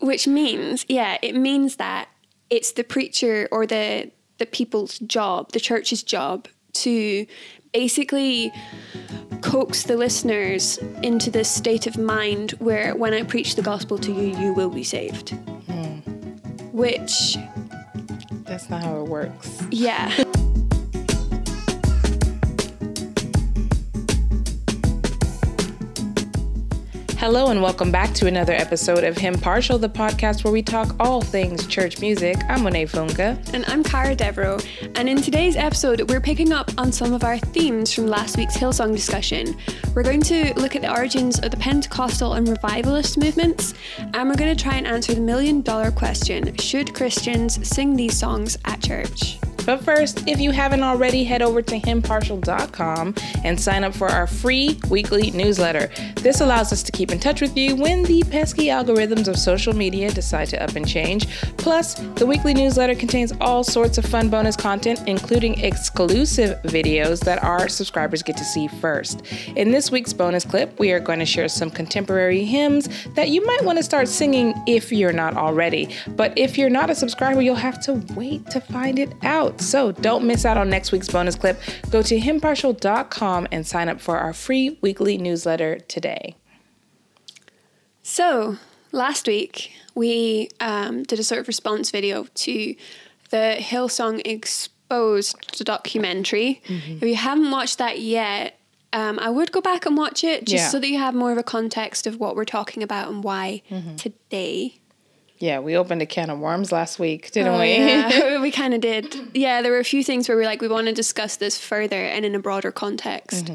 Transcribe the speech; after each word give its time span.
Which 0.00 0.26
means, 0.28 0.86
yeah, 0.88 1.18
it 1.22 1.34
means 1.34 1.76
that 1.76 2.08
it's 2.50 2.72
the 2.72 2.84
preacher 2.84 3.48
or 3.50 3.66
the 3.66 4.10
the 4.38 4.46
people's 4.46 4.98
job, 5.00 5.50
the 5.52 5.60
church's 5.60 6.02
job 6.02 6.46
to 6.72 7.26
basically 7.72 8.52
coax 9.42 9.82
the 9.82 9.96
listeners 9.96 10.78
into 11.02 11.30
this 11.30 11.50
state 11.50 11.86
of 11.86 11.98
mind 11.98 12.52
where 12.52 12.94
when 12.94 13.12
I 13.12 13.24
preach 13.24 13.56
the 13.56 13.62
gospel 13.62 13.98
to 13.98 14.12
you, 14.12 14.36
you 14.38 14.52
will 14.52 14.70
be 14.70 14.84
saved. 14.84 15.30
Hmm. 15.30 15.98
Which, 16.72 17.36
That's 18.44 18.70
not 18.70 18.82
how 18.82 19.00
it 19.00 19.08
works. 19.08 19.62
yeah. 19.70 20.12
Hello 27.18 27.48
and 27.48 27.60
welcome 27.60 27.90
back 27.90 28.14
to 28.14 28.28
another 28.28 28.52
episode 28.52 29.02
of 29.02 29.16
Hympartial, 29.16 29.76
the 29.76 29.88
podcast 29.88 30.44
where 30.44 30.52
we 30.52 30.62
talk 30.62 30.94
all 31.00 31.20
things 31.20 31.66
church 31.66 32.00
music. 32.00 32.36
I'm 32.48 32.62
Monet 32.62 32.86
Funka. 32.86 33.52
And 33.52 33.64
I'm 33.66 33.82
Cara 33.82 34.14
Devereaux, 34.14 34.60
and 34.94 35.08
in 35.08 35.20
today's 35.20 35.56
episode, 35.56 36.08
we're 36.08 36.20
picking 36.20 36.52
up 36.52 36.70
on 36.78 36.92
some 36.92 37.12
of 37.12 37.24
our 37.24 37.36
themes 37.36 37.92
from 37.92 38.06
last 38.06 38.36
week's 38.36 38.56
Hillsong 38.56 38.92
discussion. 38.92 39.56
We're 39.96 40.04
going 40.04 40.22
to 40.22 40.54
look 40.60 40.76
at 40.76 40.82
the 40.82 40.94
origins 40.94 41.40
of 41.40 41.50
the 41.50 41.56
Pentecostal 41.56 42.34
and 42.34 42.46
revivalist 42.46 43.18
movements, 43.18 43.74
and 43.98 44.28
we're 44.28 44.36
going 44.36 44.56
to 44.56 44.62
try 44.62 44.76
and 44.76 44.86
answer 44.86 45.12
the 45.12 45.20
million 45.20 45.60
dollar 45.60 45.90
question 45.90 46.56
Should 46.58 46.94
Christians 46.94 47.68
sing 47.68 47.96
these 47.96 48.16
songs 48.16 48.58
at 48.64 48.80
church? 48.80 49.40
But 49.68 49.84
first, 49.84 50.26
if 50.26 50.40
you 50.40 50.50
haven't 50.50 50.82
already, 50.82 51.24
head 51.24 51.42
over 51.42 51.60
to 51.60 51.78
hympartial.com 51.78 53.14
and 53.44 53.60
sign 53.60 53.84
up 53.84 53.94
for 53.94 54.08
our 54.08 54.26
free 54.26 54.80
weekly 54.88 55.30
newsletter. 55.32 55.90
This 56.22 56.40
allows 56.40 56.72
us 56.72 56.82
to 56.84 56.90
keep 56.90 57.07
in 57.10 57.18
touch 57.18 57.40
with 57.40 57.56
you 57.56 57.76
when 57.76 58.02
the 58.04 58.22
pesky 58.30 58.66
algorithms 58.66 59.28
of 59.28 59.38
social 59.38 59.74
media 59.74 60.10
decide 60.10 60.48
to 60.48 60.62
up 60.62 60.76
and 60.76 60.86
change. 60.86 61.28
Plus, 61.56 61.94
the 61.94 62.26
weekly 62.26 62.54
newsletter 62.54 62.94
contains 62.94 63.32
all 63.40 63.64
sorts 63.64 63.98
of 63.98 64.04
fun 64.04 64.28
bonus 64.28 64.56
content, 64.56 65.00
including 65.06 65.60
exclusive 65.60 66.60
videos 66.62 67.20
that 67.24 67.42
our 67.42 67.68
subscribers 67.68 68.22
get 68.22 68.36
to 68.36 68.44
see 68.44 68.68
first. 68.68 69.22
In 69.56 69.70
this 69.70 69.90
week's 69.90 70.12
bonus 70.12 70.44
clip, 70.44 70.78
we 70.78 70.92
are 70.92 71.00
going 71.00 71.18
to 71.18 71.26
share 71.26 71.48
some 71.48 71.70
contemporary 71.70 72.44
hymns 72.44 72.88
that 73.14 73.28
you 73.28 73.44
might 73.44 73.64
want 73.64 73.78
to 73.78 73.82
start 73.82 74.08
singing 74.08 74.54
if 74.66 74.92
you're 74.92 75.12
not 75.12 75.36
already. 75.36 75.94
But 76.08 76.36
if 76.36 76.58
you're 76.58 76.70
not 76.70 76.90
a 76.90 76.94
subscriber, 76.94 77.40
you'll 77.40 77.54
have 77.54 77.80
to 77.84 77.94
wait 78.14 78.48
to 78.50 78.60
find 78.60 78.98
it 78.98 79.12
out. 79.22 79.60
So 79.60 79.92
don't 79.92 80.26
miss 80.26 80.44
out 80.44 80.56
on 80.56 80.68
next 80.68 80.92
week's 80.92 81.08
bonus 81.08 81.36
clip. 81.36 81.60
Go 81.90 82.02
to 82.02 82.18
hympartial.com 82.18 83.48
and 83.52 83.66
sign 83.66 83.88
up 83.88 84.00
for 84.00 84.18
our 84.18 84.32
free 84.32 84.78
weekly 84.80 85.18
newsletter 85.18 85.78
today. 85.80 86.36
So, 88.12 88.56
last 88.90 89.26
week, 89.26 89.70
we 89.94 90.48
um, 90.60 91.02
did 91.02 91.18
a 91.18 91.22
sort 91.22 91.42
of 91.42 91.46
response 91.46 91.90
video 91.90 92.24
to 92.24 92.74
the 93.28 93.56
Hillsong 93.58 94.22
Exposed 94.24 95.62
documentary. 95.62 96.62
If 96.66 97.02
you 97.02 97.16
haven't 97.16 97.50
watched 97.50 97.76
that 97.76 98.00
yet, 98.00 98.58
um, 98.94 99.18
I 99.18 99.28
would 99.28 99.52
go 99.52 99.60
back 99.60 99.84
and 99.84 99.94
watch 99.94 100.24
it 100.24 100.46
just 100.46 100.62
Yeah. 100.64 100.68
so 100.70 100.80
that 100.80 100.88
you 100.88 100.96
have 100.96 101.14
more 101.14 101.32
of 101.32 101.36
a 101.38 101.42
context 101.42 102.06
of 102.06 102.18
what 102.18 102.34
we're 102.34 102.46
talking 102.46 102.82
about 102.82 103.10
and 103.10 103.22
why 103.22 103.60
today. 103.98 104.76
Yeah, 105.36 105.60
we 105.60 105.76
opened 105.76 106.00
a 106.00 106.06
can 106.06 106.30
of 106.30 106.38
worms 106.38 106.72
last 106.72 106.98
week, 106.98 107.30
didn't 107.30 107.52
Oh, 107.54 107.60
we? 107.60 107.76
yeah, 107.76 108.40
we 108.40 108.50
kind 108.50 108.72
of 108.72 108.80
did. 108.80 109.14
Yeah, 109.34 109.60
there 109.60 109.70
were 109.70 109.78
a 109.80 109.84
few 109.84 110.02
things 110.02 110.28
where 110.30 110.36
we 110.38 110.44
are 110.44 110.46
like, 110.46 110.62
we 110.62 110.68
want 110.68 110.86
to 110.86 110.94
discuss 110.94 111.36
this 111.36 111.60
further 111.60 112.02
and 112.02 112.24
in 112.24 112.34
a 112.34 112.38
broader 112.40 112.72
context. 112.72 113.50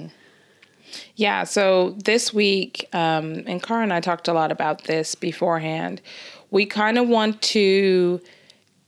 Yeah, 1.15 1.43
so 1.43 1.91
this 1.91 2.33
week, 2.33 2.87
um, 2.93 3.43
and 3.47 3.61
Cara 3.61 3.83
and 3.83 3.93
I 3.93 3.99
talked 3.99 4.27
a 4.27 4.33
lot 4.33 4.51
about 4.51 4.83
this 4.85 5.15
beforehand. 5.15 6.01
We 6.51 6.65
kind 6.65 6.97
of 6.97 7.07
want 7.07 7.41
to 7.41 8.21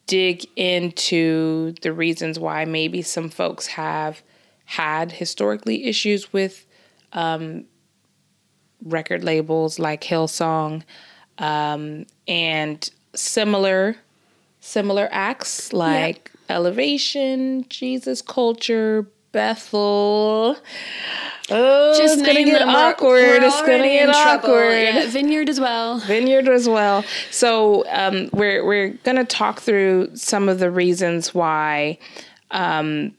dig 0.07 0.45
into 0.55 1.73
the 1.81 1.91
reasons 1.91 2.39
why 2.39 2.65
maybe 2.65 3.01
some 3.01 3.29
folks 3.29 3.67
have 3.67 4.21
had 4.65 5.11
historically 5.11 5.85
issues 5.85 6.31
with 6.31 6.65
um, 7.13 7.65
record 8.83 9.23
labels 9.23 9.79
like 9.79 10.03
Hillsong 10.03 10.83
um, 11.37 12.05
and 12.27 12.89
similar 13.15 13.95
similar 14.65 15.07
acts 15.11 15.71
like 15.73 16.31
Elevation, 16.49 17.65
Jesus 17.69 18.21
Culture, 18.21 19.07
Bethel. 19.35 20.57
Oh, 21.51 21.97
Just 21.97 22.19
it's 22.19 22.25
gonna 22.25 22.45
get 22.45 22.59
them, 22.59 22.69
awkward. 22.69 23.21
we're 23.21 23.43
it's 23.43 23.61
gonna 23.63 23.83
get 23.83 24.09
awkward. 24.09 24.71
Yeah, 24.71 25.07
Vineyard 25.09 25.49
as 25.49 25.59
well. 25.59 25.99
Vineyard 25.99 26.47
as 26.47 26.69
well. 26.69 27.03
So 27.31 27.83
um, 27.89 28.29
we're 28.31 28.65
we're 28.65 28.91
gonna 29.03 29.25
talk 29.25 29.59
through 29.59 30.15
some 30.15 30.47
of 30.47 30.59
the 30.59 30.71
reasons 30.71 31.33
why 31.33 31.97
um, 32.51 33.13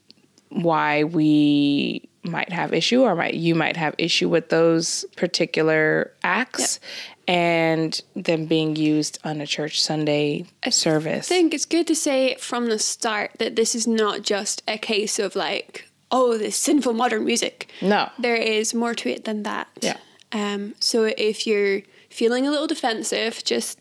why 0.48 1.04
we 1.04 2.08
might 2.24 2.50
have 2.50 2.72
issue 2.72 3.02
or 3.02 3.14
might 3.14 3.34
you 3.34 3.54
might 3.54 3.76
have 3.76 3.94
issue 3.98 4.30
with 4.30 4.48
those 4.48 5.04
particular 5.16 6.12
acts 6.24 6.80
and 7.28 8.00
them 8.14 8.46
being 8.46 8.74
used 8.74 9.18
on 9.22 9.40
a 9.40 9.46
church 9.46 9.82
Sunday 9.82 10.46
service. 10.70 11.26
I 11.26 11.28
think 11.28 11.52
it's 11.54 11.66
good 11.66 11.86
to 11.88 11.94
say 11.94 12.36
from 12.36 12.66
the 12.66 12.78
start 12.78 13.32
that 13.38 13.54
this 13.56 13.74
is 13.74 13.86
not 13.86 14.22
just 14.22 14.62
a 14.66 14.78
case 14.78 15.18
of 15.18 15.36
like, 15.36 15.88
oh, 16.10 16.38
this 16.38 16.56
sinful 16.56 16.92
modern 16.92 17.24
music. 17.24 17.70
no. 17.82 18.10
There 18.18 18.36
is 18.36 18.72
more 18.74 18.94
to 18.94 19.08
it 19.08 19.24
than 19.24 19.42
that. 19.42 19.68
Yeah. 19.80 19.96
Um, 20.32 20.74
so 20.80 21.04
if 21.16 21.46
you're 21.46 21.82
feeling 22.10 22.46
a 22.46 22.50
little 22.50 22.66
defensive, 22.66 23.42
just 23.44 23.78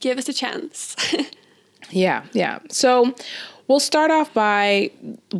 give 0.00 0.18
us 0.18 0.28
a 0.28 0.32
chance. 0.32 0.96
Yeah, 1.90 2.24
yeah. 2.32 2.58
So 2.70 3.14
we'll 3.68 3.78
start 3.78 4.10
off 4.10 4.32
by 4.34 4.90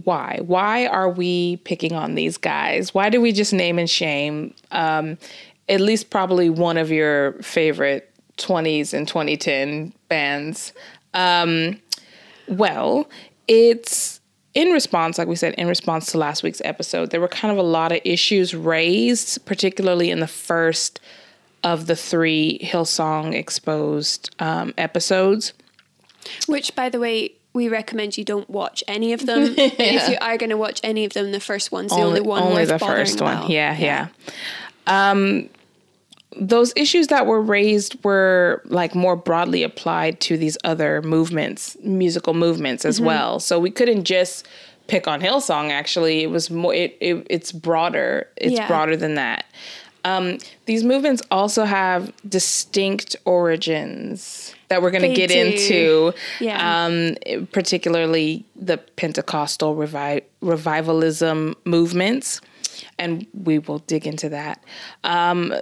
why. 0.04 0.41
Why 0.44 0.87
are 0.87 1.09
we 1.09 1.56
picking 1.65 1.94
on 1.94 2.15
these 2.15 2.36
guys? 2.36 2.94
Why 2.94 3.09
do 3.09 3.21
we 3.21 3.32
just 3.32 3.53
name 3.53 3.78
and 3.78 3.88
shame 3.88 4.54
um, 4.71 5.19
at 5.69 5.81
least 5.81 6.10
probably 6.10 6.50
one 6.50 6.76
of 6.76 6.91
your 6.91 7.32
favorite 7.42 8.10
20s 8.36 8.92
and 8.92 9.09
2010 9.09 9.94
bands? 10.09 10.72
Um, 11.15 11.81
well, 12.47 13.09
it's 13.48 14.21
in 14.54 14.70
response, 14.70 15.19
like 15.19 15.28
we 15.28 15.37
said, 15.37 15.54
in 15.54 15.66
response 15.66 16.12
to 16.12 16.19
last 16.19 16.42
week's 16.42 16.62
episode, 16.65 17.10
there 17.10 17.20
were 17.20 17.28
kind 17.28 17.53
of 17.53 17.59
a 17.59 17.66
lot 17.69 17.92
of 17.92 18.00
issues 18.04 18.54
raised, 18.54 19.44
particularly 19.47 20.10
in 20.10 20.20
the 20.20 20.26
first 20.26 21.00
of 21.62 21.87
the 21.87 21.97
three 21.97 22.60
Hillsong 22.62 23.34
exposed 23.34 24.34
um, 24.38 24.75
episodes. 24.78 25.53
Which, 26.47 26.75
by 26.75 26.88
the 26.88 27.00
way, 27.00 27.32
we 27.53 27.69
recommend 27.69 28.16
you 28.16 28.25
don't 28.25 28.48
watch 28.48 28.84
any 28.87 29.12
of 29.12 29.26
them. 29.26 29.54
If 29.59 30.09
you 30.09 30.16
are 30.20 30.37
going 30.37 30.50
to 30.50 30.56
watch 30.56 30.81
any 30.82 31.04
of 31.04 31.12
them, 31.12 31.32
the 31.32 31.41
first 31.41 31.72
one's 31.72 31.91
the 31.91 32.03
only, 32.03 32.21
one 32.21 32.42
only 32.42 32.62
worth 32.62 32.69
the 32.69 32.78
first 32.78 33.21
one 33.21 33.36
about. 33.36 33.50
yeah, 33.50 33.76
yeah 33.78 34.09
um 34.86 35.48
those 36.41 36.72
issues 36.77 37.06
that 37.09 37.27
were 37.27 37.41
raised 37.41 38.03
were 38.05 38.61
like 38.67 38.95
more 38.95 39.15
broadly 39.17 39.62
applied 39.62 40.21
to 40.21 40.37
these 40.37 40.59
other 40.65 41.00
movements 41.03 41.77
musical 41.83 42.34
movements 42.34 42.84
as 42.84 42.97
Mm-hmm. 42.97 43.06
well 43.06 43.41
so 43.41 43.59
we 43.59 43.71
couldn't 43.71 44.05
just 44.05 44.47
pick 44.89 45.06
on 45.09 45.21
hillsong 45.21 45.71
actually 45.71 46.22
it 46.22 46.31
was 46.31 46.50
more 46.50 46.75
it, 46.75 46.97
it 47.00 47.27
it's 47.31 47.53
broader 47.53 48.28
it's 48.37 48.55
Yeah. 48.55 48.67
broader 48.67 48.97
than 48.97 49.15
that 49.15 49.45
um, 50.06 50.37
these 50.67 50.84
movements 50.84 51.22
also 51.31 51.65
have 51.65 52.12
distinct 52.28 53.16
origins 53.25 54.55
that 54.69 54.83
we're 54.83 54.91
going 54.91 55.09
to 55.09 55.15
get 55.15 55.31
do. 55.31 55.39
into 55.39 56.12
Yeah. 56.41 56.84
um, 56.84 57.16
particularly 57.53 58.45
the 58.55 58.77
Pentecostal 58.77 59.75
revi- 59.75 60.21
revivalism 60.43 61.55
movements. 61.65 62.41
And 62.99 63.27
we 63.33 63.59
will 63.59 63.81
dig 63.81 64.07
into 64.07 64.29
that. 64.31 64.65
Um, 65.03 65.55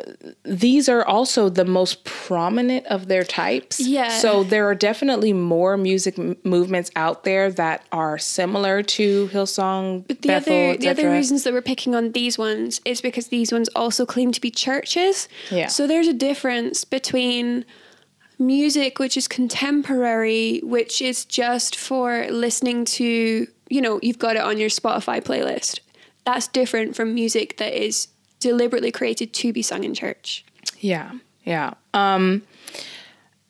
these 0.45 0.89
are 0.89 1.05
also 1.05 1.49
the 1.49 1.65
most 1.65 2.05
prominent 2.05 2.87
of 2.87 3.09
their 3.09 3.25
types. 3.25 3.81
Yeah. 3.81 4.09
So 4.09 4.45
there 4.45 4.67
are 4.69 4.75
definitely 4.75 5.33
more 5.33 5.77
music 5.77 6.19
m- 6.19 6.37
movements 6.45 6.91
out 6.97 7.25
there 7.25 7.51
that 7.53 7.85
are 7.93 8.19
similar 8.19 8.83
to 8.83 9.29
Hillsong, 9.29 10.07
The 10.09 10.15
Bethel, 10.15 10.71
other 10.71 10.77
the 10.77 10.89
other 10.89 11.11
reasons 11.11 11.45
that 11.45 11.53
we're 11.53 11.63
picking 11.63 11.95
on 11.95 12.13
these 12.13 12.39
ones 12.39 12.81
is 12.85 13.01
because 13.01 13.29
these 13.29 13.53
ones 13.53 13.69
also 13.75 14.07
claim 14.07 14.33
to 14.33 14.41
be 14.41 14.51
churches. 14.51 15.29
Yeah. 15.51 15.69
So 15.69 15.87
there's 15.87 16.09
a 16.09 16.13
difference 16.13 16.85
between 16.85 17.65
music 18.39 18.99
which 18.99 19.17
is 19.17 19.29
contemporary, 19.29 20.61
which 20.65 21.01
is 21.01 21.25
just 21.25 21.77
for 21.77 22.27
listening 22.31 22.85
to, 22.85 23.47
you 23.69 23.81
know, 23.81 23.99
you've 24.03 24.19
got 24.19 24.37
it 24.37 24.43
on 24.43 24.59
your 24.59 24.69
Spotify 24.69 25.23
playlist. 25.23 25.81
That's 26.25 26.49
different 26.49 26.95
from 26.95 27.15
music 27.15 27.57
that 27.59 27.73
is 27.73 28.09
deliberately 28.41 28.91
created 28.93 29.33
to 29.33 29.53
be 29.53 29.63
sung 29.63 29.85
in 29.85 29.95
church. 29.95 30.45
Yeah, 30.81 31.13
yeah. 31.45 31.75
Um, 31.95 32.43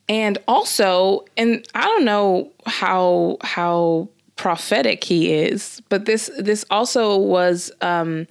and 0.08 0.38
also, 0.48 1.24
and 1.36 1.66
I 1.74 1.82
don't 1.82 2.04
know 2.04 2.50
how 2.66 3.38
how 3.42 4.08
prophetic 4.36 5.04
he 5.04 5.32
is, 5.32 5.80
but 5.88 6.04
this 6.04 6.30
this 6.38 6.64
also 6.70 7.16
was 7.16 7.70
um, 7.80 8.26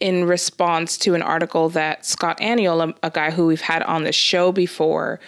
in 0.00 0.24
response 0.24 0.96
to 0.98 1.14
an 1.14 1.22
article 1.22 1.68
that 1.70 2.06
Scott 2.06 2.38
Aniol, 2.40 2.94
a, 3.02 3.10
guy 3.10 3.30
who 3.30 3.46
we've 3.46 3.60
had 3.60 3.82
on 3.82 4.04
the 4.04 4.12
show 4.12 4.52
before, 4.52 5.18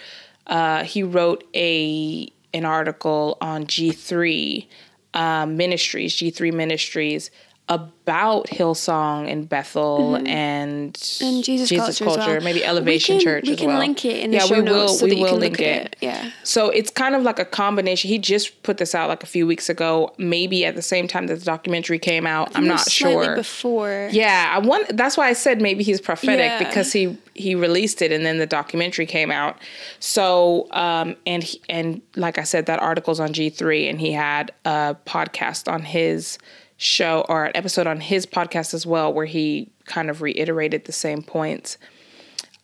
uh, 0.47 0.83
he 0.83 1.03
wrote 1.03 1.43
a 1.55 2.31
an 2.53 2.65
article 2.65 3.37
on 3.41 3.65
G3 3.65 4.67
uh, 5.13 5.45
Ministries, 5.45 6.15
G3 6.15 6.53
Ministries, 6.53 7.31
about 7.71 8.47
Hillsong 8.47 9.31
and 9.31 9.47
Bethel 9.47 10.15
and, 10.27 10.93
Mm-hmm. 10.93 11.23
And 11.25 11.43
Jesus 11.43 11.69
Culture 11.99 12.19
as 12.21 12.27
well. 12.27 12.41
maybe 12.41 12.63
Elevation 12.65 13.15
we 13.17 13.23
can, 13.23 13.25
Church 13.25 13.45
We 13.47 13.53
as 13.53 13.59
can 13.59 13.67
well. 13.69 13.79
link 13.79 14.03
it 14.03 14.17
in 14.23 14.31
the 14.31 14.37
yeah, 14.37 14.43
show 14.43 14.57
we 14.57 14.61
notes 14.63 14.91
will. 14.91 14.97
so 14.99 15.05
we 15.05 15.11
that 15.11 15.15
you 15.17 15.21
will 15.23 15.29
can 15.31 15.39
link 15.39 15.61
at 15.61 15.85
it. 15.85 15.95
Yeah. 16.01 16.31
So 16.43 16.69
it's 16.69 16.91
kind 16.91 17.15
of 17.15 17.23
like 17.23 17.39
a 17.39 17.45
combination. 17.45 18.09
He 18.09 18.17
just 18.17 18.61
put 18.63 18.77
this 18.77 18.93
out 18.93 19.07
like 19.07 19.23
a 19.23 19.25
few 19.25 19.47
weeks 19.47 19.69
ago, 19.69 20.13
maybe 20.17 20.65
at 20.65 20.75
the 20.75 20.81
same 20.81 21.07
time 21.07 21.27
that 21.27 21.39
the 21.39 21.45
documentary 21.45 21.99
came 21.99 22.27
out. 22.27 22.51
I'm 22.55 22.67
not 22.67 22.89
sure. 22.89 23.35
Before. 23.35 24.09
Yeah, 24.11 24.51
I 24.53 24.59
want. 24.59 24.97
That's 24.97 25.15
why 25.15 25.27
I 25.29 25.33
said 25.33 25.61
maybe 25.61 25.83
he's 25.83 26.01
prophetic 26.01 26.39
Yeah. 26.51 26.59
because 26.59 26.91
he 26.91 27.17
he 27.33 27.55
released 27.55 28.01
it 28.01 28.11
and 28.11 28.25
then 28.25 28.37
the 28.39 28.45
documentary 28.47 29.05
came 29.05 29.31
out. 29.31 29.57
So 29.99 30.67
um 30.71 31.15
and 31.25 31.43
he, 31.43 31.61
and 31.69 32.01
like 32.15 32.37
I 32.37 32.43
said, 32.43 32.65
that 32.65 32.79
article's 32.79 33.19
on 33.21 33.31
G 33.33 33.49
three 33.49 33.87
and 33.87 33.99
he 34.01 34.11
had 34.11 34.51
a 34.65 34.95
podcast 35.05 35.71
on 35.71 35.83
his 35.83 36.37
show 36.81 37.23
or 37.29 37.45
an 37.45 37.51
episode 37.53 37.85
on 37.85 37.99
his 38.01 38.25
podcast 38.25 38.73
as 38.73 38.85
well 38.87 39.13
where 39.13 39.27
he 39.27 39.69
kind 39.85 40.09
of 40.09 40.21
reiterated 40.21 40.85
the 40.85 40.91
same 40.91 41.21
points. 41.21 41.77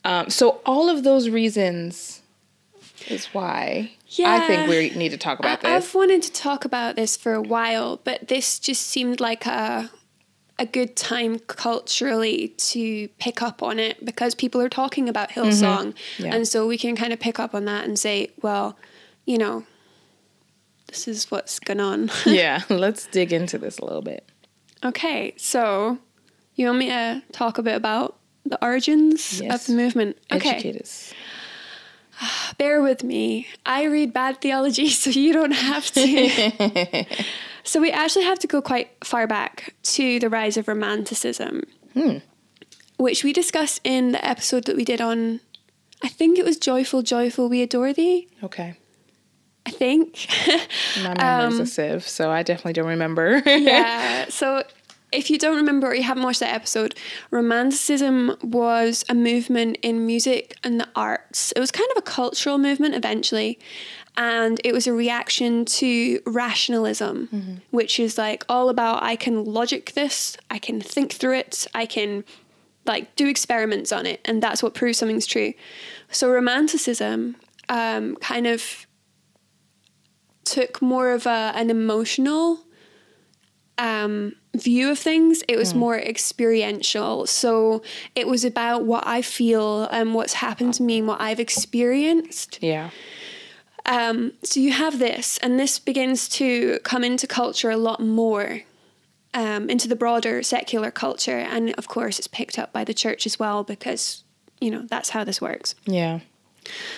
Um, 0.04 0.28
so 0.28 0.60
all 0.66 0.90
of 0.90 1.04
those 1.04 1.28
reasons 1.28 2.20
is 3.06 3.26
why 3.26 3.92
I 4.24 4.40
think 4.48 4.68
we 4.68 4.90
need 4.98 5.10
to 5.10 5.16
talk 5.18 5.38
about 5.38 5.64
I, 5.64 5.78
this. 5.78 5.86
I've 5.88 5.94
wanted 5.94 6.22
to 6.22 6.32
talk 6.32 6.64
about 6.64 6.96
this 6.96 7.16
for 7.16 7.32
a 7.34 7.40
while, 7.42 8.00
but 8.02 8.26
this 8.28 8.58
just 8.58 8.82
seemed 8.86 9.20
like 9.20 9.46
a 9.46 9.90
a 10.60 10.66
good 10.66 10.96
time 10.96 11.38
culturally 11.38 12.48
to 12.56 13.06
pick 13.20 13.40
up 13.40 13.62
on 13.62 13.78
it 13.78 14.04
because 14.04 14.34
people 14.34 14.60
are 14.60 14.68
talking 14.68 15.08
about 15.08 15.30
Hillsong, 15.30 15.92
Mm-hmm. 15.92 16.24
Yeah. 16.24 16.34
and 16.34 16.48
so 16.48 16.66
we 16.66 16.76
can 16.76 16.96
kind 16.96 17.12
of 17.12 17.20
pick 17.20 17.38
up 17.38 17.54
on 17.54 17.64
that 17.66 17.84
and 17.84 17.96
say, 17.96 18.30
well, 18.42 18.76
you 19.24 19.38
know, 19.38 19.64
this 20.88 21.06
is 21.08 21.30
what's 21.30 21.58
going 21.60 21.80
on. 21.80 22.10
yeah, 22.26 22.62
let's 22.68 23.06
dig 23.06 23.32
into 23.32 23.58
this 23.58 23.78
a 23.78 23.84
little 23.84 24.02
bit. 24.02 24.28
okay, 24.84 25.34
so 25.36 25.98
you 26.54 26.66
want 26.66 26.78
me 26.78 26.88
to 26.88 27.22
talk 27.32 27.58
a 27.58 27.62
bit 27.62 27.76
about 27.76 28.16
the 28.44 28.62
origins 28.64 29.40
Yes. 29.40 29.62
of 29.62 29.66
the 29.66 29.80
movement? 29.80 30.16
Okay. 30.32 30.50
Educate 30.50 30.80
us. 30.80 31.12
bear 32.58 32.80
with 32.82 33.04
me. 33.04 33.46
I 33.66 33.84
read 33.84 34.12
bad 34.12 34.40
theology, 34.40 34.88
so 35.02 35.10
you 35.10 35.32
don't 35.32 35.52
have 35.52 35.90
to. 35.92 37.04
so 37.64 37.80
we 37.80 37.90
actually 37.90 38.24
have 38.24 38.38
to 38.40 38.46
go 38.46 38.60
quite 38.62 38.90
far 39.04 39.26
back 39.26 39.74
to 39.82 40.18
the 40.18 40.28
rise 40.28 40.56
of 40.56 40.68
Romanticism, 40.68 41.62
hmm. 41.94 42.18
which 42.96 43.22
we 43.24 43.32
discussed 43.32 43.80
in 43.84 44.12
the 44.12 44.24
episode 44.26 44.64
that 44.64 44.76
we 44.76 44.84
did 44.84 45.00
on. 45.00 45.40
I 46.02 46.08
think 46.08 46.38
it 46.38 46.44
was 46.44 46.58
Joyful, 46.58 47.02
Joyful, 47.02 47.48
We 47.48 47.60
Adore 47.60 47.92
Thee. 47.92 48.28
Okay. 48.42 48.76
I 49.68 49.70
think. 49.70 50.26
My 51.02 51.14
memory's 51.14 51.60
a 51.60 51.66
sieve, 51.66 52.08
so 52.08 52.30
I 52.30 52.42
definitely 52.42 52.72
don't 52.72 52.88
remember. 52.88 53.42
yeah. 53.46 54.26
So 54.28 54.62
if 55.12 55.30
you 55.30 55.38
don't 55.38 55.56
remember 55.56 55.88
or 55.88 55.94
you 55.94 56.02
haven't 56.02 56.22
watched 56.22 56.40
that 56.40 56.54
episode, 56.54 56.94
Romanticism 57.30 58.36
was 58.42 59.04
a 59.08 59.14
movement 59.14 59.76
in 59.82 60.06
music 60.06 60.56
and 60.64 60.80
the 60.80 60.88
arts. 60.96 61.52
It 61.52 61.60
was 61.60 61.70
kind 61.70 61.88
of 61.92 61.98
a 61.98 62.02
cultural 62.02 62.58
movement 62.58 62.94
eventually. 62.94 63.58
And 64.16 64.60
it 64.64 64.72
was 64.72 64.86
a 64.86 64.92
reaction 64.92 65.64
to 65.66 66.20
rationalism, 66.26 67.60
which 67.70 68.00
is 68.00 68.18
like 68.18 68.44
all 68.48 68.68
about 68.68 69.00
I 69.02 69.14
can 69.14 69.44
logic 69.44 69.92
this, 69.92 70.36
I 70.50 70.58
can 70.58 70.80
think 70.80 71.12
through 71.12 71.36
it, 71.36 71.68
I 71.72 71.86
can 71.86 72.24
like 72.84 73.14
do 73.14 73.28
experiments 73.28 73.92
on 73.92 74.06
it, 74.06 74.20
and 74.24 74.42
that's 74.42 74.60
what 74.60 74.74
proves 74.74 74.98
something's 74.98 75.26
true. 75.26 75.52
So 76.10 76.32
Romanticism 76.32 77.36
um, 77.68 78.16
kind 78.16 78.48
of 78.48 78.87
took 80.50 80.82
more 80.82 81.12
of 81.12 81.26
a, 81.26 81.52
an 81.54 81.70
emotional 81.70 82.60
um, 83.78 84.34
view 84.54 84.90
of 84.90 84.98
things. 84.98 85.42
It 85.48 85.56
was 85.56 85.74
more 85.74 85.98
experiential. 85.98 87.26
So 87.26 87.82
it 88.14 88.26
was 88.26 88.44
about 88.44 88.84
what 88.84 89.06
I 89.06 89.22
feel 89.22 89.84
and 89.84 90.14
what's 90.14 90.34
happened 90.34 90.74
to 90.74 90.82
me 90.82 90.98
and 90.98 91.06
what 91.08 91.20
I've 91.20 91.40
experienced. 91.40 92.58
yeah. 92.62 92.90
Um, 93.86 94.34
so 94.42 94.60
you 94.60 94.72
have 94.72 94.98
this, 94.98 95.38
and 95.38 95.58
this 95.58 95.78
begins 95.78 96.28
to 96.30 96.78
come 96.82 97.02
into 97.04 97.26
culture 97.26 97.70
a 97.70 97.76
lot 97.78 98.00
more. 98.00 98.62
Um, 99.34 99.68
into 99.68 99.88
the 99.88 99.94
broader 99.94 100.42
secular 100.42 100.90
culture, 100.90 101.36
and 101.38 101.74
of 101.76 101.86
course, 101.86 102.18
it's 102.18 102.26
picked 102.26 102.58
up 102.58 102.72
by 102.72 102.82
the 102.82 102.94
church 102.94 103.26
as 103.26 103.38
well 103.38 103.62
because 103.62 104.24
you 104.58 104.70
know 104.70 104.86
that's 104.88 105.10
how 105.10 105.22
this 105.22 105.40
works. 105.40 105.74
Yeah. 105.84 106.20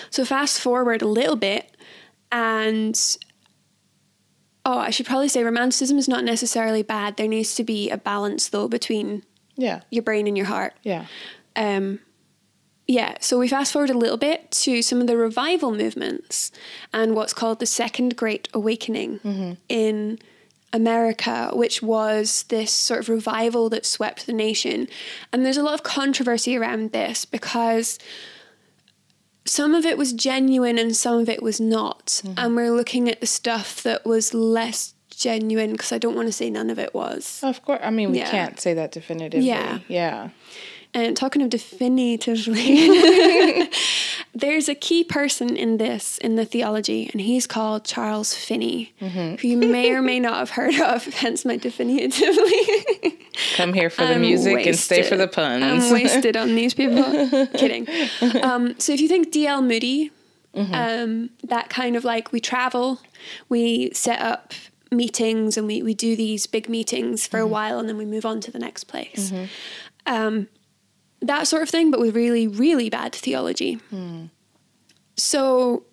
So 0.09 0.23
fast 0.23 0.61
forward 0.61 1.01
a 1.01 1.07
little 1.07 1.35
bit, 1.35 1.75
and 2.31 2.97
oh, 4.65 4.77
I 4.77 4.89
should 4.91 5.05
probably 5.05 5.27
say 5.27 5.43
romanticism 5.43 5.97
is 5.97 6.07
not 6.07 6.23
necessarily 6.23 6.83
bad. 6.83 7.17
There 7.17 7.27
needs 7.27 7.55
to 7.55 7.63
be 7.63 7.89
a 7.89 7.97
balance 7.97 8.49
though 8.49 8.67
between 8.67 9.23
Yeah. 9.55 9.81
your 9.89 10.03
brain 10.03 10.27
and 10.27 10.37
your 10.37 10.45
heart. 10.47 10.73
Yeah. 10.83 11.05
Um, 11.55 11.99
yeah, 12.87 13.17
so 13.21 13.39
we 13.39 13.47
fast 13.47 13.71
forward 13.71 13.89
a 13.89 13.97
little 13.97 14.17
bit 14.17 14.51
to 14.51 14.81
some 14.81 14.99
of 15.01 15.07
the 15.07 15.15
revival 15.15 15.71
movements 15.71 16.51
and 16.91 17.15
what's 17.15 17.33
called 17.33 17.59
the 17.59 17.65
Second 17.65 18.17
Great 18.17 18.49
Awakening 18.53 19.57
in 19.69 20.19
America, 20.73 21.51
which 21.53 21.81
was 21.81 22.43
this 22.49 22.71
sort 22.71 22.99
of 23.01 23.09
revival 23.09 23.69
that 23.69 23.85
swept 23.85 24.25
the 24.25 24.33
nation. 24.33 24.87
And 25.31 25.45
there's 25.45 25.57
a 25.57 25.63
lot 25.63 25.73
of 25.73 25.83
controversy 25.83 26.57
around 26.57 26.91
this 26.91 27.23
because 27.25 27.97
some 29.45 29.73
of 29.73 29.85
it 29.85 29.97
was 29.97 30.13
genuine 30.13 30.77
and 30.77 30.95
some 30.95 31.19
of 31.19 31.27
it 31.29 31.41
was 31.41 31.59
not. 31.59 32.05
Mm-hmm. 32.07 32.33
And 32.37 32.55
we're 32.55 32.71
looking 32.71 33.09
at 33.09 33.19
the 33.21 33.27
stuff 33.27 33.81
that 33.83 34.05
was 34.05 34.33
less 34.33 34.93
genuine 35.09 35.71
because 35.73 35.91
I 35.91 35.97
don't 35.97 36.15
want 36.15 36.27
to 36.27 36.31
say 36.33 36.49
none 36.49 36.69
of 36.69 36.79
it 36.79 36.93
was. 36.93 37.39
Of 37.43 37.63
course. 37.63 37.79
I 37.83 37.89
mean, 37.89 38.11
we 38.11 38.19
Yeah. 38.19 38.29
can't 38.31 38.59
say 38.59 38.73
that 38.73 38.91
definitively. 38.91 39.47
Yeah. 39.47 39.79
Yeah. 39.87 40.29
And 40.93 41.15
talking 41.15 41.41
of 41.41 41.49
definitively, 41.49 42.89
there's 44.33 44.69
a 44.69 44.75
key 44.75 45.03
person 45.03 45.55
in 45.57 45.77
this, 45.77 46.17
in 46.19 46.35
the 46.35 46.45
theology, 46.45 47.09
and 47.11 47.21
he's 47.21 47.45
called 47.47 47.83
Charles 47.83 48.33
Finney, 48.33 48.93
who 48.99 49.47
you 49.47 49.57
may 49.57 49.91
or 49.91 50.01
may 50.01 50.19
not 50.19 50.35
have 50.35 50.51
heard 50.51 50.79
of, 50.79 51.03
hence 51.15 51.43
my 51.43 51.57
definitively. 51.57 53.19
Come 53.55 53.73
here 53.73 53.89
for 53.89 54.05
the 54.05 54.13
I'm 54.15 54.21
music 54.21 54.65
and 54.65 54.77
stay 54.77 55.03
for 55.03 55.17
the 55.17 55.27
puns. 55.27 55.63
I'm 55.63 55.91
wasted 55.91 56.37
on 56.37 56.55
these 56.55 56.73
people. 56.73 57.03
Kidding. 57.57 57.87
Um, 58.41 58.79
so 58.79 58.93
if 58.93 59.01
you 59.01 59.07
think 59.07 59.31
D.L. 59.31 59.61
Moody, 59.61 60.11
um, 60.55 61.29
that 61.43 61.69
kind 61.69 61.95
of 61.95 62.03
like 62.03 62.31
we 62.31 62.39
travel, 62.39 62.99
we 63.49 63.91
set 63.93 64.21
up 64.21 64.53
meetings 64.91 65.57
and 65.57 65.67
we, 65.67 65.81
we 65.81 65.93
do 65.93 66.15
these 66.15 66.45
big 66.47 66.67
meetings 66.67 67.25
for 67.25 67.39
a 67.39 67.47
while 67.47 67.79
and 67.79 67.87
then 67.87 67.97
we 67.97 68.05
move 68.05 68.25
on 68.25 68.41
to 68.41 68.51
the 68.51 68.59
next 68.59 68.85
place. 68.85 69.31
Um, 70.05 70.47
that 71.21 71.47
sort 71.47 71.61
of 71.61 71.69
thing, 71.69 71.91
but 71.91 71.99
with 71.99 72.15
really, 72.15 72.47
really 72.47 72.89
bad 72.89 73.13
theology. 73.13 73.75
Hmm. 73.89 74.25
So 75.17 75.83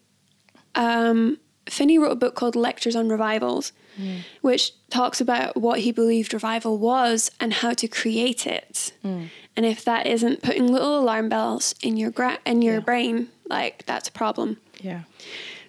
um, 0.74 1.38
Finney 1.68 1.98
wrote 1.98 2.12
a 2.12 2.16
book 2.16 2.34
called 2.34 2.56
Lectures 2.56 2.96
on 2.96 3.08
Revivals, 3.08 3.72
hmm. 3.96 4.18
which 4.40 4.72
talks 4.90 5.20
about 5.20 5.56
what 5.56 5.80
he 5.80 5.92
believed 5.92 6.32
revival 6.32 6.78
was 6.78 7.30
and 7.40 7.52
how 7.52 7.74
to 7.74 7.88
create 7.88 8.46
it. 8.46 8.92
Hmm. 9.02 9.24
And 9.56 9.66
if 9.66 9.84
that 9.84 10.06
isn't 10.06 10.42
putting 10.42 10.68
little 10.68 11.00
alarm 11.00 11.28
bells 11.28 11.74
in 11.82 11.96
your 11.96 12.10
gra- 12.10 12.38
in 12.46 12.62
your 12.62 12.80
brain, 12.80 13.28
like 13.48 13.84
that's 13.86 14.08
a 14.08 14.12
problem. 14.12 14.58
yeah. 14.80 15.02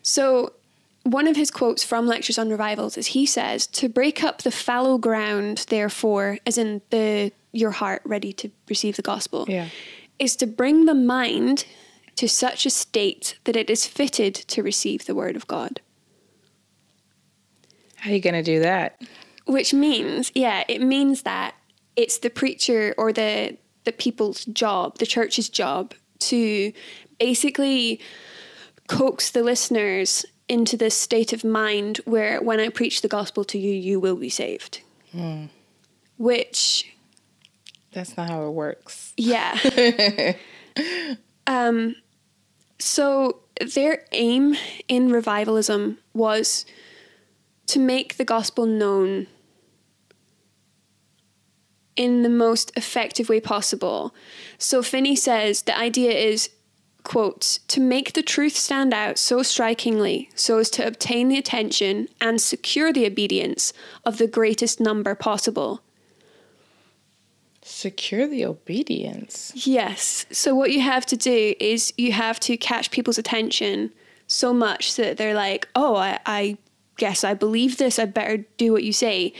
So, 0.01 0.53
one 1.03 1.27
of 1.27 1.35
his 1.35 1.49
quotes 1.49 1.83
from 1.83 2.05
Lectures 2.05 2.37
on 2.37 2.49
Revivals 2.49 2.97
is 2.97 3.07
he 3.07 3.25
says, 3.25 3.65
To 3.67 3.89
break 3.89 4.23
up 4.23 4.43
the 4.43 4.51
fallow 4.51 4.97
ground, 4.97 5.65
therefore, 5.69 6.37
as 6.45 6.57
in 6.57 6.81
the 6.91 7.31
your 7.51 7.71
heart 7.71 8.01
ready 8.05 8.31
to 8.33 8.51
receive 8.67 8.95
the 8.95 9.01
gospel, 9.01 9.45
Yeah. 9.47 9.69
is 10.19 10.35
to 10.37 10.45
bring 10.47 10.85
the 10.85 10.93
mind 10.95 11.65
to 12.15 12.27
such 12.27 12.65
a 12.65 12.69
state 12.69 13.37
that 13.45 13.55
it 13.55 13.69
is 13.69 13.85
fitted 13.85 14.35
to 14.35 14.61
receive 14.61 15.05
the 15.05 15.15
word 15.15 15.35
of 15.35 15.47
God. 15.47 15.81
How 17.97 18.11
are 18.11 18.13
you 18.13 18.19
going 18.21 18.33
to 18.33 18.43
do 18.43 18.59
that? 18.61 19.01
Which 19.45 19.73
means, 19.73 20.31
yeah, 20.35 20.63
it 20.67 20.81
means 20.81 21.23
that 21.23 21.55
it's 21.95 22.19
the 22.19 22.29
preacher 22.29 22.93
or 22.97 23.11
the 23.11 23.57
the 23.85 23.91
people's 23.93 24.45
job, 24.45 24.97
the 24.99 25.05
church's 25.05 25.49
job, 25.49 25.93
to 26.19 26.71
basically 27.17 27.99
coax 28.87 29.31
the 29.31 29.41
listeners 29.41 30.25
into 30.49 30.75
this 30.77 30.95
state 30.95 31.31
of 31.33 31.43
mind 31.43 31.97
where 32.05 32.41
when 32.41 32.59
I 32.59 32.69
preach 32.69 33.01
the 33.01 33.07
gospel 33.07 33.43
to 33.45 33.57
you, 33.57 33.71
you 33.71 33.99
will 33.99 34.17
be 34.17 34.29
saved. 34.29 34.81
Hmm. 35.11 35.45
Which, 36.17 36.91
That's 37.91 38.15
not 38.17 38.29
how 38.29 38.45
it 38.45 38.51
works. 38.51 39.13
yeah. 39.17 39.57
um, 41.47 41.95
so 42.79 43.41
their 43.73 44.05
aim 44.11 44.55
in 44.87 45.11
revivalism 45.11 45.97
was 46.13 46.65
to 47.67 47.79
make 47.79 48.17
the 48.17 48.25
gospel 48.25 48.65
known 48.65 49.27
in 51.95 52.23
the 52.23 52.29
most 52.29 52.71
effective 52.77 53.27
way 53.27 53.41
possible. 53.41 54.15
So 54.57 54.81
Finney 54.81 55.15
says 55.15 55.63
the 55.63 55.77
idea 55.77 56.11
is 56.11 56.49
quote, 57.03 57.59
to 57.67 57.79
make 57.79 58.13
the 58.13 58.21
truth 58.21 58.55
stand 58.55 58.93
out 58.93 59.17
so 59.17 59.41
strikingly 59.41 60.29
so 60.35 60.59
as 60.59 60.69
to 60.69 60.85
obtain 60.85 61.27
the 61.27 61.37
attention 61.37 62.07
and 62.21 62.39
secure 62.41 62.93
the 62.93 63.05
obedience 63.05 63.73
of 64.05 64.17
the 64.17 64.27
greatest 64.27 64.79
number 64.79 65.15
possible. 65.15 65.81
Secure 67.69 68.27
the 68.27 68.43
obedience. 68.45 69.51
Yes. 69.53 70.25
So 70.31 70.55
what 70.55 70.71
you 70.71 70.81
have 70.81 71.05
to 71.05 71.15
do 71.15 71.53
is 71.59 71.93
you 71.97 72.11
have 72.11 72.39
to 72.41 72.57
catch 72.57 72.89
people's 72.89 73.19
attention 73.19 73.91
so 74.25 74.53
much 74.53 74.95
that 74.95 75.17
they're 75.17 75.35
like, 75.35 75.67
oh, 75.75 75.95
I, 75.95 76.19
I 76.25 76.57
guess 76.97 77.23
I 77.23 77.35
believe 77.35 77.77
this. 77.77 77.99
I 77.99 78.05
better 78.05 78.37
do 78.57 78.71
what 78.71 78.83
you 78.83 78.91
say. 78.91 79.33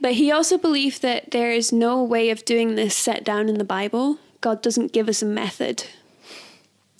But 0.00 0.12
he 0.12 0.30
also 0.30 0.58
believed 0.58 1.02
that 1.02 1.32
there 1.32 1.50
is 1.50 1.72
no 1.72 2.02
way 2.04 2.30
of 2.30 2.44
doing 2.44 2.76
this 2.76 2.94
set 2.94 3.24
down 3.24 3.48
in 3.48 3.58
the 3.58 3.64
Bible. 3.64 4.18
God 4.40 4.62
doesn't 4.62 4.92
give 4.92 5.08
us 5.08 5.20
a 5.20 5.26
method 5.26 5.84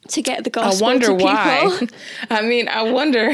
to 0.08 0.20
get 0.20 0.42
the 0.42 0.50
gospel 0.50 0.85
I 0.85 0.90
wonder 0.90 1.14
why. 1.14 1.87
I 2.30 2.42
mean, 2.42 2.68
I 2.68 2.90
wonder. 2.90 3.32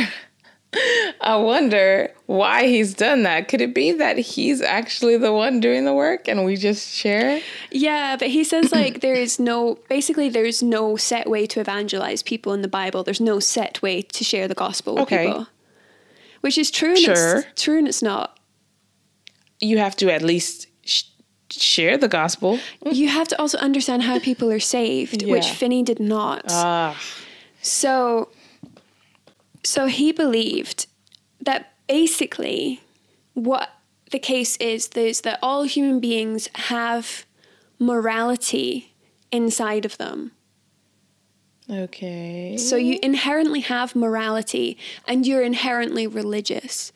I 1.20 1.36
wonder 1.36 2.12
why 2.38 2.66
he's 2.66 2.94
done 2.94 3.22
that. 3.24 3.48
Could 3.48 3.60
it 3.60 3.74
be 3.74 3.92
that 3.92 4.16
he's 4.18 4.60
actually 4.62 5.16
the 5.18 5.32
one 5.32 5.60
doing 5.60 5.84
the 5.84 5.92
work 5.92 6.28
and 6.28 6.44
we 6.44 6.56
just 6.56 6.94
share? 6.94 7.40
Yeah, 7.70 8.16
but 8.16 8.28
he 8.28 8.42
says 8.44 8.72
like 8.72 9.00
there 9.06 9.14
is 9.14 9.38
no 9.38 9.78
basically 9.88 10.28
there's 10.30 10.62
no 10.62 10.96
set 10.96 11.28
way 11.28 11.46
to 11.46 11.60
evangelize 11.60 12.22
people 12.22 12.52
in 12.54 12.62
the 12.62 12.68
Bible. 12.68 13.02
There's 13.04 13.20
no 13.20 13.38
set 13.40 13.82
way 13.82 14.02
to 14.02 14.24
share 14.24 14.48
the 14.48 14.54
gospel 14.54 14.94
with 14.94 15.02
Okay. 15.04 15.26
people. 15.26 15.46
Which 16.40 16.58
is 16.58 16.70
true 16.70 16.90
and 16.90 16.98
Sure. 16.98 17.38
it's 17.40 17.62
true 17.62 17.78
and 17.78 17.86
it's 17.86 18.02
not. 18.02 18.38
You 19.60 19.78
have 19.78 19.94
to 19.96 20.10
at 20.12 20.22
least 20.22 20.66
sh- 20.84 21.04
share 21.50 21.96
the 21.98 22.08
gospel. 22.08 22.58
You 22.90 23.08
have 23.08 23.28
to 23.28 23.40
also 23.40 23.58
understand 23.58 24.02
how 24.02 24.18
people 24.18 24.50
are 24.50 24.58
saved, 24.60 25.22
which 25.32 25.46
Finney 25.50 25.82
did 25.84 26.00
not. 26.00 26.44
Ah, 26.48 26.98
So, 27.60 28.30
so 29.62 29.86
he 29.86 30.10
believed 30.12 30.86
that 31.40 31.71
basically 31.92 32.80
what 33.34 33.68
the 34.12 34.18
case 34.18 34.56
is 34.56 34.88
is 34.96 35.20
that 35.20 35.38
all 35.42 35.64
human 35.64 36.00
beings 36.00 36.48
have 36.54 37.26
morality 37.78 38.94
inside 39.30 39.84
of 39.84 39.98
them. 39.98 40.32
okay. 41.68 42.56
So 42.56 42.76
you 42.76 42.98
inherently 43.02 43.60
have 43.60 43.94
morality 43.94 44.78
and 45.06 45.26
you're 45.26 45.42
inherently 45.42 46.06
religious. 46.06 46.92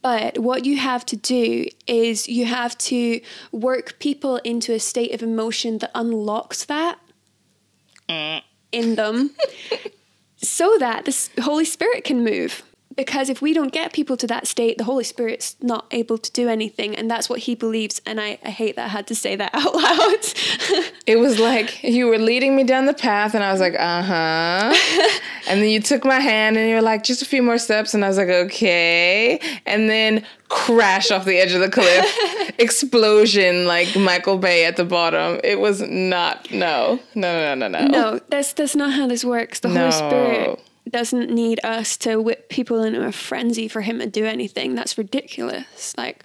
But 0.00 0.38
what 0.38 0.64
you 0.64 0.76
have 0.76 1.04
to 1.06 1.16
do 1.16 1.66
is 1.88 2.28
you 2.28 2.44
have 2.44 2.78
to 2.92 3.20
work 3.50 3.98
people 3.98 4.36
into 4.38 4.72
a 4.72 4.78
state 4.78 5.12
of 5.12 5.22
emotion 5.24 5.78
that 5.78 5.90
unlocks 5.92 6.64
that 6.66 7.00
uh. 8.08 8.40
in 8.70 8.94
them 8.94 9.34
so 10.36 10.76
that 10.78 11.04
the 11.04 11.42
Holy 11.42 11.64
Spirit 11.64 12.04
can 12.04 12.22
move. 12.22 12.62
Because 12.96 13.28
if 13.28 13.42
we 13.42 13.52
don't 13.52 13.72
get 13.72 13.92
people 13.92 14.16
to 14.16 14.26
that 14.26 14.46
state, 14.46 14.78
the 14.78 14.84
Holy 14.84 15.04
Spirit's 15.04 15.56
not 15.60 15.86
able 15.90 16.16
to 16.16 16.32
do 16.32 16.48
anything. 16.48 16.96
And 16.96 17.10
that's 17.10 17.28
what 17.28 17.40
he 17.40 17.54
believes. 17.54 18.00
And 18.06 18.18
I, 18.20 18.38
I 18.42 18.50
hate 18.50 18.76
that 18.76 18.86
I 18.86 18.88
had 18.88 19.06
to 19.08 19.14
say 19.14 19.36
that 19.36 19.50
out 19.54 19.74
loud. 19.74 20.84
It 21.06 21.20
was 21.20 21.38
like 21.38 21.84
you 21.84 22.08
were 22.08 22.18
leading 22.18 22.56
me 22.56 22.64
down 22.64 22.86
the 22.86 22.92
path, 22.92 23.34
and 23.36 23.44
I 23.44 23.52
was 23.52 23.60
like, 23.60 23.74
uh 23.74 24.02
huh. 24.02 24.74
and 25.48 25.62
then 25.62 25.68
you 25.68 25.80
took 25.80 26.04
my 26.04 26.18
hand, 26.18 26.56
and 26.56 26.68
you 26.68 26.74
were 26.74 26.82
like, 26.82 27.04
just 27.04 27.22
a 27.22 27.24
few 27.24 27.44
more 27.44 27.58
steps, 27.58 27.94
and 27.94 28.04
I 28.04 28.08
was 28.08 28.16
like, 28.16 28.28
okay. 28.28 29.38
And 29.66 29.88
then 29.88 30.26
crash 30.48 31.12
off 31.12 31.24
the 31.24 31.38
edge 31.38 31.52
of 31.52 31.60
the 31.60 31.70
cliff, 31.70 32.04
explosion 32.58 33.66
like 33.66 33.94
Michael 33.94 34.36
Bay 34.38 34.64
at 34.64 34.74
the 34.76 34.84
bottom. 34.84 35.40
It 35.44 35.60
was 35.60 35.80
not, 35.80 36.50
no, 36.50 36.98
no, 37.14 37.54
no, 37.54 37.68
no, 37.68 37.68
no. 37.68 37.86
No, 37.86 38.20
that's 38.28 38.52
that's 38.52 38.74
not 38.74 38.92
how 38.92 39.06
this 39.06 39.24
works. 39.24 39.60
The 39.60 39.68
No. 39.68 39.88
Holy 39.88 39.92
Spirit 39.92 40.60
doesn't 40.90 41.30
need 41.30 41.60
us 41.64 41.96
to 41.98 42.16
whip 42.16 42.48
people 42.48 42.82
into 42.82 43.04
a 43.04 43.12
frenzy 43.12 43.68
for 43.68 43.80
him 43.80 43.98
to 43.98 44.06
do 44.06 44.24
anything. 44.24 44.74
That's 44.74 44.96
ridiculous. 44.96 45.94
Like, 45.96 46.24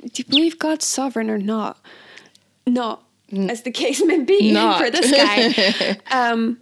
do 0.00 0.10
you 0.16 0.24
believe 0.24 0.58
God's 0.58 0.86
sovereign 0.86 1.30
or 1.30 1.38
not? 1.38 1.78
Not, 2.66 3.04
as 3.32 3.62
the 3.62 3.70
case 3.70 4.04
may 4.04 4.20
be 4.20 4.52
Not. 4.52 4.80
for 4.82 4.90
this 4.90 5.10
guy. 5.10 5.98
um, 6.10 6.58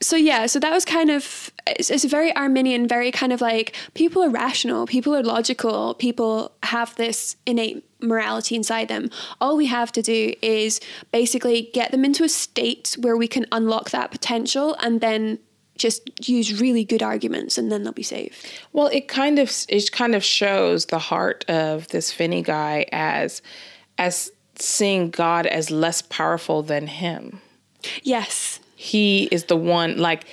so 0.00 0.16
yeah, 0.16 0.46
so 0.46 0.58
that 0.58 0.72
was 0.72 0.84
kind 0.84 1.10
of 1.10 1.52
it's, 1.66 1.90
it's 1.90 2.04
very 2.04 2.34
Arminian, 2.34 2.88
very 2.88 3.12
kind 3.12 3.32
of 3.32 3.40
like 3.40 3.76
people 3.94 4.22
are 4.22 4.28
rational, 4.28 4.86
people 4.86 5.14
are 5.14 5.22
logical, 5.22 5.94
people 5.94 6.52
have 6.64 6.94
this 6.96 7.36
innate 7.46 7.84
morality 8.00 8.56
inside 8.56 8.88
them. 8.88 9.10
All 9.40 9.56
we 9.56 9.66
have 9.66 9.92
to 9.92 10.02
do 10.02 10.34
is 10.42 10.80
basically 11.12 11.70
get 11.72 11.92
them 11.92 12.04
into 12.04 12.24
a 12.24 12.28
state 12.28 12.96
where 13.00 13.16
we 13.16 13.28
can 13.28 13.46
unlock 13.52 13.90
that 13.90 14.10
potential 14.10 14.74
and 14.82 15.00
then 15.00 15.38
just 15.82 16.28
use 16.28 16.60
really 16.60 16.84
good 16.84 17.02
arguments 17.02 17.58
and 17.58 17.70
then 17.70 17.82
they'll 17.82 17.92
be 17.92 18.04
saved. 18.04 18.36
Well, 18.72 18.86
it 18.86 19.08
kind 19.08 19.40
of 19.40 19.52
it 19.68 19.90
kind 19.90 20.14
of 20.14 20.24
shows 20.24 20.86
the 20.86 21.00
heart 21.00 21.44
of 21.48 21.88
this 21.88 22.12
Finney 22.12 22.42
guy 22.42 22.86
as 22.92 23.42
as 23.98 24.30
seeing 24.54 25.10
God 25.10 25.44
as 25.46 25.70
less 25.72 26.00
powerful 26.00 26.62
than 26.62 26.86
him. 26.86 27.40
Yes. 28.04 28.60
He 28.76 29.24
is 29.32 29.46
the 29.46 29.56
one 29.56 29.98
like 29.98 30.24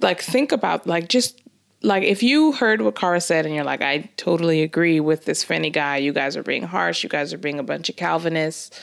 like 0.00 0.20
think 0.20 0.50
about 0.50 0.88
like 0.88 1.08
just 1.08 1.40
like 1.82 2.02
if 2.02 2.24
you 2.24 2.50
heard 2.50 2.82
what 2.82 2.96
Cara 2.96 3.20
said 3.20 3.46
and 3.46 3.54
you're 3.54 3.64
like 3.64 3.82
I 3.82 4.10
totally 4.16 4.62
agree 4.62 4.98
with 4.98 5.24
this 5.24 5.44
Finney 5.44 5.70
guy, 5.70 5.98
you 5.98 6.12
guys 6.12 6.36
are 6.36 6.42
being 6.42 6.64
harsh, 6.64 7.04
you 7.04 7.08
guys 7.08 7.32
are 7.32 7.38
being 7.38 7.60
a 7.60 7.64
bunch 7.64 7.88
of 7.88 7.94
Calvinists. 7.94 8.80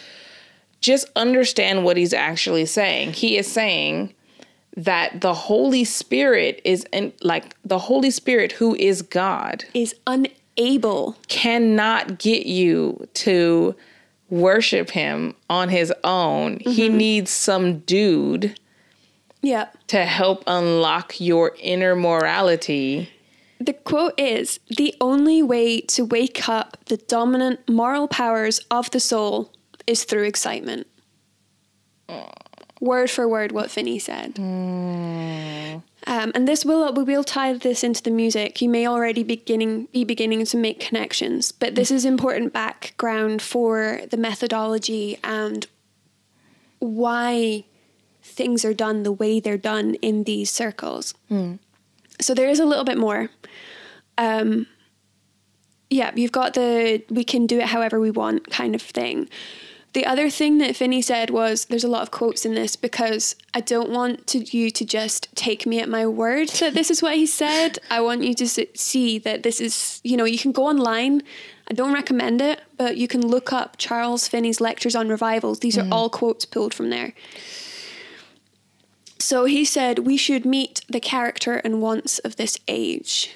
Just 0.79 1.09
understand 1.17 1.83
what 1.83 1.97
he's 1.97 2.13
actually 2.13 2.65
saying. 2.65 3.13
He 3.13 3.37
is 3.37 3.51
saying 3.51 4.13
that 4.75 5.21
the 5.21 5.33
Holy 5.33 5.83
Spirit 5.83 6.61
is 6.63 6.85
in 6.91 7.13
like 7.21 7.55
the 7.63 7.79
Holy 7.79 8.09
Spirit 8.11 8.51
who 8.53 8.75
is 8.75 9.01
God 9.01 9.65
Is 9.73 9.95
unable. 10.07 11.15
cannot 11.27 12.17
get 12.19 12.45
you 12.45 13.07
to 13.15 13.75
worship 14.29 14.89
him 14.89 15.35
on 15.49 15.69
his 15.69 15.93
own. 16.03 16.59
He 16.61 16.87
mm-hmm. 16.87 16.97
needs 16.97 17.31
some 17.31 17.79
dude 17.79 18.57
Yeah. 19.41 19.67
to 19.87 20.05
help 20.05 20.43
unlock 20.47 21.19
your 21.21 21.55
inner 21.61 21.95
morality. 21.95 23.09
The 23.59 23.73
quote 23.73 24.19
is 24.19 24.59
The 24.75 24.95
only 24.99 25.43
way 25.43 25.81
to 25.81 26.03
wake 26.03 26.49
up 26.49 26.77
the 26.85 26.97
dominant 26.97 27.59
moral 27.69 28.07
powers 28.07 28.59
of 28.71 28.89
the 28.91 28.99
soul 28.99 29.51
is 29.85 30.03
through 30.03 30.23
excitement. 30.23 30.87
Word 32.83 33.09
for 33.09 33.27
word, 33.29 33.53
what 33.53 33.71
Finney 33.71 33.97
said. 33.97 34.37
Um, 36.05 36.33
and 36.35 36.45
this 36.45 36.65
will 36.65 36.91
we 36.93 37.03
will 37.03 37.23
tie 37.23 37.53
this 37.53 37.81
into 37.81 38.03
the 38.03 38.11
music. 38.11 38.61
You 38.61 38.67
may 38.67 38.85
already 38.85 39.23
beginning 39.23 39.87
be 39.93 40.03
beginning 40.03 40.45
to 40.45 40.57
make 40.57 40.81
connections, 40.81 41.53
but 41.53 41.75
this 41.75 41.91
is 41.91 42.03
important 42.03 42.51
background 42.51 43.41
for 43.41 44.01
the 44.11 44.17
methodology 44.17 45.17
and 45.23 45.65
why 46.79 47.63
things 48.21 48.65
are 48.65 48.73
done 48.73 49.03
the 49.03 49.13
way 49.13 49.39
they're 49.39 49.57
done 49.57 49.95
in 49.95 50.25
these 50.25 50.51
circles. 50.51 51.13
So 52.19 52.33
there 52.33 52.49
is 52.49 52.59
a 52.59 52.65
little 52.65 52.83
bit 52.83 52.97
more. 52.97 53.29
Um, 54.17 54.67
yeah, 55.89 56.11
you've 56.15 56.33
got 56.33 56.53
the 56.53 57.01
we 57.09 57.23
can 57.23 57.47
do 57.47 57.59
it 57.59 57.67
however 57.67 57.99
we 58.01 58.11
want 58.11 58.49
kind 58.49 58.75
of 58.75 58.81
thing. 58.81 59.29
The 59.93 60.05
other 60.07 60.29
thing 60.31 60.57
that 60.57 60.75
Finney 60.75 61.03
said 61.03 61.29
was 61.29 61.65
there's 61.65 61.83
a 61.83 61.87
lot 61.87 62.01
of 62.01 62.09
quotes 62.09 62.45
in 62.45 62.55
this 62.55 62.75
because 62.75 63.35
I 63.53 63.61
don't 63.61 63.91
want 63.91 64.25
to, 64.27 64.39
you 64.39 64.71
to 64.71 64.83
just 64.83 65.29
take 65.35 65.67
me 65.67 65.79
at 65.79 65.87
my 65.87 66.07
word 66.07 66.49
that 66.49 66.73
this 66.73 66.89
is 66.89 67.03
what 67.03 67.15
he 67.15 67.27
said. 67.27 67.77
I 67.91 68.01
want 68.01 68.23
you 68.23 68.33
to 68.33 68.47
see 68.47 69.19
that 69.19 69.43
this 69.43 69.61
is, 69.61 70.01
you 70.03 70.17
know, 70.17 70.25
you 70.25 70.39
can 70.39 70.51
go 70.51 70.65
online. 70.65 71.21
I 71.69 71.75
don't 71.75 71.93
recommend 71.93 72.41
it, 72.41 72.61
but 72.75 72.97
you 72.97 73.07
can 73.07 73.21
look 73.21 73.53
up 73.53 73.75
Charles 73.77 74.27
Finney's 74.27 74.59
lectures 74.59 74.95
on 74.95 75.09
revivals. 75.09 75.59
These 75.59 75.77
are 75.77 75.83
mm-hmm. 75.83 75.93
all 75.93 76.09
quotes 76.09 76.45
pulled 76.45 76.73
from 76.73 76.89
there. 76.89 77.13
So 79.19 79.45
he 79.45 79.63
said, 79.63 79.99
We 79.99 80.17
should 80.17 80.43
meet 80.43 80.81
the 80.89 80.99
character 80.99 81.57
and 81.57 81.81
wants 81.81 82.17
of 82.19 82.35
this 82.35 82.57
age. 82.67 83.35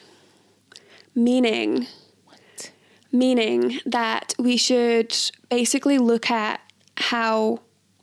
Meaning, 1.13 1.87
meaning 3.17 3.79
that 3.85 4.33
we 4.37 4.57
should 4.57 5.15
basically 5.49 5.97
look 5.97 6.29
at 6.29 6.61
how 6.97 7.61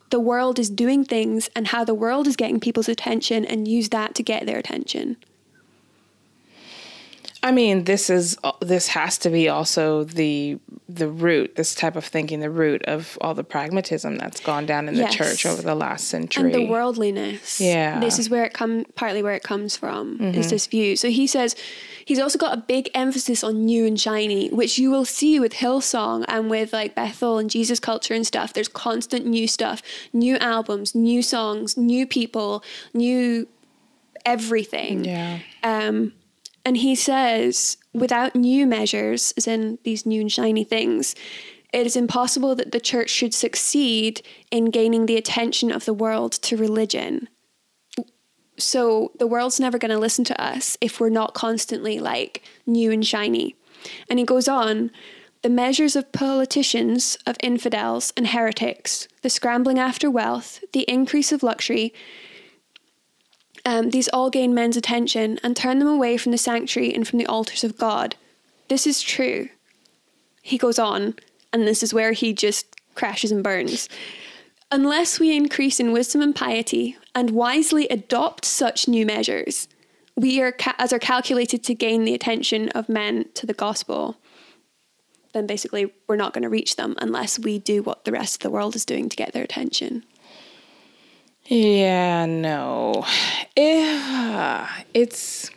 the 0.09 0.19
world 0.19 0.59
is 0.59 0.69
doing 0.69 1.03
things 1.03 1.49
and 1.55 1.67
how 1.67 1.83
the 1.83 1.93
world 1.93 2.27
is 2.27 2.35
getting 2.35 2.59
people's 2.59 2.89
attention 2.89 3.43
and 3.45 3.67
use 3.67 3.89
that 3.89 4.15
to 4.15 4.23
get 4.23 4.45
their 4.45 4.57
attention. 4.57 5.17
I 7.45 7.51
mean, 7.51 7.83
this 7.83 8.09
is 8.09 8.39
this 8.59 8.87
has 8.87 9.19
to 9.19 9.29
be 9.29 9.49
also 9.49 10.03
the 10.03 10.57
the 10.89 11.07
root, 11.07 11.55
this 11.55 11.75
type 11.75 11.95
of 11.95 12.03
thinking, 12.03 12.39
the 12.39 12.49
root 12.49 12.83
of 12.85 13.19
all 13.21 13.35
the 13.35 13.43
pragmatism 13.43 14.17
that's 14.17 14.39
gone 14.39 14.65
down 14.65 14.87
in 14.89 14.95
the 14.95 15.07
church 15.09 15.45
over 15.45 15.61
the 15.61 15.75
last 15.75 16.07
century. 16.07 16.45
and 16.45 16.55
the 16.55 16.65
worldliness. 16.65 17.61
Yeah. 17.61 17.91
Mm-hmm. 17.91 18.01
this 18.01 18.17
is 18.17 18.31
where 18.31 18.45
it 18.45 18.53
come 18.53 18.85
partly 18.95 19.21
where 19.21 19.35
it 19.35 19.43
comes 19.43 19.77
from 19.77 20.19
is 20.19 20.49
this 20.49 20.65
view. 20.65 20.95
So 20.95 21.11
he 21.11 21.27
says 21.27 21.55
he's 22.03 22.17
also 22.17 22.39
got 22.39 22.57
a 22.57 22.61
big 22.61 22.89
emphasis 22.95 23.43
on 23.43 23.63
new 23.63 23.85
and 23.85 23.99
shiny, 24.01 24.49
which 24.49 24.79
you 24.79 24.89
will 24.89 25.05
see 25.05 25.39
with 25.39 25.53
Hillsong 25.53 26.25
and 26.27 26.49
with 26.49 26.73
like 26.73 26.95
Bethel 26.95 27.37
and 27.37 27.47
Jesus 27.47 27.79
culture 27.79 28.15
and 28.15 28.25
stuff. 28.25 28.53
There's 28.53 28.67
constant 28.67 29.27
new 29.27 29.47
stuff, 29.47 29.83
new 30.13 30.37
albums, 30.37 30.95
new 30.95 31.21
songs, 31.21 31.77
new 31.77 32.07
people, 32.07 32.63
new 32.95 33.47
everything. 34.25 35.05
Yeah. 35.05 35.39
Um, 35.63 36.13
and 36.65 36.77
he 36.77 36.95
says, 36.95 37.77
without 37.93 38.35
new 38.35 38.65
measures, 38.65 39.33
as 39.37 39.47
in 39.47 39.77
these 39.83 40.05
new 40.05 40.21
and 40.21 40.31
shiny 40.31 40.63
things, 40.63 41.15
it 41.71 41.85
is 41.85 41.95
impossible 41.95 42.55
that 42.55 42.71
the 42.71 42.79
church 42.79 43.09
should 43.09 43.33
succeed 43.33 44.21
in 44.49 44.65
gaining 44.71 45.05
the 45.05 45.17
attention 45.17 45.71
of 45.71 45.85
the 45.85 45.93
world 45.93 46.31
to 46.33 46.57
religion. 46.57 47.29
So 48.57 49.11
the 49.19 49.27
world's 49.27 49.59
never 49.59 49.77
going 49.77 49.91
to 49.91 49.99
listen 49.99 50.23
to 50.25 50.41
us 50.41 50.77
if 50.81 50.99
we're 50.99 51.09
not 51.09 51.33
constantly 51.33 51.99
like 51.99 52.41
new 52.65 52.91
and 52.91 53.05
shiny. 53.05 53.55
And 54.09 54.17
he 54.17 54.25
goes 54.25 54.47
on 54.47 54.89
the 55.41 55.49
measures 55.49 55.95
of 55.95 56.11
politicians, 56.11 57.19
of 57.27 57.35
infidels 57.43 58.11
and 58.17 58.27
heretics, 58.27 59.07
the 59.21 59.29
scrambling 59.29 59.77
after 59.77 60.09
wealth, 60.09 60.63
the 60.73 60.89
increase 60.89 61.31
of 61.31 61.43
luxury, 61.43 61.93
um, 63.65 63.89
these 63.89 64.07
all 64.09 64.29
gain 64.29 64.53
men's 64.53 64.77
attention 64.77 65.39
and 65.43 65.55
turn 65.55 65.79
them 65.79 65.87
away 65.87 66.17
from 66.17 66.31
the 66.31 66.37
sanctuary 66.37 66.93
and 66.93 67.07
from 67.07 67.19
the 67.19 67.25
altars 67.25 67.63
of 67.63 67.77
God. 67.77 68.15
This 68.67 68.85
is 68.85 69.01
true. 69.01 69.49
He 70.41 70.57
goes 70.57 70.77
on, 70.77 71.15
and 71.51 71.67
this 71.67 71.81
is 71.81 71.93
where 71.93 72.11
he 72.11 72.33
just 72.33 72.67
crashes 72.93 73.31
and 73.31 73.43
burns. 73.43 73.89
Unless 74.71 75.19
we 75.19 75.35
increase 75.35 75.79
in 75.79 75.91
wisdom 75.91 76.21
and 76.21 76.35
piety 76.35 76.97
and 77.13 77.31
wisely 77.31 77.87
adopt 77.87 78.45
such 78.45 78.87
new 78.87 79.05
measures, 79.05 79.67
we 80.15 80.41
are 80.41 80.51
ca- 80.51 80.75
as 80.79 80.93
are 80.93 80.99
calculated 80.99 81.63
to 81.63 81.75
gain 81.75 82.03
the 82.03 82.13
attention 82.13 82.69
of 82.69 82.89
men 82.89 83.25
to 83.33 83.45
the 83.45 83.53
gospel. 83.53 84.17
Then 85.33 85.47
basically, 85.47 85.93
we're 86.07 86.15
not 86.15 86.33
going 86.33 86.43
to 86.43 86.49
reach 86.49 86.77
them 86.77 86.95
unless 86.99 87.37
we 87.37 87.59
do 87.59 87.83
what 87.83 88.05
the 88.05 88.11
rest 88.11 88.35
of 88.35 88.39
the 88.41 88.49
world 88.49 88.75
is 88.75 88.85
doing 88.85 89.09
to 89.09 89.15
get 89.17 89.33
their 89.33 89.43
attention. 89.43 90.03
Yeah, 91.47 92.25
no. 92.25 93.05
Eh, 93.55 94.67
it's 94.93 95.51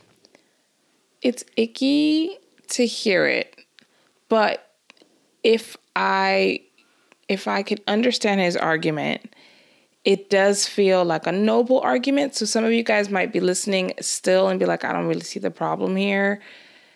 it's 1.22 1.44
icky 1.56 2.36
to 2.68 2.86
hear 2.86 3.26
it, 3.26 3.56
but 4.28 4.70
if 5.42 5.76
I 5.96 6.60
if 7.28 7.48
I 7.48 7.62
could 7.62 7.82
understand 7.88 8.40
his 8.40 8.56
argument, 8.56 9.34
it 10.04 10.30
does 10.30 10.66
feel 10.66 11.04
like 11.04 11.26
a 11.26 11.32
noble 11.32 11.80
argument. 11.80 12.34
So 12.34 12.44
some 12.44 12.64
of 12.64 12.72
you 12.72 12.82
guys 12.82 13.10
might 13.10 13.32
be 13.32 13.40
listening 13.40 13.92
still 14.00 14.48
and 14.48 14.58
be 14.60 14.66
like, 14.66 14.84
I 14.84 14.92
don't 14.92 15.06
really 15.06 15.20
see 15.20 15.40
the 15.40 15.50
problem 15.50 15.96
here. 15.96 16.40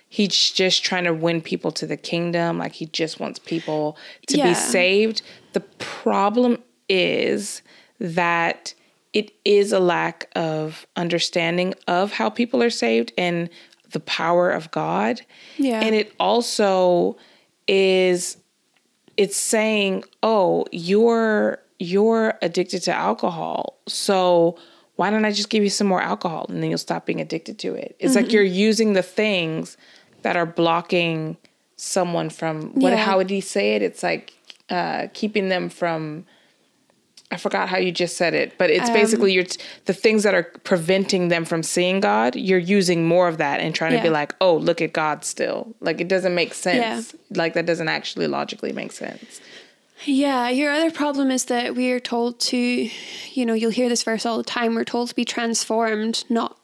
He's 0.09 0.51
just 0.51 0.85
trying 0.85 1.05
to 1.05 1.15
win 1.15 1.41
people 1.41 1.73
to 1.73 1.87
the 1.87 1.97
kingdom. 1.97 2.59
Like 2.59 2.73
he 2.73 2.87
just 2.87 3.19
wants 3.21 3.39
people 3.39 3.97
to 4.29 4.37
Yeah. 4.39 4.49
be 4.49 4.55
saved. 4.55 5.23
The 5.55 5.61
problem 5.61 6.59
is 6.89 7.63
that 7.99 8.75
it 9.13 9.33
is 9.45 9.73
a 9.73 9.81
lack 9.81 10.31
of 10.35 10.87
understanding 10.97 11.75
of 11.87 12.13
how 12.13 12.31
people 12.31 12.63
are 12.63 12.71
saved 12.71 13.13
and 13.19 13.51
the 13.91 14.01
power 14.01 14.51
of 14.51 14.71
God. 14.71 15.21
Yeah. 15.59 15.81
And 15.81 15.95
it 15.95 16.15
also 16.19 17.17
is 17.69 18.37
it's 19.17 19.37
saying, 19.37 20.05
"Oh, 20.23 20.65
you're 20.73 21.59
you're 21.79 22.39
addicted 22.43 22.81
to 22.85 22.93
alcohol. 22.95 23.79
So 23.87 24.57
why 24.97 25.11
don't 25.11 25.25
I 25.25 25.33
just 25.33 25.51
give 25.51 25.63
you 25.63 25.71
some 25.71 25.87
more 25.87 26.01
alcohol 26.01 26.47
and 26.49 26.63
then 26.63 26.71
you'll 26.71 26.79
stop 26.79 27.07
being 27.07 27.21
addicted 27.21 27.59
to 27.61 27.75
it?" 27.75 27.97
It's 27.99 28.15
like 28.15 28.33
you're 28.33 28.43
using 28.43 28.95
the 28.95 29.03
things 29.03 29.77
that 30.23 30.37
are 30.37 30.47
blocking 30.47 31.37
someone 31.77 32.31
from 32.31 32.73
what 32.81 32.91
Yeah. 32.93 32.97
how 33.05 33.17
would 33.19 33.29
he 33.31 33.41
say 33.41 33.75
it? 33.75 33.83
It's 33.83 34.03
like 34.03 34.33
uh 34.71 35.09
keeping 35.13 35.49
them 35.51 35.69
from 35.69 36.25
I 37.33 37.39
forgot 37.39 37.71
how 37.71 37.79
you 37.79 37.91
just 37.93 38.19
said 38.19 38.35
it, 38.35 38.59
but 38.59 38.69
it's 38.69 38.91
basically 38.91 39.31
um, 39.31 39.37
you're 39.37 39.45
the 39.87 39.95
things 39.95 40.23
that 40.23 40.35
are 40.35 40.43
preventing 40.43 41.29
them 41.29 41.47
from 41.47 41.63
seeing 41.63 41.99
God. 41.99 42.37
You're 42.37 42.59
using 42.59 43.07
more 43.09 43.27
of 43.27 43.39
that 43.39 43.61
and 43.61 43.75
trying 43.75 43.97
to 43.97 44.03
be 44.03 44.11
like, 44.11 44.35
oh, 44.43 44.55
look 44.55 44.83
at 44.83 44.93
God 44.93 45.25
still. 45.25 45.75
Like 45.81 45.99
it 45.99 46.09
doesn't 46.09 46.35
make 46.35 46.53
sense. 46.53 47.15
Yeah. 47.15 47.39
Like 47.39 47.55
that 47.55 47.65
doesn't 47.65 47.89
actually 47.89 48.27
logically 48.27 48.73
make 48.73 48.93
sense. 48.93 49.41
Yeah, 50.05 50.51
your 50.51 50.73
other 50.73 50.91
problem 50.91 51.31
is 51.31 51.47
that 51.47 51.75
we 51.75 51.91
are 51.93 52.01
told 52.01 52.39
to, 52.41 52.59
you 52.59 53.47
know, 53.47 53.55
you'll 53.55 53.71
hear 53.71 53.89
this 53.89 54.03
verse 54.03 54.27
all 54.27 54.37
the 54.37 54.45
time. 54.45 54.75
We're 54.75 54.85
told 54.85 55.09
to 55.09 55.15
be 55.15 55.25
transformed, 55.25 56.25
not 56.29 56.59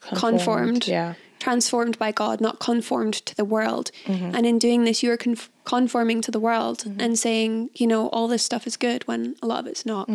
conformed. 0.00 0.86
Yeah. 0.86 1.14
Transformed 1.44 1.96
by 1.98 2.10
God, 2.10 2.40
not 2.40 2.58
conformed 2.58 3.14
to 3.28 3.34
the 3.40 3.44
world. 3.44 3.90
And 4.36 4.46
in 4.46 4.58
doing 4.58 4.84
this, 4.84 5.02
you 5.02 5.10
are 5.12 5.16
conf- 5.18 5.50
conforming 5.64 6.20
to 6.22 6.30
the 6.30 6.40
world 6.40 6.78
and 7.02 7.18
saying, 7.18 7.70
you 7.74 7.86
know, 7.86 8.08
all 8.14 8.28
this 8.28 8.42
stuff 8.42 8.66
is 8.66 8.76
good 8.78 9.00
when 9.08 9.36
a 9.42 9.46
lot 9.46 9.60
of 9.60 9.66
it's 9.66 9.84
not. 9.84 10.08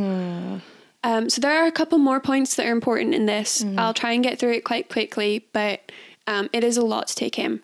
Um, 1.04 1.30
so 1.30 1.40
there 1.40 1.56
are 1.62 1.68
a 1.68 1.72
couple 1.72 1.98
more 2.00 2.20
points 2.20 2.56
that 2.56 2.66
are 2.66 2.72
important 2.72 3.14
in 3.14 3.26
this. 3.28 3.64
I'll 3.78 3.94
try 3.94 4.12
and 4.14 4.24
get 4.24 4.40
through 4.40 4.54
it 4.54 4.64
quite 4.64 4.90
quickly, 4.90 5.46
but 5.54 5.78
um, 6.28 6.50
it 6.52 6.64
is 6.64 6.78
a 6.78 6.86
lot 6.94 7.08
to 7.10 7.16
take 7.16 7.38
in. 7.40 7.62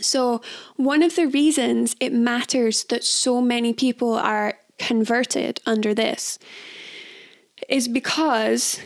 So, 0.00 0.40
one 0.76 1.02
of 1.02 1.16
the 1.16 1.26
reasons 1.26 1.96
it 1.98 2.12
matters 2.12 2.84
that 2.90 3.02
so 3.02 3.40
many 3.40 3.72
people 3.72 4.14
are 4.14 4.54
converted 4.78 5.60
under 5.66 5.92
this 5.94 6.38
is 7.68 7.88
because, 7.88 8.78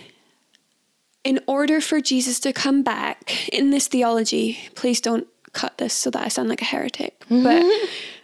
in 1.24 1.40
order 1.46 1.80
for 1.80 2.00
Jesus 2.00 2.40
to 2.40 2.52
come 2.52 2.82
back 2.82 3.48
in 3.48 3.70
this 3.70 3.88
theology, 3.88 4.58
please 4.74 5.00
don't 5.00 5.26
cut 5.52 5.78
this 5.78 5.92
so 5.94 6.10
that 6.10 6.24
I 6.24 6.28
sound 6.28 6.48
like 6.48 6.62
a 6.62 6.66
heretic, 6.66 7.22
but 7.28 7.62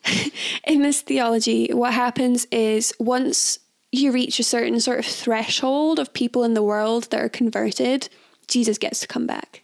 in 0.67 0.83
this 0.83 1.03
theology, 1.03 1.73
what 1.73 1.93
happens 1.93 2.47
is 2.51 2.93
once 2.99 3.59
you 3.93 4.13
reach 4.13 4.39
a 4.39 4.45
certain 4.45 4.81
sort 4.81 4.99
of 4.99 5.07
threshold 5.07 5.99
of 5.99 6.13
people 6.13 6.45
in 6.45 6.55
the 6.55 6.63
world 6.63 7.11
that 7.11 7.21
are 7.21 7.29
converted, 7.29 8.09
Jesus 8.47 8.79
gets 8.79 9.01
to 9.01 9.07
come 9.07 9.27
back. 9.27 9.63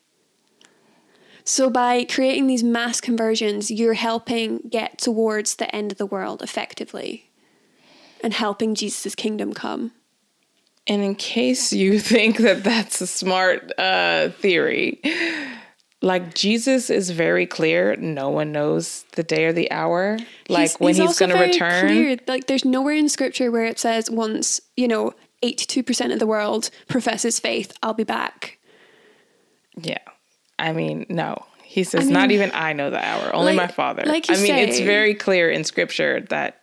So 1.45 1.69
by 1.69 2.05
creating 2.05 2.47
these 2.47 2.65
mass 2.65 3.01
conversions, 3.01 3.71
you're 3.71 3.95
helping 3.95 4.59
get 4.71 4.99
towards 4.99 5.57
the 5.57 5.75
end 5.75 5.93
of 5.93 5.99
the 5.99 6.07
world 6.07 6.43
effectively 6.43 7.31
and 8.23 8.33
helping 8.33 8.75
Jesus' 8.75 9.15
kingdom 9.15 9.53
come. 9.53 9.93
And 10.87 11.03
in 11.03 11.15
case 11.15 11.73
you 11.73 11.99
think 12.13 12.39
that 12.39 12.65
that's 12.65 13.01
a 13.01 13.07
smart 13.07 13.73
uh, 13.79 14.31
theory, 14.31 15.01
like 16.03 16.35
Jesus 16.35 16.91
is 16.91 17.11
very 17.11 17.47
clear. 17.47 17.97
No 17.97 18.29
one 18.29 18.53
knows 18.53 19.05
the 19.13 19.23
day 19.23 19.47
or 19.47 19.53
the 19.53 19.71
hour. 19.71 20.19
Like 20.49 20.79
when 20.79 20.95
he's, 20.95 21.01
also 21.01 21.27
going 21.27 21.37
to 21.37 21.45
return. 21.45 21.87
clear. 21.87 22.19
Like 22.27 22.47
there's 22.47 22.65
nowhere 22.65 22.95
in 22.95 23.09
scripture 23.09 23.51
where 23.51 23.65
it 23.65 23.79
says 23.79 24.11
once, 24.11 24.61
you 24.77 24.87
know, 24.89 25.15
82% 25.43 26.13
of 26.13 26.19
the 26.19 26.27
world 26.27 26.71
professes 26.89 27.39
faith, 27.39 27.73
I'll 27.83 27.95
be 27.95 28.05
back. 28.05 28.59
Yeah. 29.77 29.99
I 30.59 30.73
mean, 30.73 31.07
no. 31.09 31.45
He 31.63 31.83
says, 31.83 32.09
I 32.09 32.11
not 32.11 32.31
even 32.31 32.51
I 32.55 32.73
know 32.73 32.91
the 32.91 33.05
hour, 33.05 33.35
only 33.35 33.55
like- 33.55 33.69
my 33.69 33.73
father. 33.73 34.05
like 34.07 34.29
you 34.29 34.37
I 34.37 34.39
mean, 34.41 34.55
it's 34.55 34.79
very 34.79 35.15
clear 35.15 35.51
in 35.51 35.65
scripture 35.65 36.21
that 36.29 36.61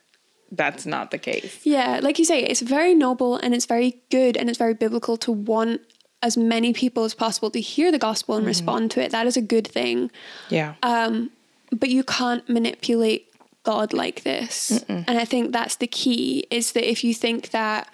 that's 0.51 0.85
not 0.85 1.11
the 1.11 1.17
case. 1.17 1.59
Yeah, 1.63 1.99
like 2.01 2.19
you 2.19 2.25
say, 2.25 2.43
it's 2.43 2.61
very 2.61 2.93
noble 2.93 3.37
and 3.37 3.53
it's 3.53 3.65
very 3.65 4.01
good 4.09 4.35
and 4.37 4.49
it's 4.49 4.57
very 4.57 4.73
biblical 4.73 5.17
to 5.17 5.31
want 5.31 5.81
as 6.21 6.37
many 6.37 6.73
people 6.73 7.03
as 7.03 7.13
possible 7.13 7.49
to 7.51 7.59
hear 7.61 7.91
the 7.91 7.97
gospel 7.97 8.35
Mm-hmm. 8.35 8.39
and 8.39 8.47
respond 8.47 8.91
to 8.91 9.01
it. 9.01 9.11
That 9.11 9.27
is 9.27 9.37
a 9.37 9.41
good 9.41 9.67
thing. 9.67 10.11
Yeah. 10.49 10.75
Um, 10.83 11.31
but 11.71 11.89
you 11.89 12.03
can't 12.03 12.47
manipulate 12.49 13.27
God 13.63 13.93
like 13.93 14.23
this. 14.23 14.83
And 14.87 15.05
I 15.09 15.25
think 15.25 15.51
that's 15.51 15.75
the 15.77 15.87
key 15.87 16.45
is 16.51 16.73
that 16.73 16.89
if 16.89 17.03
you 17.03 17.13
think 17.13 17.51
that 17.51 17.87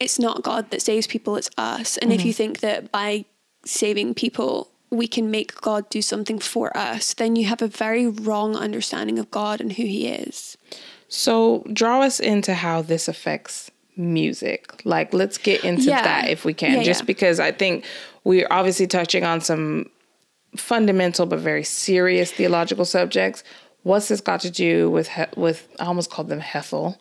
it's 0.00 0.18
not 0.18 0.42
God 0.42 0.70
that 0.70 0.82
saves 0.82 1.06
people, 1.06 1.36
it's 1.36 1.50
us. 1.58 1.96
And 1.96 2.12
if 2.12 2.24
you 2.24 2.32
think 2.32 2.60
that 2.60 2.92
by 2.92 3.24
saving 3.64 4.14
people, 4.14 4.70
we 4.90 5.08
can 5.08 5.30
make 5.30 5.60
God 5.60 5.88
do 5.90 6.00
something 6.00 6.38
for 6.38 6.74
us, 6.76 7.12
then 7.14 7.36
you 7.36 7.46
have 7.46 7.60
a 7.60 7.66
very 7.68 8.06
wrong 8.06 8.54
understanding 8.56 9.18
of 9.18 9.30
God 9.30 9.60
and 9.60 9.72
who 9.72 9.82
He 9.82 10.06
is. 10.06 10.56
So 11.08 11.64
draw 11.72 12.02
us 12.02 12.20
into 12.20 12.54
how 12.54 12.82
this 12.82 13.08
affects 13.08 13.70
music. 13.96 14.80
Like, 14.84 15.12
let's 15.12 15.38
get 15.38 15.64
into 15.64 15.84
Yeah. 15.84 16.02
that 16.02 16.28
if 16.28 16.44
we 16.44 16.54
can, 16.54 16.76
Yeah, 16.76 16.82
just 16.84 17.00
yeah. 17.02 17.06
because 17.06 17.40
I 17.40 17.50
think 17.52 17.84
we're 18.24 18.46
obviously 18.50 18.86
touching 18.86 19.24
on 19.24 19.40
some 19.40 19.90
fundamental 20.56 21.26
but 21.26 21.38
very 21.40 21.64
serious 21.64 22.30
theological 22.32 22.84
subjects. 22.84 23.42
What's 23.82 24.08
this 24.08 24.20
got 24.20 24.40
to 24.42 24.50
do 24.50 24.90
with 24.90 25.08
with 25.36 25.66
I 25.78 25.86
almost 25.86 26.10
called 26.10 26.28
them 26.28 26.40
Hethel, 26.40 27.00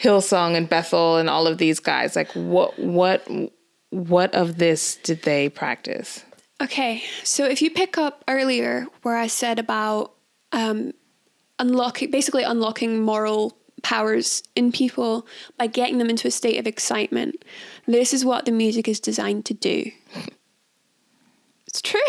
Hillsong 0.00 0.56
and 0.56 0.68
Bethel 0.68 1.16
and 1.16 1.28
all 1.30 1.46
of 1.46 1.58
these 1.58 1.80
guys? 1.80 2.16
Like 2.16 2.30
what 2.32 2.78
what 2.78 3.26
what 3.90 4.34
of 4.34 4.58
this 4.58 4.96
did 4.96 5.22
they 5.22 5.48
practice? 5.48 6.24
Okay, 6.60 7.02
so 7.22 7.44
if 7.46 7.62
you 7.62 7.70
pick 7.70 7.96
up 7.98 8.24
earlier 8.26 8.86
where 9.02 9.16
I 9.16 9.28
said 9.28 9.58
about 9.60 10.12
um, 10.52 10.92
unlocking, 11.58 12.10
basically 12.10 12.42
unlocking 12.42 13.02
moral 13.02 13.56
powers 13.82 14.42
in 14.56 14.72
people 14.72 15.26
by 15.56 15.66
getting 15.66 15.98
them 15.98 16.10
into 16.10 16.28
a 16.28 16.30
state 16.30 16.58
of 16.58 16.66
excitement, 16.66 17.44
this 17.86 18.12
is 18.12 18.24
what 18.24 18.44
the 18.44 18.52
music 18.52 18.88
is 18.88 19.00
designed 19.00 19.44
to 19.46 19.54
do. 19.54 19.90
It's 21.66 21.82
true. 21.82 22.00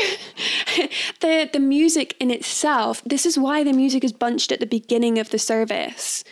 the 1.19 1.49
the 1.51 1.59
music 1.59 2.15
in 2.19 2.31
itself. 2.31 3.03
This 3.05 3.25
is 3.25 3.37
why 3.37 3.63
the 3.63 3.73
music 3.73 4.03
is 4.05 4.13
bunched 4.13 4.53
at 4.53 4.61
the 4.61 4.65
beginning 4.65 5.19
of 5.19 5.29
the 5.31 5.39
service. 5.39 6.23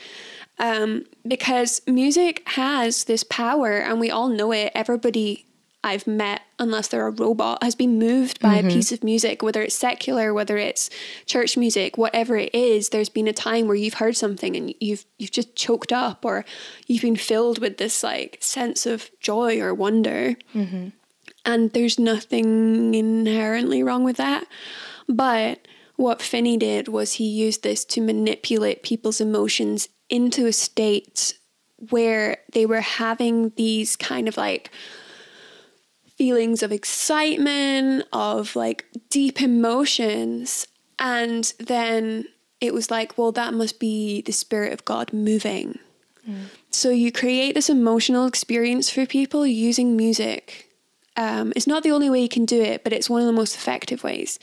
Um, 0.60 1.06
because 1.28 1.82
music 1.86 2.42
has 2.48 3.04
this 3.04 3.24
power, 3.24 3.78
and 3.78 4.00
we 4.00 4.10
all 4.10 4.30
know 4.30 4.52
it. 4.54 4.72
Everybody, 4.74 5.46
I've 5.88 6.06
met, 6.08 6.42
unless 6.60 6.88
they're 6.90 7.08
a 7.08 7.12
robot, 7.12 7.64
has 7.64 7.76
been 7.76 7.98
moved 7.98 8.40
by 8.40 8.58
Mm-hmm. 8.58 8.68
a 8.70 8.72
piece 8.72 8.92
of 8.92 9.04
music, 9.04 9.42
whether 9.42 9.62
it's 9.62 9.76
secular, 9.76 10.34
whether 10.34 10.58
it's 10.58 10.90
church 11.26 11.58
music, 11.58 11.98
whatever 11.98 12.38
it 12.38 12.54
is. 12.54 12.90
There's 12.90 13.10
been 13.10 13.28
a 13.28 13.34
time 13.34 13.68
where 13.68 13.76
you've 13.76 13.96
heard 13.96 14.16
something 14.16 14.56
and 14.56 14.74
you've 14.80 15.06
you've 15.18 15.32
just 15.32 15.56
choked 15.56 15.92
up, 15.92 16.26
or 16.26 16.46
you've 16.88 17.02
been 17.02 17.16
filled 17.16 17.60
with 17.60 17.78
this 17.78 18.04
like 18.04 18.38
sense 18.42 18.86
of 18.86 19.10
joy 19.20 19.60
or 19.60 19.74
wonder. 19.74 20.36
Mm-hmm. 20.54 20.90
And 21.46 21.72
there's 21.72 21.98
nothing 21.98 22.94
inherently 22.94 23.82
wrong 23.84 24.04
with 24.04 24.18
that, 24.18 24.46
but 25.08 25.68
what 25.96 26.22
Finney 26.22 26.58
did 26.58 26.88
was 26.88 27.14
he 27.14 27.26
used 27.26 27.64
this 27.64 27.84
to 27.86 28.02
manipulate 28.02 28.84
people's 28.84 29.20
emotions 29.20 29.90
into 30.10 30.46
a 30.46 30.54
state 30.54 31.34
where 31.90 32.38
they 32.54 32.66
were 32.66 32.82
having 32.82 33.52
these 33.56 33.96
kind 33.96 34.28
of 34.28 34.38
like 34.38 34.70
feelings 36.18 36.64
of 36.64 36.72
excitement, 36.72 38.06
of 38.12 38.56
like 38.56 38.86
deep 39.10 39.42
emotions. 39.42 40.68
And 41.00 41.54
then 41.60 42.26
it 42.60 42.74
was 42.74 42.90
like, 42.90 43.18
well, 43.18 43.32
that 43.34 43.54
must 43.54 43.80
be 43.80 44.22
the 44.22 44.32
Spirit 44.32 44.74
of 44.74 44.84
God 44.86 45.14
moving. 45.14 45.80
So 46.72 46.90
you 46.90 47.12
create 47.12 47.56
this 47.56 47.70
emotional 47.70 48.26
experience 48.28 48.90
for 48.90 49.06
people 49.06 49.48
using 49.48 49.96
music. 49.96 50.70
Um, 51.16 51.54
it's 51.56 51.68
not 51.68 51.84
the 51.84 51.92
only 51.92 52.10
way 52.10 52.22
you 52.22 52.30
can 52.30 52.46
do 52.46 52.62
it, 52.62 52.84
but 52.84 52.92
it's 52.94 53.10
one 53.10 53.22
of 53.22 53.28
the 53.28 53.34
most 53.34 53.56
effective 53.56 54.04
ways. 54.04 54.38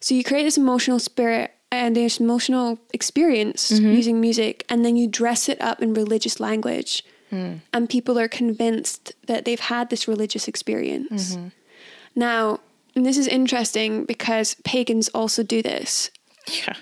So 0.00 0.14
you 0.14 0.22
create 0.22 0.44
this 0.44 0.56
emotional 0.56 1.00
spirit 1.00 1.52
and 1.72 1.96
this 1.96 2.20
emotional 2.20 2.78
experience 2.94 3.70
using 3.70 4.20
music, 4.20 4.64
and 4.68 4.84
then 4.84 4.96
you 4.96 5.08
dress 5.08 5.48
it 5.48 5.60
up 5.60 5.82
in 5.82 5.92
religious 5.92 6.38
language, 6.38 7.04
and 7.30 7.88
people 7.88 8.18
are 8.18 8.28
convinced 8.28 9.12
that 9.26 9.44
they've 9.44 9.60
had 9.60 9.90
this 9.90 10.08
religious 10.08 10.48
experience. 10.48 11.36
Now, 12.14 12.60
and 12.94 13.04
this 13.06 13.18
is 13.18 13.26
interesting 13.28 14.04
because 14.04 14.56
pagans 14.64 15.08
also 15.10 15.42
do 15.42 15.62
this 15.62 16.10
Yeah. 16.48 16.74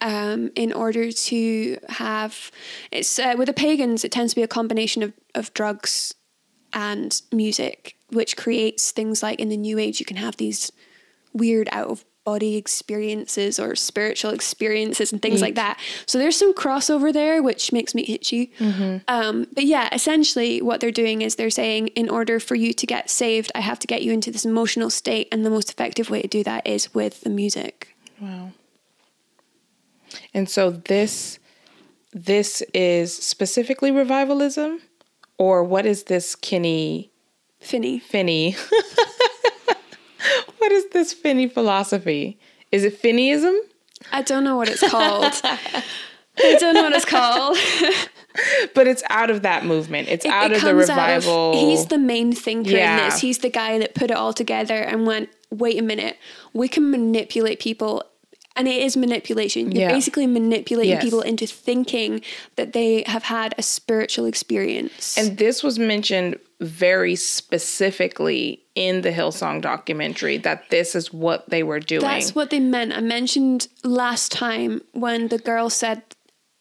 um, 0.00 0.50
in 0.54 0.72
order 0.72 1.10
to 1.12 1.78
have 1.88 2.50
it's 2.90 3.18
uh, 3.18 3.34
with 3.38 3.46
the 3.46 3.54
pagans 3.54 4.04
it 4.04 4.12
tends 4.12 4.32
to 4.32 4.36
be 4.40 4.42
a 4.42 4.48
combination 4.48 5.02
of, 5.02 5.12
of 5.34 5.54
drugs 5.54 6.14
and 6.74 7.22
music 7.32 7.96
which 8.10 8.36
creates 8.36 8.90
things 8.90 9.22
like 9.22 9.38
in 9.40 9.48
the 9.48 9.56
new 9.56 9.78
age 9.78 10.00
you 10.00 10.06
can 10.06 10.16
have 10.18 10.36
these 10.36 10.72
weird 11.32 11.68
out 11.72 11.88
of 11.88 12.04
body 12.24 12.56
experiences 12.56 13.58
or 13.58 13.74
spiritual 13.74 14.30
experiences 14.32 15.12
and 15.12 15.20
things 15.20 15.42
like 15.42 15.54
that. 15.56 15.78
So 16.06 16.18
there's 16.18 16.36
some 16.36 16.54
crossover 16.54 17.12
there 17.12 17.42
which 17.42 17.72
makes 17.72 17.94
me 17.94 18.04
itchy. 18.08 18.52
Um, 19.08 19.46
but 19.52 19.64
yeah 19.64 19.88
essentially 19.92 20.62
what 20.62 20.80
they're 20.80 20.90
doing 20.90 21.22
is 21.22 21.34
they're 21.34 21.50
saying 21.50 21.88
in 21.88 22.08
order 22.08 22.38
for 22.40 22.54
you 22.54 22.72
to 22.72 22.86
get 22.86 23.10
saved 23.10 23.50
i 23.54 23.60
have 23.60 23.78
to 23.78 23.86
get 23.86 24.02
you 24.02 24.12
into 24.12 24.30
this 24.30 24.44
emotional 24.44 24.90
state. 24.90 25.28
And 25.32 25.44
the 25.44 25.50
most 25.50 25.70
effective 25.70 26.10
way 26.10 26.22
to 26.22 26.28
do 26.28 26.44
that 26.44 26.66
is 26.66 26.94
with 26.94 27.22
the 27.22 27.30
music. 27.30 27.94
Wow. 28.20 28.52
And 30.34 30.48
so 30.48 30.70
this 30.70 31.38
this 32.12 32.62
is 32.74 33.14
specifically 33.14 33.90
revivalism? 33.90 34.80
Or 35.38 35.64
what 35.64 35.86
is 35.86 36.04
this 36.04 36.34
Kinney 36.36 37.10
Finney. 37.60 37.98
Finney? 37.98 38.56
what 40.62 40.70
is 40.70 40.86
this 40.90 41.12
Finney 41.12 41.48
philosophy? 41.48 42.38
Is 42.70 42.84
it 42.84 43.02
Finneyism? 43.02 43.58
I 44.12 44.22
don't 44.22 44.44
know 44.44 44.56
what 44.56 44.68
it's 44.68 44.80
called. 44.88 45.24
I 45.44 46.56
don't 46.60 46.74
know 46.74 46.82
what 46.84 46.92
it's 46.92 47.04
called. 47.04 47.56
But 48.74 48.86
it's 48.86 49.02
out 49.10 49.28
of 49.28 49.42
that 49.42 49.66
movement. 49.66 50.08
It's 50.08 50.24
out 50.24 50.52
it 50.52 50.56
of 50.56 50.62
the 50.62 50.68
out 50.68 50.72
of- 50.72 50.78
revival. 50.88 51.52
he's 51.68 51.84
the 51.88 51.98
main 51.98 52.32
thinker 52.32 52.70
Yeah. 52.70 52.96
in 52.96 53.04
this. 53.10 53.20
He's 53.20 53.38
the 53.38 53.50
guy 53.50 53.78
that 53.78 53.94
put 53.94 54.10
it 54.10 54.16
all 54.16 54.32
together 54.32 54.74
and 54.76 55.06
went, 55.06 55.28
wait 55.50 55.78
a 55.78 55.82
minute, 55.82 56.16
we 56.54 56.66
can 56.66 56.90
manipulate 56.90 57.60
people. 57.60 58.02
And 58.56 58.66
it 58.68 58.82
is 58.82 58.96
manipulation. 58.96 59.70
You're 59.72 59.82
Yeah. 59.82 59.92
basically 59.92 60.26
manipulating 60.26 60.92
Yes. 60.92 61.04
people 61.04 61.20
into 61.20 61.46
thinking 61.46 62.22
that 62.56 62.72
they 62.72 63.02
have 63.06 63.24
had 63.24 63.54
a 63.58 63.62
spiritual 63.62 64.24
experience. 64.24 65.18
and 65.18 65.36
this 65.36 65.62
was 65.62 65.78
mentioned 65.78 66.38
very 66.62 67.16
specifically 67.16 68.62
in 68.74 69.02
the 69.02 69.10
Hillsong 69.10 69.60
documentary 69.60 70.38
that 70.38 70.70
this 70.70 70.94
is 70.94 71.12
what 71.12 71.48
they 71.50 71.62
were 71.62 71.80
doing. 71.80 72.02
That's 72.02 72.34
what 72.34 72.50
they 72.50 72.60
meant. 72.60 72.92
I 72.92 73.00
mentioned 73.00 73.68
last 73.84 74.32
time 74.32 74.80
when 74.92 75.28
the 75.28 75.38
girl 75.38 75.68
said 75.68 76.02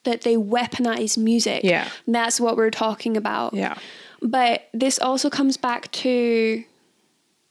that 0.04 0.22
they 0.22 0.36
weaponize 0.36 1.18
music. 1.18 1.64
Yeah. 1.64 1.88
That's 2.08 2.40
what 2.40 2.58
we're 2.58 2.72
talking 2.72 3.16
about. 3.16 3.54
yeah. 3.54 3.78
But 4.24 4.70
this 4.72 5.00
also 5.00 5.32
comes 5.32 5.58
back 5.58 5.92
to 5.94 6.64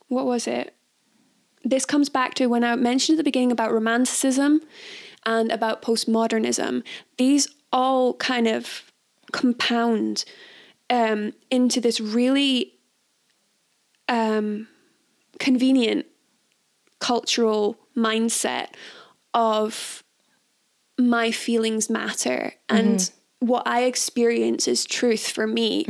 what 0.08 0.24
was 0.24 0.46
it? 0.46 0.74
This 1.64 1.84
comes 1.84 2.08
back 2.08 2.34
to 2.34 2.46
when 2.46 2.62
I 2.62 2.76
mentioned 2.76 3.16
at 3.16 3.18
the 3.18 3.24
beginning 3.24 3.50
about 3.52 3.72
romanticism 3.72 4.60
and 5.26 5.50
about 5.50 5.82
postmodernism. 5.82 6.84
These 7.18 7.48
all 7.72 8.14
kind 8.14 8.46
of 8.46 8.90
compound 9.32 10.24
um, 10.90 11.32
into 11.50 11.80
this 11.80 12.00
really 12.00 12.74
um, 14.08 14.66
convenient 15.38 16.06
cultural 16.98 17.78
mindset 17.96 18.68
of 19.32 20.02
my 20.98 21.30
feelings 21.30 21.88
matter 21.88 22.52
and 22.68 23.10
what 23.38 23.66
I 23.66 23.84
experience 23.84 24.68
is 24.68 24.84
truth 24.84 25.26
for 25.30 25.46
me. 25.46 25.86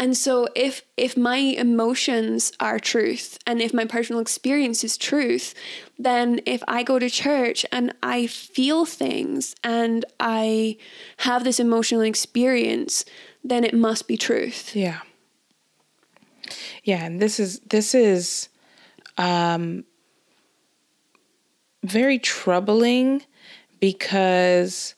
And 0.00 0.16
so 0.16 0.48
if 0.56 0.82
if 0.96 1.16
my 1.16 1.36
emotions 1.36 2.50
are 2.58 2.80
truth 2.80 3.38
and 3.46 3.62
if 3.62 3.72
my 3.72 3.84
personal 3.84 4.20
experience 4.20 4.82
is 4.82 4.96
truth, 4.98 5.54
then 5.96 6.40
if 6.44 6.60
I 6.66 6.82
go 6.82 6.98
to 6.98 7.08
church 7.08 7.64
and 7.70 7.94
I 8.02 8.26
feel 8.26 8.84
things 8.84 9.54
and 9.62 10.04
I 10.18 10.76
have 11.18 11.44
this 11.44 11.60
emotional 11.60 12.02
experience, 12.02 13.04
then 13.50 13.64
it 13.64 13.74
must 13.74 14.08
be 14.08 14.16
truth. 14.16 14.74
Yeah. 14.74 15.00
Yeah, 16.84 17.04
and 17.04 17.20
this 17.20 17.38
is 17.38 17.60
this 17.60 17.94
is 17.94 18.48
um 19.16 19.84
very 21.84 22.18
troubling 22.18 23.22
because 23.80 24.94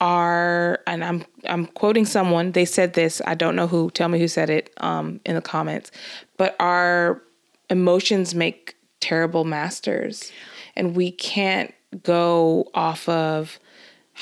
our 0.00 0.80
and 0.86 1.04
I'm 1.04 1.24
I'm 1.46 1.66
quoting 1.66 2.04
someone, 2.04 2.52
they 2.52 2.64
said 2.64 2.94
this, 2.94 3.20
I 3.26 3.34
don't 3.34 3.56
know 3.56 3.66
who, 3.66 3.90
tell 3.90 4.08
me 4.08 4.18
who 4.18 4.28
said 4.28 4.50
it 4.50 4.70
um 4.78 5.20
in 5.24 5.34
the 5.34 5.42
comments, 5.42 5.90
but 6.36 6.56
our 6.60 7.22
emotions 7.68 8.34
make 8.34 8.76
terrible 9.00 9.44
masters 9.44 10.30
and 10.76 10.94
we 10.94 11.10
can't 11.10 11.72
go 12.02 12.68
off 12.74 13.08
of 13.08 13.58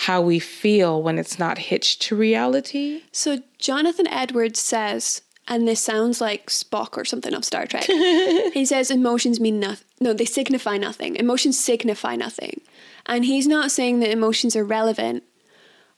how 0.02 0.20
we 0.20 0.38
feel 0.38 1.02
when 1.02 1.18
it's 1.18 1.40
not 1.40 1.58
hitched 1.58 2.00
to 2.00 2.14
reality. 2.14 3.02
So 3.10 3.42
Jonathan 3.58 4.06
Edwards 4.06 4.60
says, 4.60 5.22
and 5.48 5.66
this 5.66 5.80
sounds 5.80 6.20
like 6.20 6.50
Spock 6.50 6.96
or 6.96 7.04
something 7.04 7.34
of 7.34 7.44
Star 7.44 7.66
Trek. 7.66 7.82
he 7.86 8.64
says 8.64 8.92
emotions 8.92 9.40
mean 9.40 9.58
nothing. 9.58 9.88
No, 10.00 10.12
they 10.12 10.24
signify 10.24 10.76
nothing. 10.76 11.16
Emotions 11.16 11.58
signify 11.58 12.14
nothing. 12.14 12.60
And 13.06 13.24
he's 13.24 13.48
not 13.48 13.72
saying 13.72 13.98
that 13.98 14.10
emotions 14.10 14.54
are 14.54 14.64
relevant. 14.64 15.24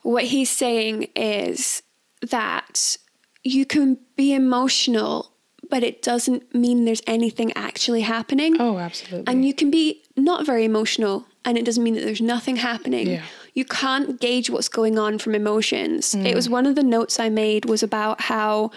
What 0.00 0.24
he's 0.24 0.48
saying 0.48 1.08
is 1.14 1.82
that 2.22 2.96
you 3.44 3.66
can 3.66 3.98
be 4.16 4.32
emotional, 4.32 5.34
but 5.68 5.82
it 5.82 6.00
doesn't 6.00 6.54
mean 6.54 6.86
there's 6.86 7.02
anything 7.06 7.52
actually 7.54 8.00
happening. 8.00 8.56
Oh, 8.58 8.78
absolutely. 8.78 9.30
And 9.30 9.44
you 9.44 9.52
can 9.52 9.70
be 9.70 10.02
not 10.16 10.46
very 10.46 10.64
emotional, 10.64 11.26
and 11.44 11.58
it 11.58 11.66
doesn't 11.66 11.84
mean 11.84 11.94
that 11.96 12.04
there's 12.04 12.22
nothing 12.22 12.56
happening. 12.56 13.08
Yeah. 13.08 13.24
You 13.54 13.64
can't 13.64 14.20
gauge 14.20 14.50
what's 14.50 14.68
going 14.68 14.98
on 14.98 15.18
from 15.18 15.34
emotions. 15.34 16.14
Mm. 16.14 16.26
It 16.26 16.34
was 16.34 16.48
one 16.48 16.66
of 16.66 16.74
the 16.74 16.82
notes 16.82 17.18
I 17.18 17.28
made 17.28 17.64
was 17.64 17.82
about 17.82 18.22
how 18.22 18.70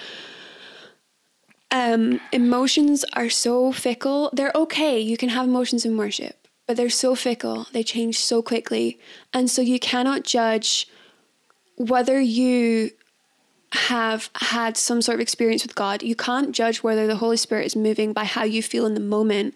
um, 1.72 2.20
emotions 2.32 3.04
are 3.14 3.30
so 3.30 3.72
fickle. 3.72 4.30
They're 4.34 4.52
okay. 4.56 5.00
You 5.00 5.18
can 5.18 5.30
have 5.30 5.48
emotions 5.48 5.86
in 5.86 5.98
worship, 5.98 6.48
but 6.68 6.78
they're 6.78 6.90
so 6.90 7.16
fickle. 7.16 7.68
They 7.72 7.84
change 7.84 8.20
so 8.20 8.42
quickly. 8.42 9.00
And 9.34 9.50
so 9.50 9.62
you 9.62 9.80
cannot 9.80 10.24
judge 10.24 10.88
whether 11.76 12.20
you 12.20 12.92
have 13.74 14.30
had 14.36 14.78
some 14.78 15.02
sort 15.02 15.16
of 15.16 15.22
experience 15.22 15.64
with 15.64 15.74
God. 15.74 16.04
You 16.04 16.16
can't 16.16 16.52
judge 16.52 16.84
whether 16.84 17.08
the 17.08 17.16
Holy 17.16 17.38
Spirit 17.38 17.66
is 17.66 17.76
moving 17.76 18.14
by 18.14 18.24
how 18.24 18.44
you 18.44 18.62
feel 18.62 18.86
in 18.86 18.94
the 18.94 19.00
moment. 19.00 19.56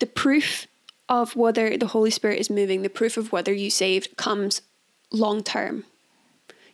The 0.00 0.06
proof 0.06 0.66
of 1.08 1.36
whether 1.36 1.76
the 1.76 1.88
Holy 1.88 2.10
Spirit 2.10 2.38
is 2.38 2.50
moving, 2.50 2.82
the 2.82 2.88
proof 2.88 3.16
of 3.16 3.32
whether 3.32 3.52
you 3.52 3.70
saved 3.70 4.16
comes 4.16 4.62
long 5.12 5.42
term. 5.42 5.84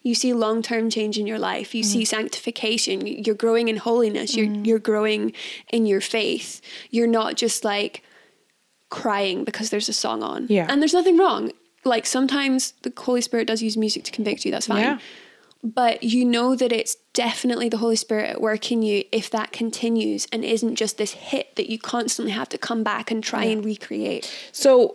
You 0.02 0.14
see 0.14 0.32
long 0.32 0.62
term 0.62 0.90
change 0.90 1.16
in 1.16 1.26
your 1.26 1.38
life. 1.38 1.74
You 1.74 1.84
see 1.84 2.02
mm-hmm. 2.02 2.16
sanctification. 2.16 3.06
You're 3.06 3.36
growing 3.36 3.68
in 3.68 3.76
holiness. 3.76 4.34
You're 4.34 4.46
mm-hmm. 4.46 4.64
you're 4.64 4.78
growing 4.80 5.32
in 5.72 5.86
your 5.86 6.00
faith. 6.00 6.60
You're 6.90 7.06
not 7.06 7.36
just 7.36 7.64
like 7.64 8.02
crying 8.90 9.44
because 9.44 9.70
there's 9.70 9.88
a 9.88 9.92
song 9.92 10.22
on. 10.22 10.46
Yeah. 10.48 10.66
And 10.68 10.82
there's 10.82 10.92
nothing 10.92 11.18
wrong. 11.18 11.52
Like 11.84 12.06
sometimes 12.06 12.72
the 12.82 12.92
Holy 12.96 13.20
Spirit 13.20 13.46
does 13.46 13.62
use 13.62 13.76
music 13.76 14.04
to 14.04 14.10
convict 14.10 14.44
you. 14.44 14.50
That's 14.50 14.66
fine. 14.66 14.82
Yeah. 14.82 14.98
But 15.62 16.02
you 16.02 16.24
know 16.24 16.56
that 16.56 16.72
it's 16.72 16.96
definitely 17.12 17.68
the 17.68 17.76
Holy 17.78 17.96
Spirit 17.96 18.30
at 18.30 18.40
work 18.40 18.72
in 18.72 18.82
you 18.82 19.04
if 19.12 19.30
that 19.30 19.52
continues 19.52 20.26
and 20.32 20.44
isn't 20.44 20.76
just 20.76 20.98
this 20.98 21.12
hit 21.12 21.54
that 21.56 21.70
you 21.70 21.78
constantly 21.78 22.32
have 22.32 22.48
to 22.50 22.58
come 22.58 22.82
back 22.82 23.10
and 23.10 23.22
try 23.22 23.44
and 23.44 23.64
recreate. 23.64 24.30
So 24.50 24.94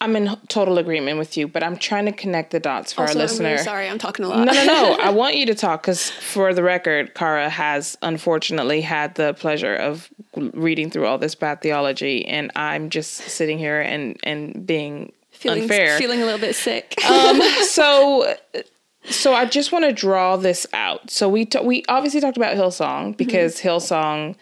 I'm 0.00 0.16
in 0.16 0.36
total 0.48 0.78
agreement 0.78 1.18
with 1.18 1.36
you, 1.36 1.46
but 1.48 1.62
I'm 1.62 1.76
trying 1.76 2.06
to 2.06 2.12
connect 2.12 2.50
the 2.50 2.60
dots 2.60 2.92
for 2.92 3.02
Also, 3.02 3.12
our 3.14 3.18
I'm 3.20 3.22
listener. 3.28 3.48
really 3.50 3.62
sorry, 3.64 3.88
I'm 3.88 3.98
talking 3.98 4.24
a 4.24 4.28
lot. 4.28 4.44
No, 4.44 4.52
no, 4.52 4.64
no. 4.64 4.94
I 5.00 5.10
want 5.10 5.36
you 5.36 5.46
to 5.46 5.54
talk 5.54 5.82
because, 5.82 6.10
for 6.10 6.52
the 6.52 6.62
record, 6.64 7.14
Kara 7.14 7.48
has 7.48 7.96
unfortunately 8.02 8.80
had 8.80 9.14
the 9.14 9.34
pleasure 9.34 9.74
of 9.76 10.08
reading 10.36 10.90
through 10.90 11.06
all 11.06 11.18
this 11.18 11.34
bad 11.36 11.60
theology, 11.62 12.24
and 12.26 12.50
I'm 12.56 12.90
just 12.90 13.14
sitting 13.14 13.58
here 13.58 13.80
and 13.80 14.18
and 14.24 14.66
being 14.66 15.12
feeling, 15.30 15.62
unfair. 15.62 15.96
feeling 15.98 16.22
a 16.22 16.24
little 16.24 16.40
bit 16.40 16.56
sick. 16.56 16.94
um, 17.08 17.40
so, 17.62 18.34
so 19.10 19.34
I 19.34 19.44
just 19.44 19.72
want 19.72 19.84
to 19.84 19.92
draw 19.92 20.36
this 20.36 20.66
out. 20.72 21.10
So 21.10 21.28
we 21.28 21.44
ta- 21.44 21.62
we 21.62 21.84
obviously 21.88 22.20
talked 22.20 22.36
about 22.36 22.56
Hillsong 22.56 23.08
mm-hmm. 23.08 23.12
because 23.12 23.60
Hillsong, 23.60 24.36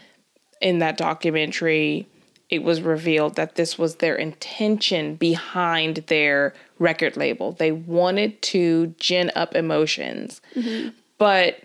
in 0.60 0.78
that 0.78 0.96
documentary, 0.96 2.06
it 2.48 2.62
was 2.62 2.80
revealed 2.80 3.36
that 3.36 3.56
this 3.56 3.78
was 3.78 3.96
their 3.96 4.14
intention 4.14 5.16
behind 5.16 5.96
their 6.08 6.54
record 6.78 7.16
label. 7.16 7.52
They 7.52 7.72
wanted 7.72 8.40
to 8.42 8.94
gin 8.98 9.32
up 9.34 9.54
emotions, 9.54 10.40
mm-hmm. 10.54 10.90
but 11.18 11.60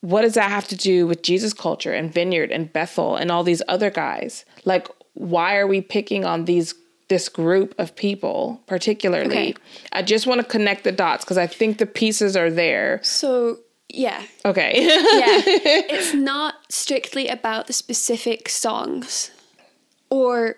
what 0.00 0.22
does 0.22 0.34
that 0.34 0.50
have 0.50 0.66
to 0.68 0.76
do 0.76 1.06
with 1.06 1.22
Jesus 1.22 1.52
culture 1.52 1.92
and 1.92 2.12
Vineyard 2.12 2.50
and 2.50 2.72
Bethel 2.72 3.14
and 3.14 3.30
all 3.30 3.44
these 3.44 3.62
other 3.68 3.88
guys? 3.88 4.44
Like, 4.64 4.88
why 5.14 5.56
are 5.56 5.66
we 5.66 5.80
picking 5.80 6.24
on 6.24 6.44
these 6.44 6.74
this 7.12 7.28
group 7.28 7.74
of 7.78 7.94
people 7.94 8.62
particularly? 8.66 9.50
Okay. 9.50 9.54
I 9.92 10.02
just 10.02 10.26
want 10.26 10.40
to 10.40 10.46
connect 10.46 10.84
the 10.84 10.92
dots 10.92 11.24
because 11.24 11.36
I 11.36 11.46
think 11.46 11.76
the 11.76 11.84
pieces 11.86 12.36
are 12.36 12.50
there. 12.50 13.00
so, 13.02 13.58
yeah. 13.88 14.22
Okay. 14.46 14.72
Yeah. 15.22 15.42
it's 15.94 16.14
not 16.14 16.54
strictly 16.70 17.28
about 17.28 17.66
the 17.66 17.74
specific 17.74 18.48
songs 18.48 19.30
or 20.08 20.56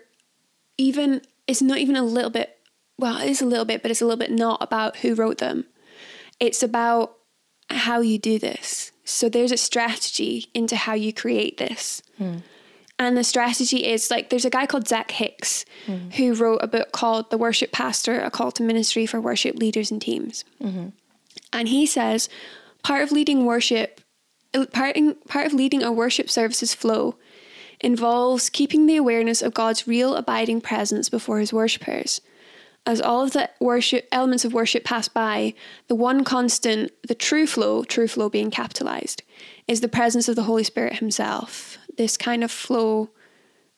even, 0.79 1.23
it's 1.49 1.61
not 1.61 1.79
even 1.79 1.97
a 1.97 2.05
little 2.05 2.31
bit, 2.31 2.57
well, 2.97 3.21
it 3.21 3.29
is 3.29 3.43
a 3.43 3.47
little 3.47 3.64
bit, 3.64 3.83
but 3.83 3.90
it's 3.90 4.01
a 4.01 4.05
little 4.05 4.19
bit 4.19 4.31
not 4.31 4.62
about 4.62 4.99
who 4.99 5.14
wrote 5.17 5.38
them. 5.38 5.64
It's 6.38 6.62
about 6.62 7.17
how 7.71 8.01
you 8.01 8.19
do 8.19 8.38
this. 8.38 8.93
So 9.05 9.29
there's 9.29 9.53
a 9.53 9.57
strategy 9.57 10.47
into 10.55 10.77
how 10.77 10.95
you 10.95 11.12
create 11.12 11.59
this. 11.59 12.03
Hmm. 12.19 12.38
And 13.05 13.17
the 13.17 13.25
strategy 13.25 13.87
is 13.87 14.11
like 14.11 14.31
there's 14.31 14.45
a 14.45 14.51
guy 14.51 14.67
called 14.67 14.88
Zac 14.88 15.11
Hicks 15.11 15.64
mm-hmm. 15.87 16.11
who 16.11 16.35
wrote 16.35 16.61
a 16.62 16.67
book 16.67 16.93
called 16.93 17.31
The 17.31 17.38
Worship 17.38 17.71
Pastor, 17.71 18.21
a 18.21 18.31
call 18.31 18.51
to 18.53 18.62
ministry 18.62 19.07
for 19.07 19.21
worship 19.21 19.57
leaders 19.57 19.90
and 19.90 20.01
teams. 20.01 20.45
Mm-hmm. 20.62 20.88
And 21.53 21.69
he 21.69 21.87
says 21.87 22.29
part 22.83 23.03
of 23.03 23.12
leading 23.12 23.45
worship, 23.45 24.01
part, 24.73 24.97
part 25.29 25.47
of 25.47 25.53
leading 25.53 25.83
a 25.83 25.93
worship 25.93 26.31
services 26.31 26.75
flow 26.75 27.17
involves 27.81 28.49
keeping 28.49 28.87
the 28.87 28.97
awareness 28.97 29.43
of 29.43 29.55
God's 29.55 29.87
real 29.87 30.14
abiding 30.14 30.61
presence 30.61 31.09
before 31.09 31.38
his 31.38 31.53
worshippers. 31.53 32.21
As 32.87 33.01
all 33.01 33.23
of 33.23 33.33
the 33.33 33.49
worship 33.61 34.07
elements 34.12 34.45
of 34.45 34.53
worship 34.53 34.85
pass 34.85 35.09
by, 35.09 35.55
the 35.88 35.95
one 35.95 36.23
constant, 36.23 36.93
the 37.07 37.14
true 37.14 37.47
flow, 37.47 37.83
true 37.83 38.07
flow 38.07 38.29
being 38.29 38.51
capitalized, 38.51 39.23
is 39.67 39.81
the 39.81 39.88
presence 39.88 40.29
of 40.29 40.37
the 40.37 40.43
Holy 40.43 40.64
Spirit 40.64 40.95
himself. 40.95 41.79
This 41.97 42.17
kind 42.17 42.43
of 42.45 42.51
flow, 42.51 43.11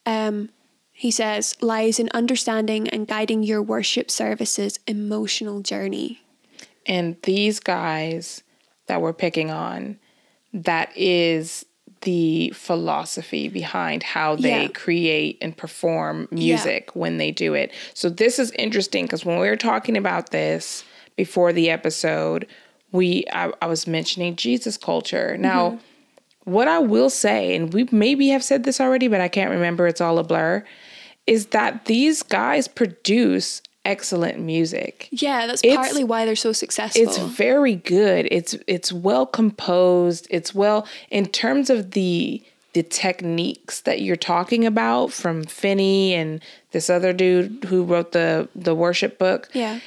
um, 0.04 0.50
he 0.92 1.10
says, 1.10 1.54
lies 1.60 1.98
in 1.98 2.08
understanding 2.14 2.88
and 2.88 3.06
guiding 3.06 3.42
your 3.42 3.62
worship 3.62 4.10
services 4.10 4.78
emotional 4.86 5.60
journey. 5.60 6.20
and 6.88 7.16
these 7.24 7.58
guys 7.58 8.44
that 8.86 9.02
we're 9.02 9.12
picking 9.12 9.50
on, 9.50 9.98
that 10.54 10.96
is 10.96 11.66
the 12.02 12.50
philosophy 12.54 13.48
behind 13.48 14.04
how 14.04 14.36
they 14.36 14.62
Yeah. 14.62 14.68
create 14.68 15.36
and 15.42 15.56
perform 15.56 16.28
music 16.30 16.94
when 16.94 17.16
they 17.18 17.32
do 17.32 17.54
it. 17.54 17.72
So 17.94 18.08
this 18.08 18.38
is 18.38 18.52
interesting 18.52 19.04
because 19.06 19.24
when 19.24 19.40
we 19.40 19.48
were 19.48 19.56
talking 19.56 19.96
about 19.96 20.30
this 20.30 20.84
before 21.16 21.52
the 21.52 21.70
episode, 21.70 22.46
we 22.92 23.24
I, 23.32 23.50
I 23.60 23.66
was 23.66 23.88
mentioning 23.88 24.36
Jesus 24.36 24.76
culture. 24.76 25.36
Now, 25.36 25.80
what 26.46 26.66
I 26.68 26.78
will 26.78 27.10
say, 27.10 27.54
and 27.54 27.72
we 27.74 27.86
maybe 27.92 28.28
have 28.28 28.42
said 28.42 28.64
this 28.64 28.80
already, 28.80 29.06
but 29.08 29.20
I 29.20 29.28
can't 29.28 29.50
remember, 29.50 29.86
it's 29.86 30.00
all 30.00 30.18
a 30.18 30.24
blur, 30.24 30.64
is 31.26 31.46
that 31.46 31.84
these 31.84 32.22
guys 32.22 32.66
produce 32.68 33.60
excellent 33.84 34.38
music. 34.40 35.08
Yeah, 35.12 35.46
that's 35.46 35.62
It's- 35.62 35.76
partly 35.76 36.02
why 36.04 36.24
they're 36.24 36.34
so 36.34 36.52
successful. 36.52 37.02
It's 37.02 37.18
very 37.18 37.74
good. 37.76 38.26
It's 38.30 38.56
it's 38.66 38.92
well 38.92 39.26
composed. 39.26 40.26
It's 40.30 40.54
well 40.54 40.86
in 41.10 41.26
terms 41.26 41.68
of 41.70 41.90
the 41.92 42.42
the 42.72 42.82
techniques 42.82 43.80
that 43.82 44.02
you're 44.02 44.16
talking 44.16 44.66
about 44.66 45.12
from 45.12 45.44
Finney 45.44 46.14
and 46.14 46.40
this 46.72 46.90
other 46.90 47.12
dude 47.12 47.64
who 47.68 47.84
wrote 47.84 48.10
the 48.12 48.48
the 48.54 48.74
worship 48.74 49.18
book. 49.18 49.48
yeah. 49.52 49.80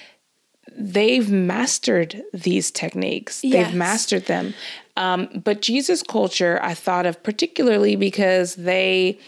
They've 0.77 1.29
mastered 1.29 2.21
these 2.31 2.69
techniques. 2.71 3.43
Yes. 3.43 3.67
They've 3.67 3.75
mastered 3.75 4.25
them. 4.27 4.53
Um, 4.97 5.41
but 5.43 5.61
Jesus 5.61 6.03
culture, 6.03 6.59
I 6.61 6.73
thought 6.73 7.05
of 7.05 7.21
particularly 7.23 7.95
because 7.95 8.55
they, 8.55 9.19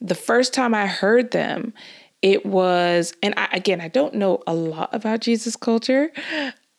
the 0.00 0.14
first 0.14 0.52
time 0.52 0.74
I 0.74 0.86
heard 0.86 1.30
them, 1.30 1.72
it 2.22 2.46
was, 2.46 3.14
and 3.22 3.34
I, 3.36 3.48
again, 3.52 3.80
I 3.80 3.88
don't 3.88 4.14
know 4.14 4.42
a 4.46 4.54
lot 4.54 4.90
about 4.92 5.20
Jesus 5.20 5.56
culture. 5.56 6.12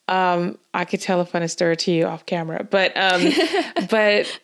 Um, 0.08 0.58
I 0.74 0.86
could 0.86 1.02
tell 1.02 1.20
a 1.20 1.26
funny 1.26 1.48
story 1.48 1.78
to 1.78 1.92
you 1.92 2.06
off 2.06 2.26
camera, 2.26 2.64
but 2.70 2.96
um, 2.98 3.32
but 3.90 4.40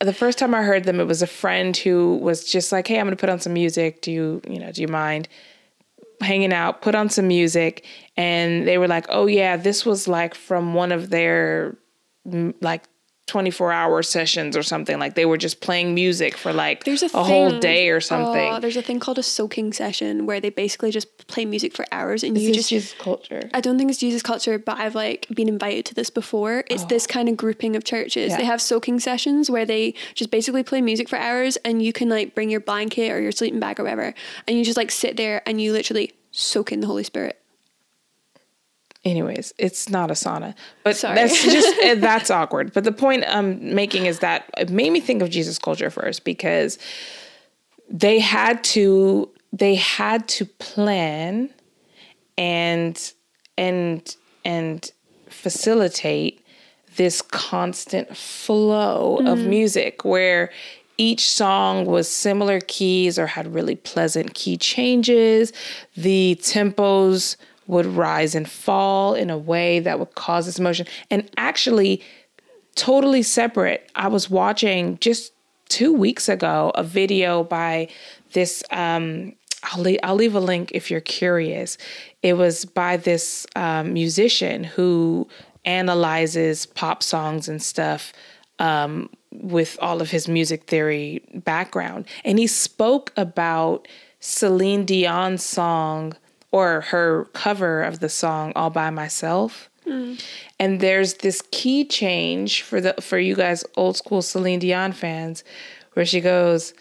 the 0.00 0.12
first 0.12 0.38
time 0.38 0.54
I 0.54 0.62
heard 0.62 0.84
them, 0.84 0.98
it 0.98 1.04
was 1.04 1.22
a 1.22 1.26
friend 1.26 1.76
who 1.76 2.16
was 2.16 2.44
just 2.44 2.72
like, 2.72 2.86
"Hey, 2.86 2.98
I'm 2.98 3.06
going 3.06 3.16
to 3.16 3.20
put 3.20 3.28
on 3.28 3.40
some 3.40 3.52
music. 3.52 4.00
Do 4.02 4.10
you, 4.10 4.40
you 4.48 4.58
know, 4.58 4.72
do 4.72 4.80
you 4.80 4.88
mind 4.88 5.28
hanging 6.20 6.52
out? 6.52 6.82
Put 6.82 6.94
on 6.94 7.08
some 7.08 7.28
music." 7.28 7.84
And 8.16 8.66
they 8.66 8.78
were 8.78 8.88
like, 8.88 9.06
"Oh 9.08 9.26
yeah, 9.26 9.56
this 9.56 9.84
was 9.84 10.08
like 10.08 10.34
from 10.34 10.74
one 10.74 10.90
of 10.90 11.10
their 11.10 11.76
like 12.24 12.84
24 13.30 13.70
hour 13.70 14.02
sessions 14.02 14.56
or 14.56 14.62
something. 14.62 14.98
Like 14.98 15.14
they 15.14 15.24
were 15.24 15.36
just 15.36 15.60
playing 15.60 15.94
music 15.94 16.36
for 16.36 16.52
like 16.52 16.82
There's 16.82 17.04
a, 17.04 17.06
a 17.14 17.22
whole 17.22 17.60
day 17.60 17.90
or 17.90 18.00
something." 18.00 18.52
Oh, 18.52 18.58
there's 18.58 18.76
a 18.76 18.82
thing 18.82 18.98
called 18.98 19.18
a 19.18 19.22
soaking 19.22 19.72
session 19.72 20.26
where 20.26 20.40
they 20.40 20.50
basically 20.50 20.90
just 20.90 21.28
play 21.28 21.44
music 21.44 21.74
for 21.74 21.86
hours 21.92 22.24
and 22.24 22.34
This 22.34 22.42
you 22.42 22.50
is 22.50 22.56
just 22.56 22.68
Jesus 22.68 22.94
culture. 22.98 23.48
I 23.54 23.60
don't 23.60 23.78
think 23.78 23.88
it's 23.88 24.00
Jesus 24.00 24.22
culture, 24.22 24.58
but 24.58 24.78
I've 24.78 24.96
like 24.96 25.28
been 25.32 25.48
invited 25.48 25.84
to 25.86 25.94
this 25.94 26.10
before. 26.10 26.64
It's 26.68 26.84
this 26.86 27.06
oh. 27.08 27.12
kind 27.12 27.28
of 27.28 27.36
grouping 27.36 27.76
of 27.76 27.84
churches. 27.84 28.30
Oh. 28.30 28.34
Yeah. 28.34 28.38
They 28.38 28.46
have 28.46 28.60
soaking 28.60 28.98
sessions 28.98 29.48
where 29.48 29.64
they 29.64 29.94
just 30.14 30.32
basically 30.32 30.64
play 30.64 30.80
music 30.80 31.08
for 31.08 31.16
hours 31.16 31.56
and 31.58 31.80
you 31.80 31.92
can 31.92 32.08
like 32.08 32.34
bring 32.34 32.50
your 32.50 32.60
blanket 32.60 33.12
or 33.12 33.20
your 33.20 33.32
sleeping 33.32 33.60
bag 33.60 33.78
or 33.78 33.84
whatever 33.84 34.12
and 34.48 34.58
you 34.58 34.64
just 34.64 34.76
like 34.76 34.90
sit 34.90 35.16
there 35.16 35.42
and 35.46 35.60
you 35.60 35.72
literally 35.72 36.12
soak 36.32 36.72
in 36.72 36.80
the 36.80 36.86
Holy 36.88 37.04
Spirit. 37.04 37.39
Anyways, 39.04 39.54
it's 39.56 39.88
not 39.88 40.10
a 40.10 40.14
sauna, 40.14 40.54
but 40.84 40.94
Sorry. 40.94 41.14
that's 41.14 41.42
just 41.42 41.74
eh, 41.80 41.94
that's 41.94 42.30
awkward. 42.30 42.72
But 42.72 42.84
the 42.84 42.92
point 42.92 43.24
I'm 43.26 43.74
making 43.74 44.06
is 44.06 44.18
that 44.18 44.50
it 44.58 44.70
made 44.70 44.90
me 44.92 45.00
think 45.00 45.22
of 45.22 45.30
Jesus 45.30 45.58
culture 45.58 45.90
first 45.90 46.24
because 46.24 46.78
they 47.88 48.18
had 48.18 48.62
to 48.64 49.30
they 49.52 49.74
had 49.76 50.28
to 50.28 50.44
plan 50.44 51.50
and 52.36 53.12
and 53.56 54.16
and 54.44 54.90
facilitate 55.28 56.44
this 56.96 57.22
constant 57.22 58.14
flow 58.16 59.18
of 59.24 59.38
music 59.38 60.04
where 60.04 60.50
each 60.98 61.30
song 61.30 61.86
was 61.86 62.08
similar 62.08 62.60
keys 62.60 63.18
or 63.18 63.26
had 63.26 63.54
really 63.54 63.76
pleasant 63.76 64.34
key 64.34 64.58
changes. 64.58 65.52
The 65.96 66.38
tempos 66.42 67.36
would 67.66 67.86
rise 67.86 68.34
and 68.34 68.48
fall 68.48 69.14
in 69.14 69.30
a 69.30 69.38
way 69.38 69.80
that 69.80 69.98
would 69.98 70.14
cause 70.14 70.46
this 70.46 70.58
emotion. 70.58 70.86
And 71.10 71.30
actually, 71.36 72.02
totally 72.74 73.22
separate. 73.22 73.90
I 73.94 74.08
was 74.08 74.30
watching 74.30 74.98
just 75.00 75.32
two 75.68 75.92
weeks 75.92 76.28
ago 76.28 76.72
a 76.74 76.82
video 76.82 77.44
by 77.44 77.88
this. 78.32 78.62
Um, 78.70 79.34
I'll 79.62 79.82
leave, 79.82 80.00
I'll 80.02 80.14
leave 80.14 80.34
a 80.34 80.40
link 80.40 80.72
if 80.72 80.90
you're 80.90 81.00
curious. 81.00 81.76
It 82.22 82.34
was 82.34 82.64
by 82.64 82.96
this 82.96 83.46
um, 83.56 83.92
musician 83.92 84.64
who 84.64 85.28
analyzes 85.64 86.64
pop 86.64 87.02
songs 87.02 87.48
and 87.48 87.62
stuff 87.62 88.12
um, 88.58 89.10
with 89.32 89.78
all 89.80 90.00
of 90.00 90.10
his 90.10 90.28
music 90.28 90.64
theory 90.64 91.22
background. 91.34 92.06
And 92.24 92.38
he 92.38 92.46
spoke 92.46 93.12
about 93.16 93.86
Celine 94.20 94.84
Dion's 94.84 95.44
song 95.44 96.14
or 96.52 96.80
her 96.82 97.26
cover 97.32 97.82
of 97.82 98.00
the 98.00 98.08
song 98.08 98.52
All 98.56 98.70
by 98.70 98.90
Myself. 98.90 99.68
And 100.60 100.80
there's 100.80 101.14
this 101.14 101.42
key 101.50 101.84
change 101.84 102.62
for 102.62 102.80
the 102.80 102.94
for 103.00 103.18
you 103.18 103.34
guys 103.34 103.64
old 103.76 103.96
school 103.96 104.22
Celine 104.22 104.60
Dion 104.60 104.92
fans 104.92 105.42
where 105.94 106.06
she 106.06 106.20
goes, 106.20 106.74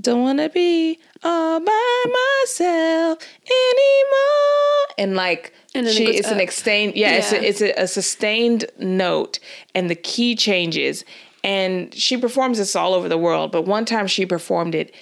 Don't 0.00 0.22
wanna 0.22 0.48
be 0.48 0.98
all 1.22 1.60
by 1.60 2.04
myself 2.42 3.18
anymore. 3.44 4.86
and 4.98 5.16
like 5.16 5.52
And 5.74 5.86
it 5.86 5.92
she 5.92 6.06
goes 6.06 6.14
it's 6.16 6.28
an 6.28 6.36
up. 6.36 6.42
extend 6.42 6.94
yeah, 6.96 7.12
it's 7.16 7.32
a, 7.32 7.44
it's 7.46 7.60
a, 7.60 7.72
a 7.82 7.86
sustained 7.86 8.64
note 8.78 9.38
and 9.74 9.90
the 9.90 9.94
key 9.94 10.34
changes 10.34 11.04
and 11.44 11.94
she 11.94 12.16
performs 12.16 12.56
this 12.58 12.74
all 12.74 12.94
over 12.94 13.08
the 13.08 13.18
world 13.18 13.52
but 13.52 13.62
one 13.62 13.84
time 13.84 14.06
she 14.06 14.24
performed 14.24 14.74
it 14.74 14.94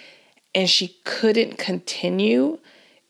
and 0.55 0.69
she 0.69 0.97
couldn't 1.05 1.57
continue 1.59 2.59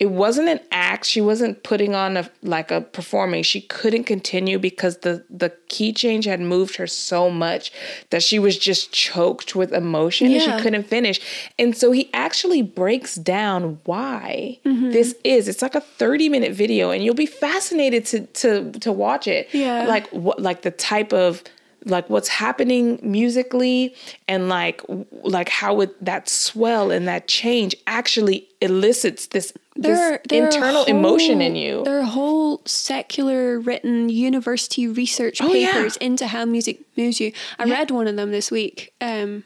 it 0.00 0.10
wasn't 0.10 0.48
an 0.48 0.58
act. 0.72 1.04
She 1.06 1.20
wasn't 1.20 1.62
putting 1.62 1.94
on 1.94 2.16
a 2.16 2.28
like 2.42 2.72
a 2.72 2.80
performing. 2.80 3.44
She 3.44 3.60
couldn't 3.60 4.04
continue 4.04 4.58
because 4.58 4.98
the 4.98 5.24
the 5.30 5.50
key 5.68 5.92
change 5.92 6.24
had 6.24 6.40
moved 6.40 6.76
her 6.76 6.86
so 6.88 7.30
much 7.30 7.72
that 8.10 8.22
she 8.22 8.38
was 8.40 8.58
just 8.58 8.90
choked 8.92 9.54
with 9.54 9.72
emotion 9.72 10.32
and 10.32 10.42
she 10.42 10.50
couldn't 10.62 10.84
finish. 10.88 11.20
And 11.58 11.76
so 11.76 11.92
he 11.92 12.10
actually 12.12 12.60
breaks 12.62 13.14
down 13.14 13.78
why 13.84 14.58
Mm-hmm. 14.64 14.90
this 14.90 15.14
is. 15.24 15.46
It's 15.48 15.62
like 15.62 15.74
a 15.76 15.80
30 15.80 16.28
minute 16.28 16.52
video 16.52 16.90
and 16.90 17.04
you'll 17.04 17.14
be 17.14 17.26
fascinated 17.26 18.04
to 18.06 18.26
to 18.42 18.72
to 18.80 18.90
watch 18.92 19.28
it. 19.28 19.48
Yeah. 19.52 19.86
like 19.86 20.08
what 20.08 20.40
like 20.40 20.62
the 20.62 20.70
type 20.72 21.12
of 21.12 21.42
like 21.86 22.08
what's 22.08 22.28
happening 22.28 22.98
musically 23.02 23.94
and 24.28 24.48
like 24.48 24.82
like 25.22 25.48
how 25.48 25.80
it 25.80 26.04
that 26.04 26.28
swell 26.28 26.90
and 26.90 27.06
that 27.08 27.28
change 27.28 27.74
actually 27.86 28.48
elicits 28.60 29.26
this 29.28 29.52
this 29.76 29.98
There, 29.98 30.20
there 30.28 30.42
are 30.42 30.46
internal 30.46 30.84
emotion 30.84 31.40
in 31.42 31.56
you 31.56 31.82
There 31.84 31.98
are 31.98 32.02
whole 32.04 32.62
secular 32.64 33.58
written 33.60 34.08
university 34.08 34.86
research 34.86 35.40
Oh, 35.42 35.52
yeah. 35.52 35.72
papers 35.72 35.96
into 35.98 36.26
how 36.28 36.44
music 36.44 36.80
moves 36.96 37.20
you. 37.20 37.32
I 37.58 37.64
read 37.64 37.90
one 37.90 38.06
of 38.06 38.16
them 38.16 38.30
this 38.30 38.50
week. 38.50 38.94
Um, 39.00 39.44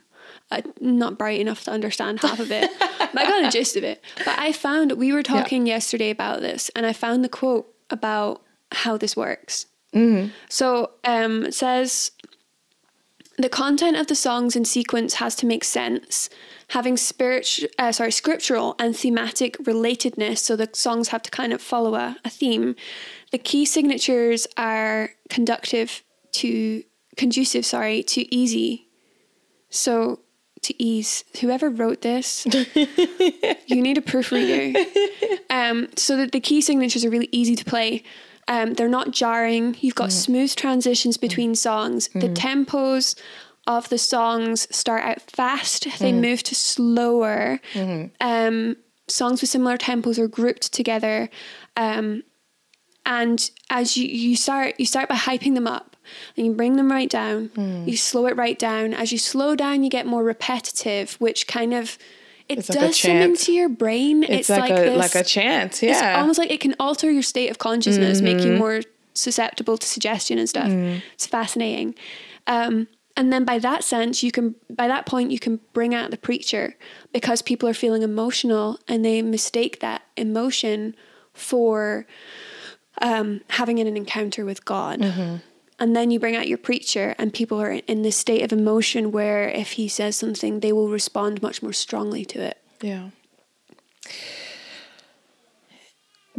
I'm 0.51 0.65
not 0.81 1.19
bright 1.19 1.41
enough 1.41 1.65
to 1.65 1.71
understand 1.71 2.21
half 2.21 2.41
of 2.41 2.51
it, 2.51 2.71
but 2.79 3.19
I 3.19 3.25
got 3.25 3.45
a 3.47 3.51
gist 3.51 3.77
of 3.77 3.85
it. 3.85 4.03
But 4.19 4.39
I 4.39 4.53
found 4.53 4.93
we 4.93 5.13
were 5.13 5.23
talking 5.23 5.67
yesterday 5.67 6.11
about 6.11 6.41
this, 6.41 6.71
and 6.77 6.87
I 6.87 6.93
found 6.93 7.23
the 7.25 7.29
quote 7.29 7.67
about 7.91 8.43
how 8.73 8.97
this 8.97 9.17
works. 9.17 9.67
Mm-hmm. 9.95 10.29
So 10.49 10.91
um, 11.05 11.47
it 11.47 11.55
says 11.55 12.13
the 13.39 13.49
content 13.49 13.97
of 13.97 14.09
the 14.09 14.15
songs 14.15 14.57
in 14.57 14.65
sequence 14.65 15.15
has 15.15 15.35
to 15.37 15.47
make 15.47 15.65
sense, 15.65 16.29
having 16.71 16.97
spiritual, 16.97 17.69
uh, 17.79 17.93
sorry, 17.93 18.11
scriptural 18.11 18.75
and 18.79 18.97
thematic 18.97 19.57
relatedness. 19.59 20.39
So 20.39 20.57
the 20.57 20.69
songs 20.73 21.09
have 21.09 21.23
to 21.23 21.31
kind 21.31 21.53
of 21.53 21.63
follow 21.63 21.95
a, 21.95 22.17
a 22.25 22.31
theme. 22.31 22.75
The 23.31 23.39
key 23.39 23.65
signatures 23.65 24.47
are 24.57 25.11
conductive 25.31 26.03
to 26.33 26.83
conducive, 27.17 27.65
sorry, 27.65 28.03
to 28.05 28.35
easy. 28.35 28.89
So 29.71 30.21
to 30.63 30.83
ease. 30.83 31.25
Whoever 31.41 31.71
wrote 31.71 32.03
this, 32.03 32.47
you 32.75 33.83
need 33.83 33.99
a 33.99 34.03
proofreader. 34.03 34.79
Um, 35.51 35.89
so 35.97 36.17
that 36.17 36.33
the 36.33 36.41
key 36.41 36.61
signatures 36.61 37.05
are 37.05 37.11
really 37.11 37.29
easy 37.33 37.55
to 37.57 37.65
play. 37.65 38.03
Um, 38.49 38.75
they're 38.75 38.89
not 38.89 39.11
jarring. 39.13 39.77
You've 39.81 39.95
got 39.95 40.11
smooth 40.11 40.55
transitions 40.57 41.17
between 41.19 41.55
songs. 41.55 42.09
The 42.15 42.29
tempos 42.31 43.15
of 43.67 43.89
the 43.91 43.99
songs 43.99 44.67
start 44.75 45.03
out 45.05 45.21
fast. 45.21 45.87
They 45.99 46.13
move 46.13 46.43
to 46.45 46.55
slower. 46.55 47.61
Um, 48.21 48.77
songs 49.07 49.41
with 49.43 49.51
similar 49.51 49.77
tempos 49.77 50.19
are 50.19 50.29
grouped 50.29 50.73
together. 50.73 51.29
Um, 51.77 52.23
and 53.05 53.51
as 53.71 53.97
you, 53.97 54.07
you 54.07 54.37
start 54.37 54.75
you 54.79 54.85
start 54.87 55.09
by 55.09 55.15
hyping 55.17 55.55
them 55.55 55.67
up 55.67 55.97
and 56.37 56.45
you 56.47 56.53
bring 56.53 56.77
them 56.77 56.91
right 56.91 57.09
down 57.09 57.51
you 57.87 57.97
slow 57.97 58.27
it 58.27 58.37
right 58.37 58.59
down 58.59 58.93
as 58.93 59.13
you 59.13 59.19
slow 59.19 59.55
down 59.55 59.83
you 59.83 59.89
get 59.89 60.07
more 60.07 60.23
repetitive 60.23 61.15
which 61.15 61.47
kind 61.47 61.73
of 61.73 61.97
it 62.49 62.59
It's 62.59 62.69
like 62.71 62.79
does 62.79 62.99
something 62.99 63.35
chant. 63.35 63.39
to 63.41 63.53
your 63.53 63.69
brain. 63.69 64.23
It's, 64.23 64.49
like, 64.49 64.71
a 64.71 64.75
this, 64.75 64.97
like 64.97 65.15
a 65.15 65.25
chant 65.25 65.75
it's 65.75 65.83
yeah. 65.83 66.13
Mm-hmm. 66.13 66.21
almost 66.21 66.39
like 66.39 66.51
it 66.51 66.61
can 66.61 66.75
alter 66.81 67.11
your 67.11 67.23
state 67.23 67.51
of 67.51 67.59
consciousness 67.59 68.21
make 68.21 68.41
you 68.41 68.53
more 68.53 68.81
susceptible 69.15 69.77
to 69.77 69.87
suggestion 69.87 70.39
and 70.39 70.49
stuff. 70.49 70.69
It's 71.15 71.27
fascinating. 71.27 71.95
Um, 72.47 72.89
and 73.17 73.33
then 73.33 73.45
by 73.45 73.59
that 73.59 73.83
sense 73.85 74.23
you 74.23 74.31
can 74.31 74.55
by 74.71 74.87
that 74.89 75.05
point 75.05 75.31
you 75.31 75.39
can 75.39 75.61
bring 75.73 75.95
out 75.95 76.11
the 76.11 76.17
preacher 76.17 76.77
because 77.13 77.43
people 77.43 77.69
are 77.69 77.75
feeling 77.75 78.03
emotional 78.03 78.79
and 78.87 79.05
they 79.05 79.21
mistake 79.23 79.81
that 79.81 80.03
emotion 80.17 80.95
for 81.35 82.07
um, 83.03 83.41
having 83.51 83.79
an 83.79 83.97
encounter 83.97 84.45
with 84.45 84.65
God. 84.65 85.41
And 85.81 85.95
then 85.95 86.11
you 86.11 86.19
bring 86.19 86.35
out 86.35 86.49
your 86.49 86.59
preacher, 86.59 87.15
and 87.19 87.33
people 87.33 87.61
are 87.61 87.71
in 87.71 88.03
this 88.03 88.17
state 88.17 88.43
of 88.43 88.53
emotion 88.53 89.13
where 89.13 89.49
if 89.49 89.73
he 89.73 89.87
says 89.87 90.17
something, 90.17 90.61
they 90.61 90.73
will 90.73 90.89
respond 90.89 91.41
much 91.41 91.63
more 91.63 91.73
strongly 91.73 92.25
to 92.27 92.43
it. 92.43 92.59
Yeah. 92.83 93.11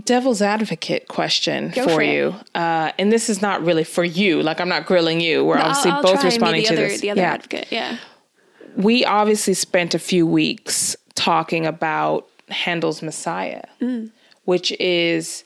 Devil's 0.04 0.42
advocate 0.42 1.08
question 1.08 1.70
Go 1.70 1.84
for, 1.84 1.96
for 1.96 2.02
you, 2.02 2.36
uh, 2.56 2.92
and 2.98 3.12
this 3.12 3.30
is 3.30 3.42
not 3.42 3.64
really 3.64 3.84
for 3.84 4.04
you. 4.04 4.42
Like 4.42 4.60
I'm 4.60 4.70
not 4.70 4.86
grilling 4.86 5.20
you. 5.20 5.44
We're 5.46 5.58
obviously 5.58 5.92
I'll, 5.92 5.98
I'll 5.98 6.04
both 6.04 6.14
try 6.14 6.22
and 6.22 6.30
be 6.30 6.36
responding 6.36 6.64
to 6.66 6.74
other, 6.74 6.88
this. 6.88 7.02
The 7.02 7.10
other 7.12 7.22
yeah, 7.22 7.34
advocate, 7.34 7.68
yeah. 7.70 7.98
we 8.76 9.04
obviously 9.06 9.54
spent 9.54 9.94
a 9.94 10.00
few 10.00 10.26
weeks 10.26 10.96
talking 11.16 11.66
about 11.66 12.28
Handel's 12.50 13.02
Messiah, 13.02 13.64
Mm. 13.82 14.12
which 14.46 14.72
is 14.80 15.44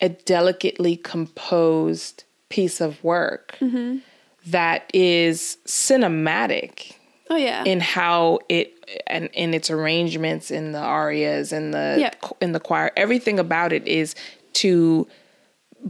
a 0.00 0.10
delicately 0.10 0.96
composed 0.96 2.24
piece 2.48 2.80
of 2.80 3.02
work 3.04 3.56
Mm-hmm. 3.60 3.98
that 4.46 4.90
is 4.94 5.58
cinematic 5.66 6.94
Oh 7.28 7.36
yeah. 7.36 7.64
in 7.64 7.80
how 7.80 8.38
it 8.48 8.72
and 9.08 9.28
in 9.32 9.52
its 9.52 9.68
arrangements 9.70 10.50
in 10.50 10.70
the 10.72 10.78
arias 10.78 11.52
and 11.52 11.74
the 11.74 11.96
in 12.40 12.52
the 12.52 12.60
choir 12.60 12.92
everything 12.96 13.38
about 13.40 13.72
it 13.72 13.86
is 13.88 14.14
to 14.54 15.08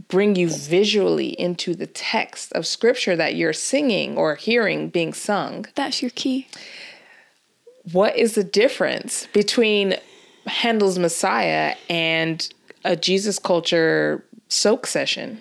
bring 0.09 0.35
you 0.35 0.49
visually 0.49 1.29
into 1.39 1.73
the 1.75 1.87
text 1.87 2.51
of 2.53 2.65
scripture 2.65 3.15
that 3.15 3.35
you're 3.35 3.53
singing 3.53 4.17
or 4.17 4.35
hearing 4.35 4.89
being 4.89 5.13
sung 5.13 5.65
That's 5.75 6.01
your 6.01 6.11
key. 6.11 6.47
what 7.91 8.15
is 8.17 8.33
the 8.35 8.43
difference 8.43 9.27
between 9.33 9.95
Handel's 10.47 10.97
Messiah 10.97 11.75
and 11.89 12.47
a 12.83 12.95
Jesus 12.95 13.37
culture 13.39 14.23
soak 14.49 14.87
session 14.87 15.39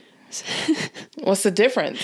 what's 1.19 1.43
the 1.43 1.51
difference 1.51 2.01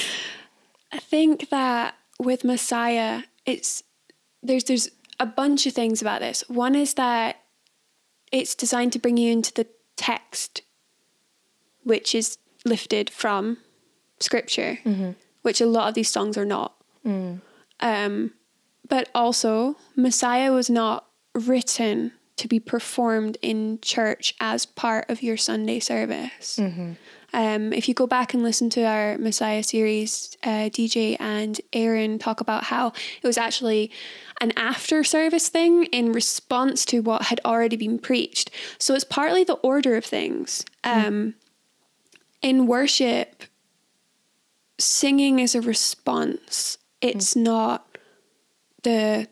I 0.93 0.99
think 0.99 1.49
that 1.49 1.95
with 2.21 2.45
Messiah, 2.45 3.23
it's 3.47 3.83
there's 4.43 4.65
there's 4.65 4.91
a 5.19 5.27
bunch 5.27 5.67
of 5.67 5.73
things 5.73 6.03
about 6.03 6.21
this. 6.21 6.45
One 6.49 6.75
is 6.75 6.95
that 6.95 7.41
it's 8.31 8.55
designed 8.55 8.93
to 8.93 8.99
bring 8.99 9.17
you 9.17 9.33
into 9.33 9.53
the 9.55 9.67
text, 9.97 10.63
which 11.83 12.15
is 12.15 12.39
lifted 12.65 13.09
from 13.09 13.59
scripture, 14.21 14.79
mm-hmm. 14.85 15.13
which 15.43 15.61
a 15.61 15.67
lot 15.67 15.89
of 15.89 15.95
these 15.95 16.11
songs 16.11 16.37
are 16.37 16.45
not. 16.45 16.75
Mm. 17.07 17.41
Um, 17.81 18.33
but 18.89 19.09
also, 19.15 19.77
Messiah 19.97 20.53
was 20.53 20.69
not 20.69 21.07
written 21.35 22.13
to 22.37 22.49
be 22.49 22.61
performed 22.61 23.39
in 23.43 23.79
church 23.81 24.35
as 24.41 24.67
part 24.67 25.09
of 25.09 25.23
your 25.23 25.37
Sunday 25.37 25.81
service. 25.81 26.59
Mm-hmm. 26.59 26.93
Um, 27.33 27.73
if 27.73 27.89
you 27.89 27.95
go 27.95 28.07
back 28.07 28.35
and 28.35 28.43
listen 28.43 28.69
to 28.71 28.85
our 28.85 29.17
Messiah 29.19 29.63
series, 29.63 30.37
uh, 30.43 30.69
DJ 30.69 31.17
and 31.19 31.61
Aaron 31.73 32.19
talk 32.19 32.41
about 32.41 32.65
how 32.65 32.89
it 32.89 33.27
was 33.27 33.39
actually 33.39 33.91
an 34.41 34.53
after 34.57 35.03
service 35.05 35.49
thing 35.49 35.85
in 35.87 36.13
response 36.13 36.85
to 36.87 37.01
what 37.01 37.23
had 37.23 37.41
already 37.45 37.77
been 37.77 37.99
preached. 37.99 38.51
So 38.79 38.95
it's 38.95 39.05
partly 39.05 39.45
the 39.45 39.55
order 39.55 39.97
of 39.97 40.05
things. 40.05 40.65
Um, 40.85 41.35
In 42.43 42.67
worship, 42.67 43.45
singing 44.79 45.39
is 45.39 45.55
a 45.55 45.61
response, 45.61 46.77
it's 47.01 47.37
not 47.37 47.87
the 48.83 49.29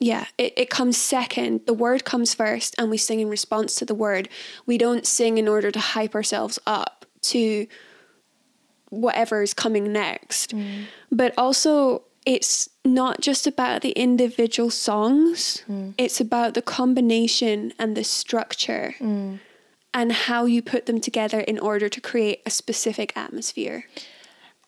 yeah, 0.00 0.26
it, 0.36 0.52
it 0.56 0.70
comes 0.70 0.98
second. 0.98 1.62
The 1.66 1.72
word 1.72 2.04
comes 2.04 2.34
first, 2.34 2.74
and 2.76 2.90
we 2.90 2.98
sing 2.98 3.20
in 3.20 3.30
response 3.30 3.74
to 3.76 3.86
the 3.86 3.94
word. 3.94 4.28
We 4.66 4.76
don't 4.76 5.06
sing 5.06 5.38
in 5.38 5.48
order 5.48 5.70
to 5.70 5.78
hype 5.80 6.14
ourselves 6.14 6.58
up 6.66 6.93
to 7.30 7.66
whatever 8.90 9.42
is 9.42 9.54
coming 9.54 9.92
next. 9.92 10.54
Mm. 10.54 10.84
But 11.10 11.34
also, 11.36 12.02
it's 12.26 12.68
not 12.84 13.20
just 13.20 13.46
about 13.46 13.82
the 13.82 13.90
individual 13.90 14.70
songs, 14.70 15.62
mm. 15.68 15.94
it's 15.98 16.20
about 16.20 16.54
the 16.54 16.62
combination 16.62 17.72
and 17.78 17.96
the 17.96 18.04
structure 18.04 18.94
mm. 18.98 19.38
and 19.92 20.12
how 20.12 20.46
you 20.46 20.62
put 20.62 20.86
them 20.86 21.00
together 21.00 21.40
in 21.40 21.58
order 21.58 21.88
to 21.88 22.00
create 22.00 22.40
a 22.46 22.50
specific 22.50 23.12
atmosphere. 23.16 23.84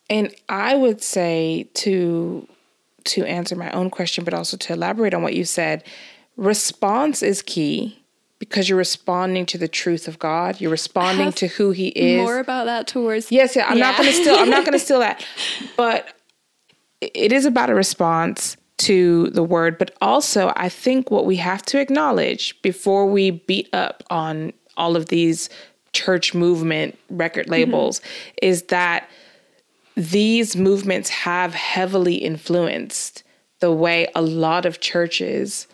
And 0.08 0.34
I 0.48 0.76
would 0.76 1.02
say 1.02 1.68
to 1.74 2.46
to 3.04 3.24
answer 3.24 3.54
my 3.54 3.70
own 3.70 3.88
question, 3.88 4.24
but 4.24 4.34
also 4.34 4.56
to 4.56 4.72
elaborate 4.72 5.14
on 5.14 5.22
what 5.22 5.34
you 5.34 5.44
said, 5.44 5.84
response 6.36 7.22
is 7.22 7.40
key 7.40 8.02
because 8.38 8.68
you're 8.68 8.78
responding 8.78 9.46
to 9.46 9.58
the 9.58 9.68
truth 9.68 10.08
of 10.08 10.18
God. 10.18 10.60
You're 10.60 10.70
responding 10.70 11.32
to 11.32 11.46
who 11.46 11.70
He 11.70 11.88
is. 11.88 12.22
More 12.22 12.38
about 12.38 12.66
that 12.66 12.86
towards 12.86 13.32
Yes, 13.32 13.56
yeah. 13.56 13.66
I'm 13.68 13.78
not 13.78 13.96
going 13.96 14.10
to 14.10 14.14
steal. 14.14 14.34
I'm 14.34 14.50
not 14.50 14.64
going 14.64 14.72
to 14.78 14.84
steal 14.84 15.00
that. 15.00 15.24
But 15.76 16.08
it 17.00 17.32
is 17.32 17.44
about 17.44 17.70
a 17.70 17.74
response 17.74 18.56
to 18.78 19.30
the 19.30 19.42
word. 19.42 19.78
But 19.78 19.92
also, 20.00 20.52
I 20.56 20.68
think 20.68 21.10
what 21.10 21.26
we 21.26 21.36
have 21.36 21.62
to 21.66 21.80
acknowledge 21.80 22.60
before 22.62 23.06
we 23.06 23.30
beat 23.30 23.68
up 23.72 24.02
on 24.10 24.52
all 24.76 24.96
of 24.96 25.06
these 25.06 25.48
church 25.92 26.34
movement 26.34 26.98
record 27.08 27.44
mm-hmm. 27.44 27.52
labels 27.52 28.00
is 28.42 28.64
that 28.64 29.08
these 29.96 30.54
movements 30.56 31.08
have 31.08 31.54
heavily 31.54 32.16
influenced 32.16 33.22
the 33.60 33.72
way 33.72 34.06
a 34.14 34.20
lot 34.20 34.66
of 34.66 34.80
churches 34.80 35.66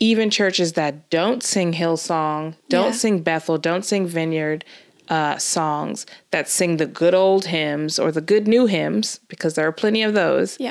even 0.00 0.28
churches 0.30 0.72
that 0.74 1.08
don't 1.10 1.42
sing 1.42 1.72
Hillsong, 1.72 2.54
don't 2.68 2.86
Yeah. 2.86 2.92
sing 2.92 3.20
Bethel, 3.20 3.58
don't 3.58 3.84
sing 3.84 4.06
Vineyard 4.06 4.64
uh, 5.08 5.36
songs, 5.36 6.06
that 6.30 6.48
sing 6.48 6.78
the 6.78 6.86
good 6.86 7.14
old 7.14 7.44
hymns 7.46 7.98
or 7.98 8.10
the 8.10 8.22
good 8.22 8.48
new 8.48 8.64
hymns, 8.66 9.20
because 9.28 9.54
there 9.54 9.66
are 9.68 9.72
plenty 9.72 10.02
of 10.02 10.14
those, 10.14 10.56
Yeah. 10.58 10.70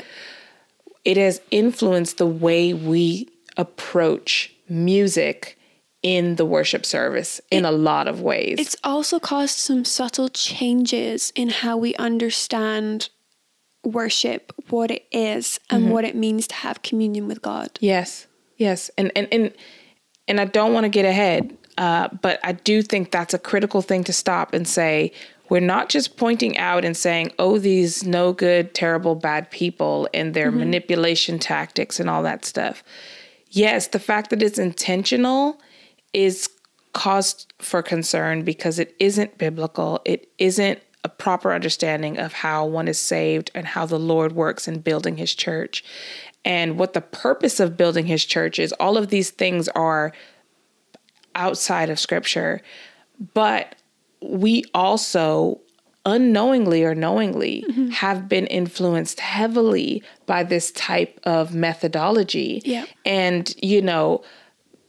it 1.04 1.16
has 1.16 1.40
influenced 1.52 2.18
the 2.18 2.26
way 2.26 2.72
we 2.74 3.28
approach 3.56 4.52
music 4.68 5.56
in 6.02 6.34
the 6.36 6.44
worship 6.44 6.84
service 6.84 7.40
in 7.50 7.64
a 7.64 7.70
lot 7.72 8.08
of 8.08 8.20
ways. 8.20 8.56
It's 8.58 8.76
also 8.84 9.18
caused 9.18 9.56
some 9.58 9.84
subtle 9.84 10.28
changes 10.28 11.32
in 11.36 11.48
how 11.48 11.76
we 11.76 11.94
understand 11.94 13.08
worship, 13.84 14.52
what 14.68 14.90
it 14.90 15.04
is, 15.12 15.60
and 15.70 15.90
what 15.90 16.04
it 16.04 16.14
means 16.16 16.46
to 16.48 16.54
have 16.56 16.82
communion 16.82 17.28
with 17.28 17.40
God. 17.40 17.70
Yes, 17.80 18.26
yes, 18.56 18.90
and 18.96 19.12
and 19.16 19.28
and 19.32 19.52
and 20.28 20.40
I 20.40 20.44
don't 20.46 20.72
want 20.72 20.84
to 20.84 20.88
get 20.90 21.04
ahead, 21.04 21.56
uh, 21.78 22.08
but 22.22 22.40
I 22.42 22.52
do 22.52 22.82
think 22.82 23.10
that's 23.10 23.34
a 23.34 23.38
critical 23.38 23.82
thing 23.82 24.04
to 24.04 24.12
stop 24.12 24.54
and 24.54 24.66
say. 24.66 25.12
We're 25.50 25.60
not 25.60 25.90
just 25.90 26.16
pointing 26.16 26.56
out 26.56 26.86
and 26.86 26.96
saying, 26.96 27.32
"Oh, 27.38 27.58
these 27.58 28.02
no 28.04 28.32
good, 28.32 28.74
terrible, 28.74 29.14
bad 29.14 29.50
people 29.50 30.08
and 30.14 30.32
their 30.32 30.50
manipulation 30.50 31.38
tactics 31.38 32.00
and 32.00 32.08
all 32.08 32.22
that 32.22 32.46
stuff." 32.46 32.82
Yes, 33.50 33.88
the 33.88 34.00
fact 34.00 34.30
that 34.30 34.42
it's 34.42 34.58
intentional 34.58 35.60
is 36.14 36.48
cause 36.94 37.46
for 37.58 37.82
concern 37.82 38.42
because 38.42 38.78
it 38.78 38.96
isn't 38.98 39.36
biblical. 39.36 40.00
It 40.06 40.30
isn't 40.38 40.80
a 41.04 41.08
proper 41.08 41.52
understanding 41.52 42.18
of 42.18 42.32
how 42.32 42.64
one 42.64 42.88
is 42.88 42.98
saved 42.98 43.50
and 43.54 43.66
how 43.66 43.84
the 43.84 43.98
Lord 43.98 44.32
works 44.32 44.66
in 44.66 44.80
building 44.80 45.18
his 45.18 45.34
church. 45.34 45.84
And 46.44 46.78
what 46.78 46.92
the 46.92 47.00
purpose 47.00 47.60
of 47.60 47.76
building 47.76 48.06
his 48.06 48.24
church 48.24 48.58
is, 48.58 48.72
all 48.74 48.96
of 48.96 49.08
these 49.08 49.30
things 49.30 49.68
are 49.68 50.12
outside 51.34 51.90
of 51.90 51.98
scripture. 51.98 52.60
But 53.32 53.76
we 54.20 54.64
also 54.74 55.60
unknowingly 56.06 56.84
or 56.84 56.94
knowingly 56.94 57.64
mm-hmm. 57.68 57.88
have 57.88 58.28
been 58.28 58.46
influenced 58.48 59.20
heavily 59.20 60.02
by 60.26 60.42
this 60.42 60.70
type 60.72 61.18
of 61.24 61.54
methodology. 61.54 62.60
Yeah. 62.64 62.84
And, 63.06 63.54
you 63.62 63.80
know, 63.80 64.22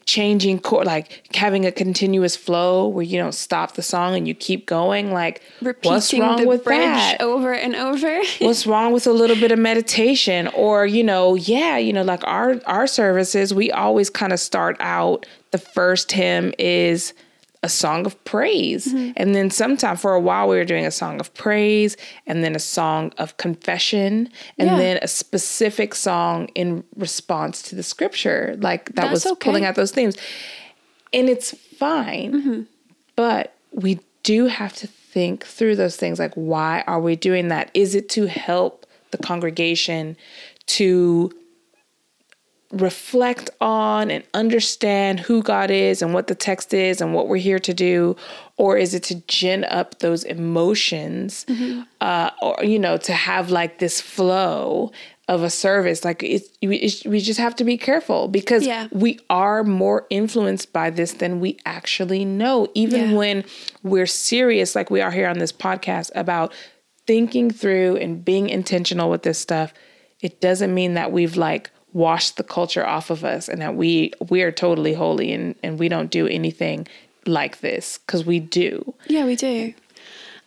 changing 0.05 0.59
chord, 0.59 0.85
like 0.85 1.35
having 1.35 1.65
a 1.65 1.71
continuous 1.71 2.35
flow 2.35 2.87
where 2.87 3.03
you 3.03 3.17
don't 3.17 3.33
stop 3.33 3.73
the 3.73 3.81
song 3.81 4.15
and 4.15 4.27
you 4.27 4.35
keep 4.35 4.65
going. 4.67 5.11
Like, 5.11 5.41
Repeating 5.61 5.91
what's 5.91 6.13
wrong 6.13 6.45
with 6.45 6.63
that? 6.65 7.17
over 7.21 7.53
and 7.53 7.75
over. 7.75 8.21
what's 8.39 8.67
wrong 8.67 8.93
with 8.93 9.07
a 9.07 9.11
little 9.11 9.35
bit 9.35 9.51
of 9.51 9.59
meditation 9.59 10.47
or 10.49 10.85
you 10.85 11.03
know 11.03 11.35
yeah 11.35 11.77
you 11.77 11.91
know 11.91 12.03
like 12.03 12.23
our 12.25 12.59
our 12.65 12.87
services 12.87 13.53
we 13.53 13.71
always 13.71 14.09
kind 14.09 14.31
of 14.31 14.39
start 14.39 14.77
out 14.79 15.25
the 15.51 15.57
first 15.57 16.11
hymn 16.11 16.53
is 16.59 17.13
a 17.63 17.69
song 17.69 18.05
of 18.05 18.21
praise. 18.25 18.87
Mm-hmm. 18.87 19.11
And 19.17 19.33
then 19.35 19.49
sometime 19.49 19.97
for 19.97 20.13
a 20.13 20.19
while 20.19 20.47
we 20.47 20.55
were 20.55 20.65
doing 20.65 20.85
a 20.85 20.91
song 20.91 21.19
of 21.19 21.33
praise 21.33 21.97
and 22.27 22.43
then 22.43 22.55
a 22.55 22.59
song 22.59 23.11
of 23.17 23.37
confession 23.37 24.29
and 24.57 24.69
Yeah. 24.69 24.77
then 24.77 24.99
a 25.01 25.07
specific 25.07 25.95
song 25.95 26.49
in 26.55 26.83
response 26.95 27.61
to 27.63 27.75
the 27.75 27.83
scripture 27.83 28.55
like 28.59 28.85
that 28.95 29.09
That's 29.09 29.25
was 29.25 29.37
pulling 29.39 29.65
out 29.65 29.75
those 29.75 29.91
themes. 29.91 30.15
And 31.13 31.29
it's 31.29 31.51
fine 31.77 32.31
mm-hmm. 32.33 32.61
but 33.15 33.53
we 33.71 33.99
do 34.23 34.45
have 34.45 34.73
to 34.73 34.87
think 34.87 35.45
through 35.45 35.75
those 35.75 35.95
things 35.95 36.19
like 36.19 36.33
why 36.35 36.83
are 36.87 36.99
we 36.99 37.15
doing 37.15 37.47
that? 37.49 37.71
Is 37.73 37.95
it 37.95 38.09
to 38.09 38.25
help 38.27 38.85
the 39.11 39.17
congregation 39.17 40.17
to 40.67 41.31
reflect 42.71 43.49
on 43.61 44.09
and 44.11 44.23
understand 44.33 45.19
who 45.19 45.41
God 45.43 45.69
is 45.71 46.01
and 46.01 46.13
what 46.13 46.27
the 46.27 46.35
text 46.35 46.73
is 46.73 46.99
and 46.99 47.13
what 47.13 47.27
we're 47.27 47.37
here 47.37 47.59
to 47.59 47.73
do 47.73 48.15
or 48.57 48.77
is 48.77 48.93
it 48.93 49.03
to 49.03 49.15
gin 49.27 49.63
up 49.65 49.99
those 49.99 50.23
emotions 50.23 51.45
uh, 52.01 52.31
or 52.41 52.57
you 52.63 52.79
know 52.79 52.97
to 52.97 53.13
have 53.13 53.49
like 53.51 53.79
this 53.79 54.01
flow 54.01 54.91
of 55.27 55.41
a 55.43 55.49
service 55.49 56.03
like 56.03 56.21
it's 56.23 56.49
we, 56.61 56.77
it's, 56.77 57.05
we 57.05 57.19
just 57.19 57.39
have 57.39 57.55
to 57.55 57.63
be 57.63 57.77
careful 57.77 58.27
because 58.27 58.65
Yeah. 58.65 58.87
we 58.91 59.19
are 59.29 59.63
more 59.63 60.05
influenced 60.09 60.73
by 60.73 60.89
this 60.89 61.13
than 61.13 61.39
we 61.39 61.57
actually 61.65 62.25
know 62.25 62.67
even 62.73 63.11
Yeah. 63.11 63.15
when 63.15 63.43
we're 63.83 64.05
serious 64.07 64.75
like 64.75 64.89
we 64.89 65.01
are 65.01 65.11
here 65.11 65.27
on 65.29 65.37
this 65.39 65.51
podcast 65.51 66.11
about 66.15 66.51
thinking 67.07 67.51
through 67.51 67.97
and 67.97 68.25
being 68.25 68.49
intentional 68.49 69.09
with 69.09 69.21
this 69.23 69.37
stuff 69.39 69.71
it 70.21 70.41
doesn't 70.41 70.73
mean 70.73 70.95
that 70.95 71.11
we've 71.11 71.37
like 71.37 71.69
washed 71.95 72.35
the 72.35 72.43
culture 72.43 72.85
off 72.85 73.09
of 73.09 73.23
us 73.23 73.47
and 73.47 73.61
that 73.61 73.75
we 73.75 74.11
we 74.29 74.41
are 74.41 74.51
totally 74.51 74.93
holy 74.93 75.31
and 75.31 75.55
and 75.63 75.79
we 75.79 75.87
don't 75.87 76.11
do 76.11 76.27
anything 76.27 76.85
like 77.25 77.61
this 77.61 77.99
because 77.99 78.25
we 78.25 78.37
do 78.37 78.93
yeah, 79.07 79.25
we 79.25 79.37
do. 79.37 79.73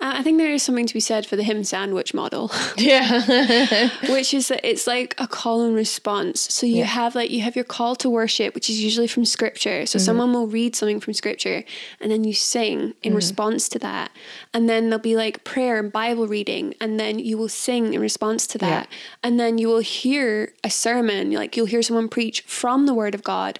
Uh, 0.00 0.12
I 0.18 0.22
think 0.22 0.38
there 0.38 0.52
is 0.52 0.62
something 0.62 0.86
to 0.86 0.94
be 0.94 1.00
said 1.00 1.26
for 1.26 1.34
the 1.34 1.42
hymn 1.42 1.64
sandwich 1.64 2.14
model. 2.14 2.52
yeah 2.76 3.88
which 4.08 4.32
is 4.32 4.46
that 4.48 4.60
it's 4.64 4.86
like 4.86 5.14
a 5.18 5.26
call 5.26 5.62
and 5.62 5.74
response. 5.74 6.40
So 6.54 6.66
you 6.66 6.84
have 6.84 7.16
like 7.16 7.30
you 7.30 7.40
have 7.40 7.56
your 7.56 7.64
call 7.64 7.96
to 7.96 8.08
worship, 8.08 8.54
which 8.54 8.70
is 8.70 8.80
usually 8.80 9.08
from 9.08 9.24
scripture. 9.24 9.86
So 9.86 9.98
someone 9.98 10.32
will 10.32 10.46
read 10.46 10.76
something 10.76 11.00
from 11.00 11.14
scripture 11.14 11.64
and 12.00 12.12
then 12.12 12.22
you 12.22 12.32
sing 12.32 12.94
in 13.02 13.12
response 13.16 13.68
to 13.70 13.78
that. 13.80 14.12
And 14.54 14.68
then 14.68 14.84
there'll 14.88 15.02
be 15.02 15.16
like 15.16 15.42
prayer 15.42 15.78
and 15.80 15.90
Bible 15.92 16.28
reading 16.28 16.74
and 16.80 17.00
then 17.00 17.18
you 17.18 17.36
will 17.36 17.48
sing 17.48 17.92
in 17.92 18.00
response 18.00 18.46
to 18.48 18.58
that. 18.58 18.88
And 19.24 19.40
then 19.40 19.58
you 19.58 19.66
will 19.66 19.80
hear 19.80 20.52
a 20.62 20.70
sermon, 20.70 21.32
like 21.32 21.56
you'll 21.56 21.66
hear 21.66 21.82
someone 21.82 22.08
preach 22.08 22.42
from 22.42 22.86
the 22.86 22.94
word 22.94 23.14
of 23.16 23.24
God. 23.24 23.58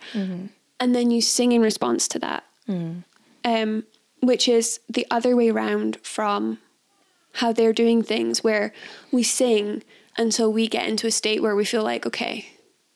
And 0.81 0.95
then 0.95 1.11
you 1.11 1.21
sing 1.21 1.51
in 1.51 1.63
response 1.63 2.07
to 2.09 2.19
that. 2.21 2.45
Um 3.45 3.85
which 4.21 4.49
is 4.49 4.81
the 4.89 5.07
other 5.11 5.37
way 5.37 5.51
around 5.51 5.99
from 6.03 6.59
how 7.35 7.53
they're 7.53 7.73
doing 7.73 8.03
things 8.03 8.43
where 8.43 8.73
we 9.13 9.23
sing 9.23 9.83
until 10.17 10.53
we 10.53 10.67
get 10.67 10.89
into 10.89 11.07
a 11.07 11.11
state 11.11 11.43
where 11.43 11.55
we 11.55 11.65
feel 11.65 11.85
like 11.85 12.07
okay 12.07 12.47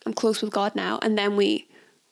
i'm 0.06 0.12
close 0.12 0.42
with 0.42 0.50
god 0.50 0.74
now 0.74 0.98
and 1.02 1.16
then 1.16 1.36
we 1.36 1.68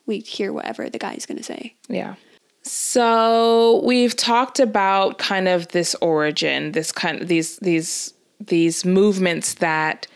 we 0.06 0.18
hear 0.18 0.52
whatever 0.52 0.90
the 0.90 0.98
guy's 0.98 1.24
to 1.24 1.42
say 1.42 1.74
Yeah. 1.88 2.16
So 2.62 3.82
we've 3.84 4.14
talked 4.14 4.60
about 4.60 5.18
kind 5.18 5.48
of 5.48 5.68
this 5.68 5.94
origin, 6.02 6.72
this 6.72 6.92
kind 6.92 7.22
of 7.22 7.28
these 7.28 7.56
these 7.58 8.12
these 8.38 8.84
movements 8.84 9.54
that 9.54 10.06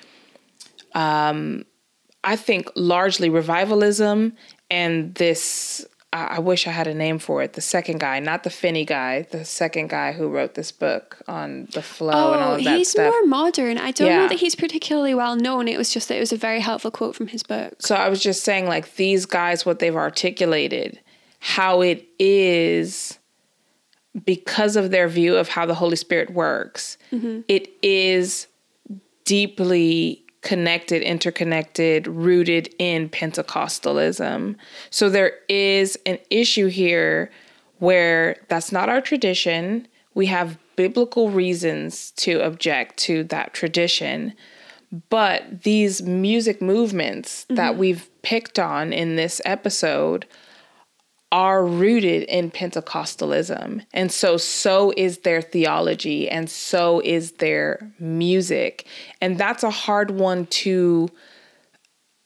um 0.95 1.65
I 2.23 2.37
think 2.37 2.71
largely 2.75 3.29
revivalism 3.31 4.35
and 4.71 5.15
this 5.15 5.87
I 6.15 6.37
I 6.37 6.39
wish 6.39 6.67
I 6.67 6.71
had 6.71 6.87
a 6.87 6.95
name 6.95 7.19
for 7.19 7.43
it. 7.43 7.53
The 7.55 7.61
second 7.61 7.99
guy, 8.01 8.21
not 8.21 8.45
the 8.45 8.51
Finney 8.51 8.85
guy, 8.85 9.23
the 9.23 9.45
second 9.45 9.89
guy 9.91 10.13
who 10.13 10.29
wrote 10.29 10.55
this 10.55 10.71
book 10.73 11.19
on 11.29 11.69
the 11.73 11.83
flow 11.83 12.33
and 12.35 12.43
all 12.43 12.53
oh 12.53 12.55
of 12.57 12.65
that 12.65 12.79
he's 12.79 12.91
stuff. 12.91 13.13
more 13.13 13.27
modern 13.27 13.77
i 13.79 13.91
don't 13.91 14.07
Yeah. 14.09 14.19
know 14.21 14.29
that 14.29 14.39
he's 14.39 14.55
particularly 14.55 15.15
well 15.15 15.37
known 15.37 15.69
it 15.69 15.77
was 15.79 15.93
just 15.93 16.09
that 16.09 16.17
it 16.17 16.21
was 16.21 16.33
a 16.33 16.37
very 16.37 16.61
helpful 16.61 16.91
quote 16.91 17.15
from 17.17 17.27
his 17.29 17.43
book 17.43 17.75
So 17.81 17.95
I 17.97 18.09
was 18.09 18.23
just 18.23 18.45
saying, 18.45 18.67
like, 18.67 18.95
these 18.97 19.27
guys, 19.27 19.67
what 19.67 19.79
they've 19.81 19.97
articulated, 19.97 21.01
how 21.41 21.81
it 21.83 22.07
is 22.19 23.19
because 24.25 24.77
of 24.77 24.91
their 24.91 25.09
view 25.09 25.37
of 25.37 25.49
how 25.49 25.67
the 25.67 25.75
Holy 25.75 25.97
Spirit 25.97 26.31
works, 26.31 26.97
mm-hmm. 27.13 27.41
it 27.49 27.69
is 27.83 28.47
deeply 29.25 30.24
connected, 30.45 31.03
interconnected, 31.03 32.07
rooted 32.07 32.73
in 32.79 33.09
Pentecostalism. 33.09 34.55
So 34.91 35.09
there 35.09 35.33
is 35.49 35.99
an 36.07 36.19
issue 36.31 36.69
here 36.69 37.33
where 37.79 38.37
that's 38.49 38.71
not 38.71 38.89
our 38.89 39.01
tradition. 39.01 39.89
We 40.15 40.27
have 40.27 40.59
biblical 40.77 41.31
reasons 41.31 42.13
to 42.13 42.41
object 42.41 42.99
to 42.99 43.25
that 43.25 43.55
tradition. 43.55 44.35
But 45.09 45.63
these 45.63 46.03
music 46.03 46.63
movements 46.63 47.47
that 47.49 47.73
mm-hmm. 47.73 47.81
we've 47.81 48.11
picked 48.23 48.59
on 48.59 48.93
in 48.93 49.17
this 49.17 49.41
episode 49.45 50.27
are 51.35 51.67
rooted 51.67 52.23
in 52.29 52.49
Pentecostalism. 52.49 53.85
And 53.93 54.13
so, 54.13 54.37
so 54.37 54.93
is 54.97 55.19
their 55.19 55.43
theology 55.43 56.29
and 56.31 56.49
so 56.49 57.01
is 57.01 57.33
their 57.33 57.91
music. 57.99 58.87
And 59.21 59.37
that's 59.37 59.65
a 59.65 59.71
hard 59.71 60.13
one 60.13 60.47
to 60.47 61.09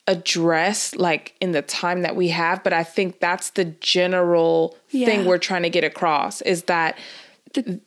address, 0.07 0.95
like 0.95 1.35
in 1.41 1.53
the 1.53 1.63
time 1.63 2.03
that 2.03 2.17
we 2.17 2.29
have. 2.29 2.63
But 2.63 2.75
I 2.75 2.85
think 2.85 3.19
that's 3.19 3.49
the 3.51 3.65
general 3.65 4.77
thing 4.91 5.25
we're 5.25 5.39
trying 5.39 5.63
to 5.63 5.71
get 5.71 5.85
across 5.85 6.43
is 6.43 6.65
that 6.65 6.99
the, 7.55 7.81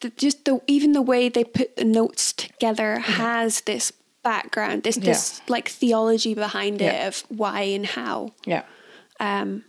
the, 0.00 0.10
just 0.10 0.44
the 0.44 0.60
even 0.66 0.90
the 0.90 1.02
way 1.02 1.28
they 1.28 1.44
put 1.44 1.76
the 1.76 1.84
notes 1.84 2.32
together 2.32 2.98
has 2.98 3.60
this 3.60 3.92
background 4.24 4.82
this 4.82 4.96
this 4.96 5.40
like 5.48 5.68
theology 5.68 6.34
behind 6.34 6.80
it 6.80 6.86
Yeah. 6.86 7.06
of 7.08 7.20
why 7.28 7.60
and 7.60 7.84
how 7.84 8.32
Yeah. 8.46 8.62
um 9.20 9.64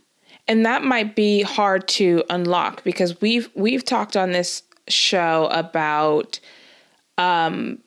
and 0.48 0.64
that 0.64 0.84
might 0.84 1.14
be 1.16 1.42
hard 1.42 1.86
to 1.88 2.24
unlock 2.30 2.84
because 2.84 3.20
we've 3.20 3.50
we've 3.54 3.84
talked 3.84 4.16
on 4.16 4.32
this 4.32 4.62
show 4.88 5.48
about 5.50 6.38
um, 7.18 7.78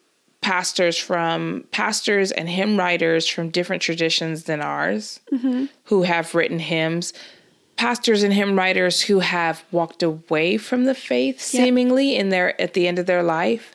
pastors 0.42 0.98
from 0.98 1.66
pastors 1.72 2.32
and 2.32 2.50
hymn 2.50 2.78
writers 2.78 3.28
from 3.28 3.50
different 3.50 3.82
traditions 3.82 4.44
than 4.44 4.62
ours 4.62 5.20
mm-hmm. 5.32 5.66
who 5.86 6.04
have 6.04 6.34
written 6.36 6.60
hymns 6.60 7.14
pastors 7.76 8.24
and 8.24 8.34
hymn 8.34 8.58
writers 8.58 9.02
who 9.02 9.20
have 9.20 9.64
walked 9.72 10.04
away 10.04 10.58
from 10.58 10.86
the 10.86 10.96
faith 10.96 11.40
seemingly 11.40 12.12
yep. 12.12 12.22
in 12.22 12.30
their 12.30 12.62
at 12.62 12.74
the 12.74 12.88
end 12.88 13.00
of 13.00 13.06
their 13.06 13.24
life 13.24 13.74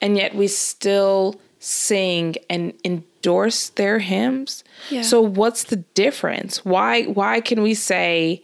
and 0.00 0.16
yet 0.16 0.34
we 0.34 0.46
still 0.46 1.40
sing 1.58 2.34
and 2.48 2.72
endorse 2.84 3.70
their 3.70 3.98
hymns 3.98 4.62
yeah. 4.90 5.02
so 5.02 5.20
what's 5.20 5.64
the 5.64 5.76
difference 5.76 6.64
why 6.64 7.02
why 7.04 7.40
can 7.40 7.62
we 7.62 7.74
say 7.74 8.42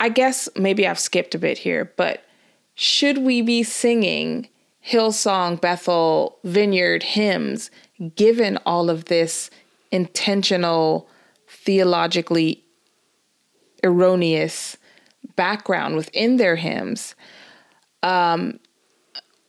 i 0.00 0.08
guess 0.08 0.48
maybe 0.56 0.86
i've 0.86 0.98
skipped 0.98 1.34
a 1.34 1.38
bit 1.38 1.58
here 1.58 1.92
but 1.96 2.24
should 2.74 3.18
we 3.18 3.40
be 3.40 3.62
singing 3.62 4.48
Hillsong, 4.86 5.60
Bethel, 5.60 6.38
Vineyard 6.44 7.02
hymns, 7.02 7.70
given 8.14 8.56
all 8.64 8.88
of 8.88 9.06
this 9.06 9.50
intentional, 9.90 11.08
theologically 11.48 12.62
erroneous 13.82 14.76
background 15.34 15.96
within 15.96 16.36
their 16.36 16.54
hymns? 16.54 17.16
Um, 18.04 18.60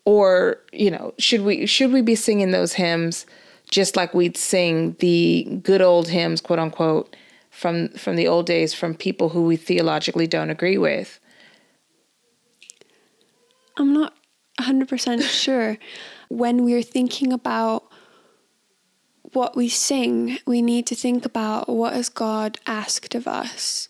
or 0.07 0.57
you 0.71 0.89
know, 0.89 1.13
should 1.19 1.41
we 1.41 1.65
should 1.65 1.91
we 1.91 2.01
be 2.01 2.15
singing 2.15 2.51
those 2.51 2.71
hymns 2.71 3.25
just 3.69 3.97
like 3.97 4.13
we'd 4.13 4.37
sing 4.37 4.95
the 4.99 5.59
good 5.63 5.81
old 5.81 6.07
hymns, 6.07 6.39
quote 6.39 6.59
unquote, 6.59 7.13
from 7.51 7.89
from 7.89 8.15
the 8.15 8.25
old 8.25 8.45
days 8.45 8.73
from 8.73 8.95
people 8.95 9.27
who 9.27 9.43
we 9.43 9.57
theologically 9.57 10.25
don't 10.25 10.49
agree 10.49 10.77
with? 10.77 11.19
I'm 13.75 13.93
not 13.93 14.13
100% 14.61 15.21
sure. 15.43 15.77
When 16.29 16.63
we're 16.63 16.83
thinking 16.83 17.33
about 17.33 17.83
what 19.33 19.57
we 19.57 19.67
sing, 19.67 20.37
we 20.47 20.61
need 20.61 20.87
to 20.87 20.95
think 20.95 21.25
about 21.25 21.67
what 21.67 21.91
has 21.91 22.07
God 22.07 22.59
asked 22.65 23.13
of 23.13 23.27
us 23.27 23.89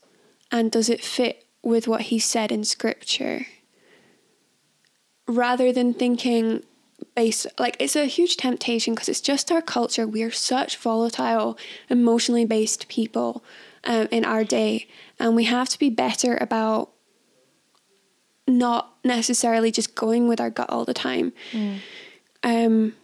and 0.51 0.72
does 0.72 0.89
it 0.89 1.03
fit 1.03 1.45
with 1.61 1.88
what 1.88 2.01
he 2.09 2.18
said 2.18 2.51
in 2.51 2.63
scripture? 2.63 3.45
Rather 5.28 5.71
than 5.71 5.93
thinking 5.93 6.63
based 7.15 7.47
like 7.59 7.75
it's 7.80 7.95
a 7.95 8.05
huge 8.05 8.38
temptation 8.38 8.93
because 8.93 9.09
it's 9.09 9.21
just 9.21 9.51
our 9.51 9.61
culture. 9.61 10.07
We 10.07 10.23
are 10.23 10.32
such 10.32 10.78
volatile, 10.78 11.57
emotionally 11.89 12.45
based 12.45 12.88
people 12.88 13.43
um, 13.84 14.07
in 14.11 14.25
our 14.25 14.43
day, 14.43 14.88
and 15.19 15.36
we 15.36 15.45
have 15.45 15.69
to 15.69 15.80
be 15.80 15.89
better 15.89 16.38
about 16.39 16.91
not 18.47 18.93
necessarily 19.03 19.71
just 19.71 19.95
going 19.95 20.28
with 20.28 20.39
our 20.39 20.49
gut 20.49 20.69
all 20.69 20.86
the 20.86 20.93
time. 20.93 21.34
Mm. 21.51 21.80
Um, 22.43 22.95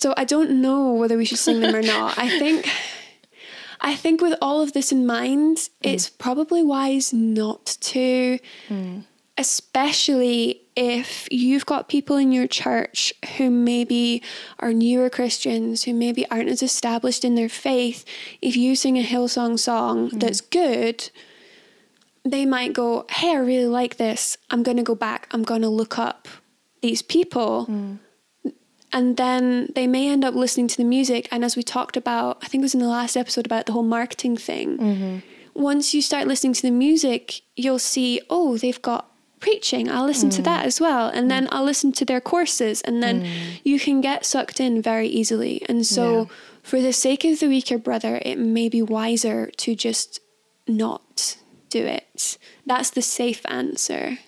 so 0.00 0.12
I 0.16 0.24
don't 0.24 0.60
know 0.60 0.94
whether 0.94 1.16
we 1.16 1.24
should 1.24 1.38
sing 1.38 1.60
them 1.60 1.74
or 1.74 1.82
not. 1.94 2.18
I 2.18 2.28
think, 2.28 2.68
I 3.80 3.94
think 3.94 4.20
with 4.20 4.36
all 4.42 4.60
of 4.60 4.72
this 4.72 4.90
in 4.90 5.06
mind, 5.06 5.58
mm. 5.58 5.70
it's 5.82 6.10
probably 6.10 6.62
wise 6.62 7.12
not 7.12 7.76
to, 7.80 8.38
mm. 8.68 9.04
especially 9.38 10.65
if 10.76 11.26
you've 11.30 11.64
got 11.64 11.88
people 11.88 12.16
in 12.16 12.32
your 12.32 12.46
church 12.46 13.14
who 13.36 13.48
maybe 13.48 14.22
are 14.60 14.74
newer 14.74 15.08
Christians, 15.08 15.84
who 15.84 15.94
maybe 15.94 16.28
aren't 16.30 16.50
as 16.50 16.62
established 16.62 17.24
in 17.24 17.34
their 17.34 17.48
faith. 17.48 18.04
If 18.42 18.56
you 18.56 18.76
sing 18.76 18.98
a 18.98 19.02
Hillsong 19.02 19.58
song 19.58 20.10
mm. 20.10 20.20
that's 20.20 20.42
good, 20.42 21.10
they 22.24 22.44
might 22.44 22.74
go, 22.74 23.06
Hey, 23.08 23.30
I 23.30 23.38
really 23.38 23.66
like 23.66 23.96
this. 23.96 24.36
I'm 24.50 24.62
going 24.62 24.76
to 24.76 24.82
go 24.82 24.94
back. 24.94 25.28
I'm 25.30 25.42
going 25.42 25.62
to 25.62 25.68
look 25.68 25.98
up 25.98 26.28
these 26.82 27.00
people. 27.00 27.66
Mm. 27.66 27.98
And 28.92 29.16
then 29.16 29.72
they 29.74 29.86
may 29.86 30.08
end 30.08 30.24
up 30.24 30.34
listening 30.34 30.68
to 30.68 30.76
the 30.76 30.84
music. 30.84 31.26
And 31.30 31.44
as 31.44 31.56
we 31.56 31.62
talked 31.62 31.96
about, 31.96 32.38
I 32.42 32.48
think 32.48 32.62
it 32.62 32.66
was 32.66 32.74
in 32.74 32.80
the 32.80 32.86
last 32.86 33.16
episode 33.16 33.46
about 33.46 33.66
the 33.66 33.72
whole 33.72 33.82
marketing 33.82 34.36
thing. 34.36 34.78
Mm-hmm. 34.78 35.18
Once 35.54 35.94
you 35.94 36.02
start 36.02 36.28
listening 36.28 36.52
to 36.52 36.62
the 36.62 36.70
music, 36.70 37.40
you'll 37.56 37.78
see, 37.78 38.20
oh, 38.30 38.58
they've 38.58 38.80
got 38.80 39.10
preaching. 39.40 39.90
I'll 39.90 40.06
listen 40.06 40.30
mm. 40.30 40.36
to 40.36 40.42
that 40.42 40.66
as 40.66 40.80
well. 40.80 41.08
And 41.08 41.26
mm. 41.26 41.28
then 41.28 41.48
I'll 41.52 41.64
listen 41.64 41.92
to 41.92 42.04
their 42.04 42.20
courses. 42.20 42.80
And 42.82 43.02
then 43.02 43.22
mm. 43.22 43.60
you 43.64 43.78
can 43.78 44.00
get 44.00 44.24
sucked 44.24 44.60
in 44.60 44.82
very 44.82 45.08
easily. 45.08 45.62
And 45.68 45.86
so, 45.86 46.22
yeah. 46.22 46.24
for 46.62 46.80
the 46.80 46.92
sake 46.92 47.24
of 47.24 47.40
the 47.40 47.48
weaker 47.48 47.78
brother, 47.78 48.20
it 48.24 48.38
may 48.38 48.68
be 48.68 48.82
wiser 48.82 49.50
to 49.58 49.74
just 49.74 50.20
not 50.66 51.36
do 51.70 51.84
it. 51.84 52.38
That's 52.64 52.90
the 52.90 53.02
safe 53.02 53.42
answer. 53.46 54.18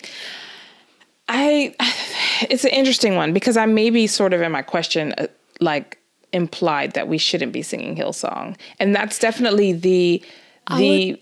I 1.28 1.74
it's 2.50 2.64
an 2.64 2.70
interesting 2.70 3.16
one 3.16 3.32
because 3.32 3.56
I 3.56 3.66
maybe 3.66 4.06
sort 4.06 4.32
of 4.32 4.40
in 4.40 4.52
my 4.52 4.62
question 4.62 5.14
uh, 5.18 5.26
like 5.60 5.98
implied 6.32 6.92
that 6.92 7.08
we 7.08 7.18
shouldn't 7.18 7.52
be 7.52 7.62
singing 7.62 7.96
Hillsong. 7.96 8.56
And 8.78 8.94
that's 8.94 9.18
definitely 9.18 9.72
the 9.72 10.22
the 10.76 11.20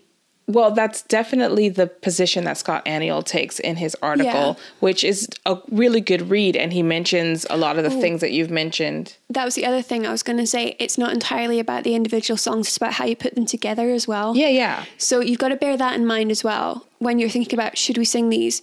well, 0.49 0.71
that's 0.71 1.03
definitely 1.03 1.69
the 1.69 1.89
position 1.89 2.45
that 2.45 2.57
Scott 2.57 2.85
Aniol 2.85 3.25
takes 3.25 3.59
in 3.59 3.77
his 3.77 3.97
article, 4.01 4.31
yeah. 4.31 4.55
which 4.79 5.03
is 5.03 5.29
a 5.45 5.59
really 5.71 6.01
good 6.01 6.31
read. 6.31 6.55
And 6.55 6.73
he 6.73 6.83
mentions 6.83 7.47
a 7.51 7.57
lot 7.57 7.79
of 7.79 7.85
the 7.85 7.97
Ooh. 7.97 8.01
things 8.01 8.21
that 8.21 8.31
you've 8.31 8.51
mentioned. 8.51 9.17
That 9.29 9.45
was 9.45 9.57
the 9.57 9.67
other 9.67 9.83
thing 9.83 10.07
I 10.07 10.13
was 10.13 10.23
going 10.23 10.39
to 10.39 10.47
say. 10.47 10.77
It's 10.79 10.97
not 10.97 11.13
entirely 11.13 11.59
about 11.59 11.83
the 11.83 11.97
individual 11.97 12.39
songs, 12.39 12.69
it's 12.69 12.77
about 12.77 12.95
how 12.95 13.07
you 13.07 13.17
put 13.17 13.35
them 13.35 13.47
together 13.47 13.91
as 13.91 14.07
well. 14.07 14.37
Yeah, 14.37 14.49
yeah. 14.49 14.85
So 14.99 15.21
you've 15.21 15.41
got 15.41 15.49
to 15.49 15.57
bear 15.57 15.77
that 15.77 15.97
in 15.97 16.07
mind 16.07 16.31
as 16.31 16.45
well 16.45 16.87
when 16.99 17.19
you're 17.19 17.29
thinking 17.29 17.59
about 17.59 17.77
should 17.77 17.99
we 17.99 18.05
sing 18.05 18.29
these? 18.29 18.63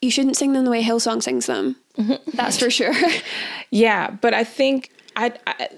You 0.00 0.10
shouldn't 0.10 0.36
sing 0.36 0.52
them 0.52 0.64
the 0.64 0.70
way 0.70 0.82
Hillsong 0.82 1.22
sings 1.22 1.46
them. 1.46 1.76
Mm-hmm. 1.98 2.36
That's 2.36 2.58
for 2.58 2.70
sure. 2.70 2.94
yeah, 3.70 4.10
but 4.10 4.34
I 4.34 4.44
think 4.44 4.90
I, 5.16 5.32
I 5.46 5.68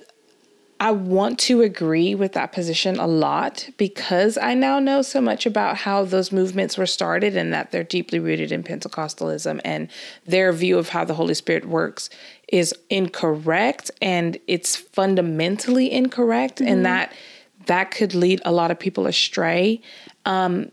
I 0.81 0.93
want 0.93 1.41
to 1.41 1.63
agree 1.63 2.15
with 2.15 2.33
that 2.35 2.53
position 2.53 2.99
a 2.99 3.07
lot 3.07 3.69
because 3.77 4.39
I 4.39 4.55
now 4.55 4.79
know 4.79 5.03
so 5.03 5.21
much 5.21 5.45
about 5.45 5.79
how 5.79 6.05
those 6.05 6.31
movements 6.31 6.79
were 6.79 6.87
started 6.87 7.37
and 7.37 7.53
that 7.53 7.73
they're 7.73 7.83
deeply 7.83 8.21
rooted 8.21 8.53
in 8.53 8.63
Pentecostalism 8.63 9.61
and 9.65 9.89
their 10.25 10.53
view 10.53 10.79
of 10.79 10.91
how 10.91 11.05
the 11.05 11.15
Holy 11.15 11.35
Spirit 11.35 11.65
works 11.65 12.11
is 12.49 12.73
incorrect 12.91 13.91
and 14.01 14.39
it's 14.47 14.77
fundamentally 14.77 15.91
incorrect 15.91 16.59
mm-hmm. 16.59 16.73
and 16.73 16.87
that 16.87 17.13
that 17.67 17.91
could 17.91 18.15
lead 18.15 18.41
a 18.45 18.53
lot 18.53 18.71
of 18.71 18.79
people 18.79 19.07
astray. 19.07 19.81
Um, 20.25 20.71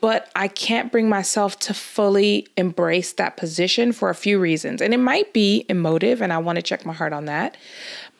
but 0.00 0.30
I 0.36 0.48
can't 0.48 0.92
bring 0.92 1.08
myself 1.08 1.58
to 1.60 1.74
fully 1.74 2.46
embrace 2.56 3.12
that 3.14 3.36
position 3.36 3.92
for 3.92 4.10
a 4.10 4.14
few 4.14 4.38
reasons. 4.38 4.82
And 4.82 4.92
it 4.92 4.98
might 4.98 5.32
be 5.32 5.64
emotive, 5.68 6.20
and 6.20 6.32
I 6.32 6.38
want 6.38 6.56
to 6.56 6.62
check 6.62 6.84
my 6.84 6.92
heart 6.92 7.14
on 7.14 7.24
that. 7.26 7.56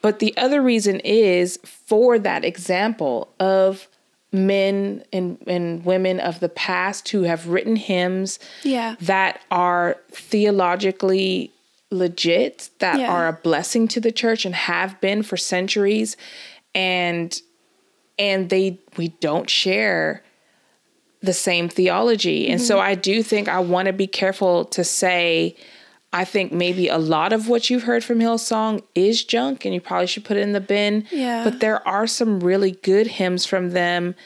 But 0.03 0.19
the 0.19 0.35
other 0.37 0.63
reason 0.63 1.01
is 1.01 1.59
for 1.65 2.19
that 2.19 2.45
example 2.45 3.33
of 3.39 3.89
men 4.33 5.05
and, 5.13 5.39
and 5.47 5.85
women 5.85 6.21
of 6.21 6.41
the 6.41 6.49
past 6.49 7.09
who 7.09 7.23
have 7.23 7.49
written 7.49 7.77
hymns 7.77 8.39
yeah. 8.63 8.97
that 9.01 9.41
are 9.51 9.97
theologically 10.11 11.53
legit, 11.91 12.71
that 12.79 13.01
yeah. 13.01 13.13
are 13.13 13.29
a 13.29 13.33
blessing 13.33 13.89
to 13.89 14.01
the 14.01 14.13
church 14.13 14.45
and 14.45 14.55
have 14.55 15.01
been 15.01 15.23
for 15.23 15.37
centuries. 15.37 16.17
And 16.75 17.39
and 18.19 18.51
they 18.51 18.79
we 18.97 19.09
don't 19.09 19.51
share 19.51 20.23
the 21.23 21.33
same 21.33 21.69
theology. 21.69 22.49
And 22.49 22.61
mm-hmm. 22.61 22.67
so 22.67 22.79
I 22.79 22.95
do 22.95 23.23
think 23.23 23.49
I 23.49 23.59
want 23.59 23.87
to 23.87 23.93
be 23.93 24.07
careful 24.07 24.65
to 24.67 24.85
say 24.85 25.57
I 26.13 26.25
think 26.25 26.53
maybe 26.53 26.89
a 26.89 26.99
lot 26.99 27.33
of 27.33 27.49
what 27.49 27.71
you've 27.71 27.85
heard 27.85 28.03
from 28.03 28.19
Hillsong 28.19 28.83
is 28.95 29.23
junk 29.25 29.65
and 29.65 29.73
you 29.73 29.81
probably 29.81 30.09
should 30.09 30.25
put 30.25 30.37
it 30.37 30.41
in 30.41 30.53
the 30.53 30.61
bin. 30.61 31.07
Yeah. 31.11 31.45
But 31.45 31.61
there 31.61 31.87
are 31.87 32.07
some 32.07 32.41
really 32.41 32.73
good 32.73 33.07
hymns 33.07 33.47
from 33.47 33.71
them. 33.71 34.17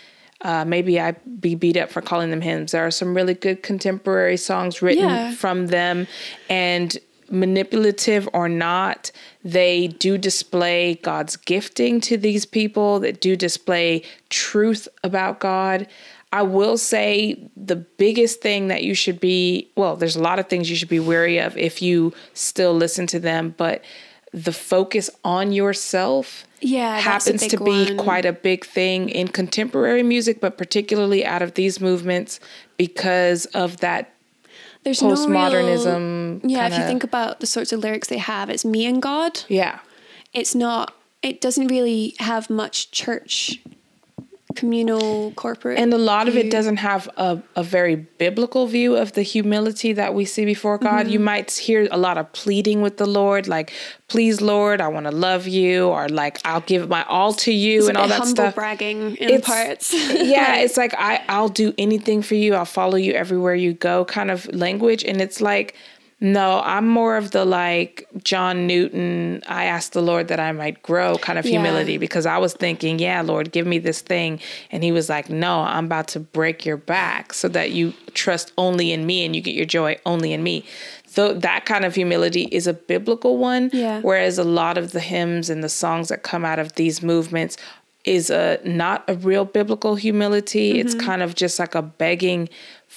Uh, 0.41 0.65
maybe 0.65 0.99
I 1.01 1.13
be 1.13 1.55
beat 1.55 1.77
up 1.77 1.91
for 1.91 2.01
calling 2.01 2.31
them 2.31 2.41
hymns. 2.41 2.73
There 2.73 2.87
are 2.87 2.91
some 2.91 3.15
really 3.15 3.35
good 3.35 3.63
contemporary 3.63 4.37
songs 4.37 4.81
written 4.81 5.09
yeah. 5.09 5.33
from 5.35 5.67
them. 5.69 6.07
And 6.49 6.97
manipulative 7.31 8.29
or 8.33 8.49
not, 8.49 9.11
they 9.43 9.89
do 9.89 10.17
display 10.19 10.97
God's 10.97 11.37
gifting 11.37 12.01
to 12.03 12.17
these 12.17 12.47
people, 12.47 13.01
that 13.01 13.21
do 13.21 13.37
display 13.37 14.03
truth 14.31 14.89
about 15.03 15.41
God. 15.41 15.87
I 16.35 16.43
will 16.43 16.77
say 16.77 17.49
the 17.57 17.77
biggest 17.77 18.41
thing 18.41 18.67
that 18.67 18.83
you 18.83 18.93
should 18.97 19.21
be 19.21 19.71
well, 19.77 19.95
there's 19.95 20.17
a 20.17 20.21
lot 20.21 20.41
of 20.41 20.49
things 20.49 20.69
you 20.69 20.75
should 20.75 20.89
be 20.89 20.99
wary 20.99 21.39
of 21.39 21.57
if 21.57 21.81
you 21.81 22.13
still 22.35 22.75
listen 22.75 23.07
to 23.07 23.21
them, 23.21 23.55
but 23.57 23.85
the 24.33 24.53
focus 24.53 25.09
on 25.25 25.53
yourself 25.53 26.45
yeah, 26.61 26.99
happens 26.99 27.47
to 27.47 27.57
be 27.59 27.95
one. 27.95 27.99
quite 27.99 28.25
a 28.25 28.33
big 28.33 28.65
thing 28.65 29.11
in 29.11 29.29
contemporary 29.29 30.03
music, 30.03 30.41
but 30.41 30.59
particularly 30.59 31.25
out 31.25 31.41
of 31.41 31.55
these 31.55 31.81
movements 31.81 32.41
because 32.79 33.47
of 33.47 33.77
that 33.77 34.13
there's 34.83 34.99
postmodernism. 34.99 35.85
No 35.85 36.41
real, 36.43 36.51
yeah, 36.51 36.63
kinda, 36.63 36.77
if 36.77 36.83
you 36.83 36.87
think 36.89 37.05
about 37.05 37.39
the 37.39 37.47
sorts 37.47 37.73
of 37.73 37.79
lyrics 37.79 38.09
they 38.09 38.19
have, 38.19 38.51
it's 38.51 38.65
me 38.65 38.87
and 38.87 39.01
God. 39.01 39.43
Yeah. 39.47 39.79
It's 40.33 40.57
not 40.57 40.95
it 41.23 41.41
doesn't 41.41 41.69
really 41.69 42.17
have 42.19 42.51
much 42.51 42.91
church 42.91 43.61
communal 44.55 45.33
corporate. 45.33 45.79
And 45.79 45.93
a 45.93 45.99
lot 45.99 46.29
of 46.29 46.37
it 46.37 46.51
doesn't 46.51 46.77
have 46.79 47.09
a, 47.17 47.43
a 47.57 47.63
very 47.63 47.97
biblical 47.97 48.67
view 48.67 48.97
of 48.97 49.13
the 49.13 49.23
humility 49.23 49.93
that 49.93 50.15
we 50.15 50.25
see 50.25 50.45
before 50.45 50.79
God. 50.79 51.05
Mm-hmm. 51.05 51.13
You 51.13 51.21
might 51.21 51.51
hear 51.53 51.89
a 51.91 51.99
lot 51.99 52.19
of 52.19 52.33
pleading 52.33 52.81
with 52.83 52.97
the 52.97 53.07
Lord, 53.07 53.47
like, 53.49 53.73
please, 54.09 54.41
Lord, 54.41 54.81
I 54.81 54.89
want 54.89 55.07
to 55.07 55.13
love 55.13 55.47
you, 55.47 55.89
or 55.89 56.09
like, 56.09 56.39
I'll 56.45 56.61
give 56.61 56.89
my 56.89 57.05
all 57.05 57.33
to 57.35 57.53
you, 57.53 57.81
It's 57.81 57.89
and 57.89 57.97
all 57.97 58.09
that 58.09 58.19
humble 58.19 58.35
stuff. 58.37 58.55
bragging 58.55 59.17
in 59.17 59.29
It's- 59.31 59.47
parts. 59.47 59.93
yeah, 60.15 60.57
it's 60.57 60.77
like 60.77 60.95
I 60.97 61.23
I'll 61.29 61.49
do 61.49 61.75
anything 61.79 62.23
for 62.23 62.35
you. 62.35 62.55
I'll 62.55 62.65
follow 62.65 62.97
you 62.97 63.13
everywhere 63.13 63.55
you 63.55 63.73
go 63.75 64.05
kind 64.05 64.31
of 64.31 64.47
language 64.55 65.05
and 65.05 65.21
it's 65.21 65.41
like 65.41 65.75
no, 66.21 66.63
I'm 66.65 66.89
more 66.89 67.17
of 67.17 67.33
the 67.33 67.45
like 67.45 68.09
John 68.23 68.67
Newton, 68.67 69.43
I 69.47 69.65
asked 69.65 69.93
the 69.93 70.03
Lord 70.03 70.29
that 70.29 70.41
I 70.41 70.53
might 70.53 70.83
grow 70.83 71.19
kind 71.19 71.39
of 71.39 71.45
Yeah. 71.45 71.53
humility 71.53 71.99
because 71.99 72.25
I 72.25 72.39
was 72.39 72.55
thinking, 72.55 72.99
yeah, 72.99 73.21
Lord, 73.21 73.53
give 73.53 73.67
me 73.67 73.79
this 73.79 74.01
thing. 74.01 74.41
And 74.71 74.83
he 74.83 74.93
was 74.93 75.09
like, 75.09 75.29
no, 75.29 75.61
I'm 75.61 75.87
about 75.87 76.09
to 76.09 76.21
break 76.21 76.65
your 76.65 76.77
back 76.77 77.35
so 77.35 77.49
that 77.49 77.73
you 77.73 77.93
trust 78.15 78.53
only 78.57 78.93
in 78.93 79.07
me 79.07 79.25
and 79.25 79.35
you 79.35 79.43
get 79.43 79.55
your 79.55 79.67
joy 79.67 79.97
only 80.07 80.33
in 80.33 80.43
me. 80.43 80.65
So 81.07 81.33
that 81.33 81.65
kind 81.65 81.85
of 81.85 81.95
humility 81.95 82.49
is 82.51 82.67
a 82.67 82.73
biblical 82.73 83.39
one. 83.39 83.71
Yeah. 83.73 84.01
Whereas 84.01 84.39
a 84.39 84.45
lot 84.45 84.79
of 84.79 84.93
the 84.93 85.01
hymns 85.01 85.51
and 85.51 85.63
the 85.63 85.69
songs 85.69 86.09
that 86.09 86.23
come 86.23 86.45
out 86.45 86.59
of 86.59 86.75
these 86.75 87.03
movements 87.03 87.57
is 88.05 88.31
a 88.31 88.61
not 88.65 89.05
a 89.09 89.15
real 89.15 89.45
biblical 89.45 89.95
humility. 89.95 90.79
It's 90.79 90.95
mm-hmm. 90.95 91.07
kind 91.07 91.23
of 91.23 91.35
just 91.35 91.59
like 91.59 91.75
a 91.75 91.83
begging 91.83 92.49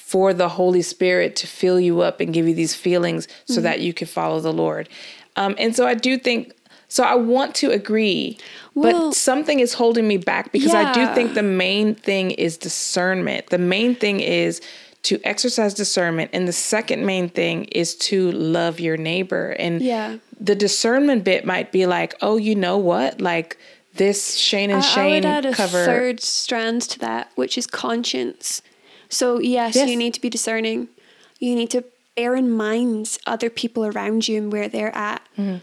for 0.05 0.33
the 0.33 0.47
Holy 0.49 0.81
Spirit 0.81 1.35
to 1.37 1.47
fill 1.47 1.79
you 1.79 2.01
up 2.01 2.19
and 2.21 2.33
give 2.33 2.47
you 2.47 2.53
these 2.55 2.73
feelings 2.75 3.27
so 3.45 3.59
that 3.61 3.81
you 3.81 3.93
can 3.93 4.07
follow 4.07 4.39
the 4.39 4.53
Lord. 4.53 4.87
Um, 5.35 5.55
and 5.57 5.75
so 5.75 5.85
I 5.85 5.95
do 5.95 6.17
think 6.17 6.53
so 6.89 7.03
I 7.03 7.15
want 7.15 7.53
to 7.55 7.71
agree, 7.71 8.37
Well- 8.73 9.09
but 9.09 9.15
something 9.15 9.59
is 9.59 9.73
holding 9.73 10.07
me 10.07 10.15
back 10.17 10.51
because 10.53 10.73
I 10.73 10.93
do 10.93 11.13
think 11.13 11.33
the 11.33 11.43
main 11.43 11.95
thing 11.95 12.31
is 12.31 12.55
discernment. 12.57 13.47
The 13.47 13.57
main 13.57 13.93
thing 13.95 14.21
is 14.21 14.61
to 15.03 15.19
exercise 15.25 15.73
discernment 15.73 16.29
and 16.33 16.47
the 16.47 16.53
second 16.53 17.05
main 17.05 17.27
thing 17.27 17.65
is 17.65 17.93
to 17.95 18.31
love 18.31 18.79
your 18.79 18.95
neighbor 18.97 19.51
and 19.59 19.81
Yeah. 19.81 20.15
the 20.39 20.55
discernment 20.55 21.23
bit 21.23 21.45
might 21.45 21.71
be 21.71 21.85
like 21.85 22.15
oh 22.21 22.37
you 22.37 22.55
know 22.55 22.77
what 22.77 23.19
like 23.21 23.57
this 23.95 24.35
Shane 24.35 24.69
and 24.69 24.81
I- 24.83 24.85
I 24.85 24.89
Shane 24.95 25.13
would 25.15 25.25
add 25.25 25.45
a 25.45 25.53
cover 25.53 25.85
third 25.85 26.21
strand 26.21 26.81
to 26.83 26.99
that, 26.99 27.31
which 27.35 27.57
is 27.57 27.65
conscience. 27.67 28.61
So 29.09 29.39
yes, 29.39 29.75
Yes. 29.75 29.89
you 29.89 29.95
need 29.95 30.13
to 30.13 30.21
be 30.21 30.29
discerning. 30.29 30.87
You 31.39 31.55
need 31.55 31.69
to 31.71 31.83
bear 32.15 32.35
in 32.35 32.49
mind 32.49 33.17
other 33.27 33.49
people 33.49 33.85
around 33.85 34.27
you 34.27 34.37
and 34.37 34.51
where 34.51 34.67
they're 34.67 34.95
at. 34.95 35.21
Mm-hmm. 35.37 35.57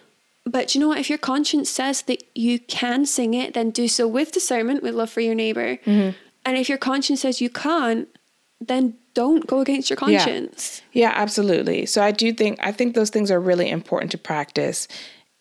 But 0.46 0.74
you 0.74 0.80
know 0.80 0.88
what? 0.88 0.98
If 0.98 1.08
your 1.08 1.18
conscience 1.18 1.70
says 1.70 2.02
that 2.02 2.22
you 2.34 2.58
can 2.60 3.06
sing 3.06 3.34
it, 3.34 3.54
then 3.54 3.70
do 3.70 3.88
so 3.88 4.06
with 4.06 4.30
discernment, 4.32 4.82
with 4.82 4.94
love 4.94 5.10
for 5.10 5.20
your 5.20 5.34
neighbor. 5.34 5.76
Mm-hmm. 5.78 6.10
And 6.44 6.58
if 6.58 6.68
your 6.68 6.78
conscience 6.78 7.22
says 7.22 7.40
you 7.40 7.48
can't, 7.50 8.08
then 8.60 8.94
don't 9.14 9.46
go 9.46 9.60
against 9.60 9.88
your 9.90 9.98
Yeah. 10.06 10.18
conscience. 10.18 10.82
Yeah, 10.92 11.12
absolutely. 11.14 11.86
So 11.86 12.02
I 12.02 12.10
do 12.10 12.32
think 12.32 12.58
I 12.62 12.72
think 12.72 12.94
those 12.94 13.10
things 13.10 13.30
are 13.30 13.40
really 13.40 13.68
important 13.70 14.10
to 14.12 14.18
practice. 14.18 14.86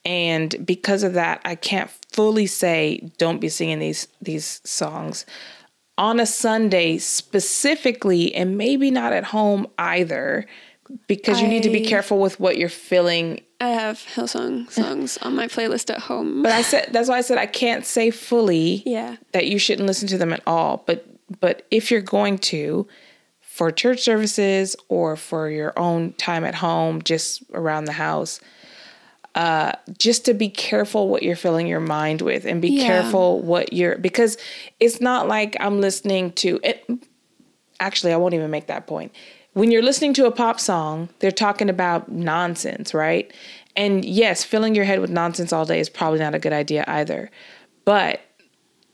And 0.05 0.65
because 0.65 1.03
of 1.03 1.13
that, 1.13 1.41
I 1.45 1.55
can't 1.55 1.89
fully 2.11 2.47
say 2.47 3.11
don't 3.17 3.39
be 3.39 3.49
singing 3.49 3.79
these 3.79 4.07
these 4.21 4.61
songs 4.63 5.25
on 5.97 6.19
a 6.19 6.25
Sunday 6.25 6.97
specifically 6.97 8.33
and 8.33 8.57
maybe 8.57 8.89
not 8.89 9.13
at 9.13 9.25
home 9.25 9.67
either 9.77 10.45
because 11.07 11.41
you 11.41 11.47
need 11.47 11.63
to 11.63 11.69
be 11.69 11.81
careful 11.81 12.19
with 12.19 12.39
what 12.39 12.57
you're 12.57 12.69
feeling. 12.69 13.41
I 13.59 13.69
have 13.69 13.97
Hillsong 14.15 14.69
songs 14.71 15.17
on 15.21 15.35
my 15.35 15.47
playlist 15.47 15.89
at 15.89 15.99
home. 15.99 16.43
But 16.43 16.51
I 16.51 16.61
said 16.61 16.89
that's 16.91 17.09
why 17.09 17.17
I 17.17 17.21
said 17.21 17.37
I 17.37 17.45
can't 17.45 17.85
say 17.85 18.11
fully 18.11 18.83
yeah. 18.85 19.17
that 19.31 19.47
you 19.47 19.57
shouldn't 19.57 19.87
listen 19.87 20.07
to 20.09 20.17
them 20.17 20.33
at 20.33 20.41
all. 20.45 20.83
But 20.85 21.05
but 21.39 21.65
if 21.71 21.89
you're 21.89 22.01
going 22.01 22.37
to, 22.39 22.87
for 23.39 23.71
church 23.71 24.01
services 24.01 24.75
or 24.89 25.15
for 25.15 25.49
your 25.49 25.77
own 25.77 26.13
time 26.13 26.43
at 26.43 26.55
home, 26.55 27.01
just 27.01 27.43
around 27.53 27.85
the 27.85 27.93
house, 27.93 28.39
uh, 29.35 29.71
just 29.97 30.25
to 30.25 30.33
be 30.33 30.49
careful 30.49 31.09
what 31.09 31.23
you're 31.23 31.35
filling 31.35 31.67
your 31.67 31.79
mind 31.79 32.21
with, 32.21 32.45
and 32.45 32.61
be 32.61 32.69
Yeah. 32.69 32.85
careful 32.85 33.41
what 33.41 33.73
you're 33.73 33.97
because 33.97 34.37
it's 34.79 35.01
not 35.01 35.27
like 35.27 35.57
I'm 35.59 35.81
listening 35.81 36.31
to 36.33 36.59
it. 36.63 36.85
Actually, 37.79 38.13
I 38.13 38.17
won't 38.17 38.33
even 38.33 38.51
make 38.51 38.67
that 38.67 38.85
point. 38.87 39.11
When 39.53 39.71
you're 39.71 39.81
listening 39.83 40.13
to 40.15 40.25
a 40.25 40.31
pop 40.31 40.59
song, 40.59 41.09
they're 41.19 41.31
talking 41.31 41.69
about 41.69 42.11
nonsense, 42.11 42.93
right? 42.93 43.31
And 43.75 44.05
yes, 44.05 44.43
filling 44.43 44.75
your 44.75 44.85
head 44.85 44.99
with 44.99 45.09
nonsense 45.09 45.51
all 45.51 45.65
day 45.65 45.79
is 45.79 45.89
probably 45.89 46.19
not 46.19 46.35
a 46.35 46.39
good 46.39 46.53
idea 46.53 46.83
either. 46.87 47.29
But 47.85 48.21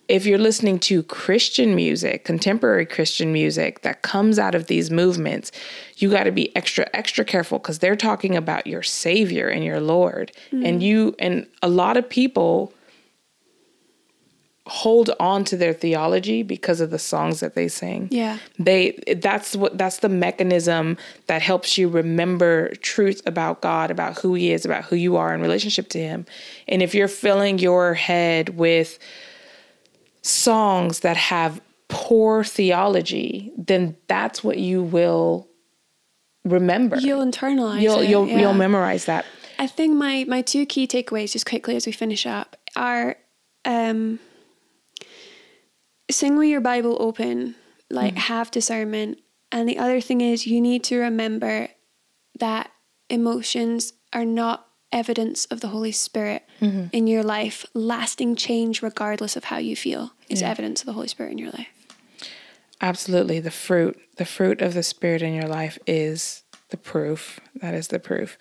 if 0.10 0.26
you're 0.26 0.40
listening 0.40 0.80
to 0.80 1.04
Christian 1.04 1.76
music, 1.76 2.26
contemporary 2.26 2.88
Christian 2.88 3.32
music 3.32 3.84
that 3.84 4.02
comes 4.02 4.40
out 4.40 4.56
of 4.56 4.66
these 4.66 4.90
movements, 4.90 5.52
you 5.98 6.10
got 6.10 6.24
to 6.24 6.32
be 6.32 6.54
extra, 6.56 6.90
extra 6.94 7.24
careful 7.24 7.60
because 7.60 7.78
they're 7.78 7.96
talking 7.96 8.36
about 8.36 8.66
your 8.66 8.82
Savior 8.82 9.48
and 9.48 9.64
your 9.64 9.80
Lord. 9.80 10.32
Mm. 10.52 10.68
And 10.68 10.84
you, 10.84 11.16
and 11.20 11.46
a 11.62 11.70
lot 11.70 11.96
of 11.96 12.10
people 12.10 12.74
hold 14.66 15.12
on 15.20 15.44
to 15.44 15.58
their 15.58 15.74
theology 15.74 16.44
because 16.44 16.82
of 16.82 16.92
the 16.92 17.00
songs 17.00 17.40
that 17.40 17.56
they 17.56 17.68
sing 17.68 18.08
Yeah. 18.12 18.38
they 18.60 19.00
that's 19.18 19.56
what 19.56 19.80
that's 19.80 19.98
the 19.98 20.10
mechanism 20.10 20.96
that 21.26 21.42
helps 21.42 21.76
you 21.76 21.88
remember 21.88 22.76
truth 22.76 23.24
about 23.26 23.62
God, 23.62 23.90
about 23.90 24.20
who 24.20 24.36
he 24.36 24.52
is, 24.52 24.66
about 24.66 24.84
who 24.86 24.96
you 24.96 25.18
are 25.18 25.34
in 25.34 25.42
relationship 25.42 25.90
to 25.90 26.00
him. 26.00 26.28
And 26.68 26.84
if 26.84 26.94
you're 26.94 27.08
filling 27.08 27.58
your 27.58 27.96
head 27.96 28.50
with 28.60 29.00
songs 30.22 31.02
that 31.02 31.18
have 31.18 31.62
poor 31.88 32.44
theology, 32.44 33.52
then 33.58 33.98
that's 34.08 34.44
what 34.44 34.58
you 34.58 34.84
will 34.84 35.50
remember. 36.46 36.98
You'll 36.98 37.26
internalize 37.26 37.82
you'll 37.82 38.00
it. 38.00 38.10
you'll, 38.10 38.28
yeah. 38.28 38.40
you'll 38.40 38.54
memorize 38.54 39.06
that. 39.06 39.26
I 39.58 39.68
think 39.68 39.96
my 39.98 40.26
my 40.28 40.42
two 40.42 40.66
key 40.66 40.88
takeaways, 40.88 41.34
just 41.34 41.46
quickly 41.46 41.76
as 41.76 41.86
we 41.86 41.92
finish 41.92 42.26
up, 42.26 42.56
are 42.78 43.18
um, 43.66 44.20
sing 46.10 46.38
with 46.38 46.48
your 46.48 46.62
Bible 46.62 46.96
open, 47.00 47.56
like 47.90 48.16
have 48.16 48.52
discernment, 48.52 49.20
and 49.52 49.68
the 49.68 49.78
other 49.78 50.00
thing 50.00 50.22
is 50.22 50.48
you 50.48 50.62
need 50.62 50.84
to 50.86 50.98
remember 50.98 51.68
that 52.40 52.72
emotions 53.10 53.94
are 54.14 54.24
not 54.24 54.69
evidence 54.92 55.46
of 55.46 55.62
the 55.62 55.68
Holy 55.70 55.92
Spirit 55.92 56.44
mm-hmm. 56.62 56.88
in 56.92 57.08
your 57.08 57.24
life. 57.24 57.66
Lasting 57.74 58.36
change, 58.36 58.82
regardless 58.82 59.36
of 59.36 59.46
how 59.46 59.58
you 59.58 59.76
feel, 59.76 60.14
is 60.28 60.42
Yeah. 60.42 60.50
evidence 60.52 60.82
of 60.82 60.86
the 60.88 60.94
Holy 60.94 61.08
Spirit 61.08 61.32
in 61.32 61.38
your 61.38 61.52
life. 61.52 61.68
Absolutely. 62.82 63.40
The 63.40 63.52
fruit, 63.52 64.00
the 64.18 64.26
fruit 64.26 64.62
of 64.62 64.74
the 64.74 64.84
Spirit 64.84 65.22
in 65.22 65.34
your 65.34 65.48
life 65.48 65.78
is 65.86 66.44
the 66.70 66.78
proof. 66.78 67.40
That 67.56 67.74
is 67.74 67.90
the 67.90 68.00
proof. 68.00 68.38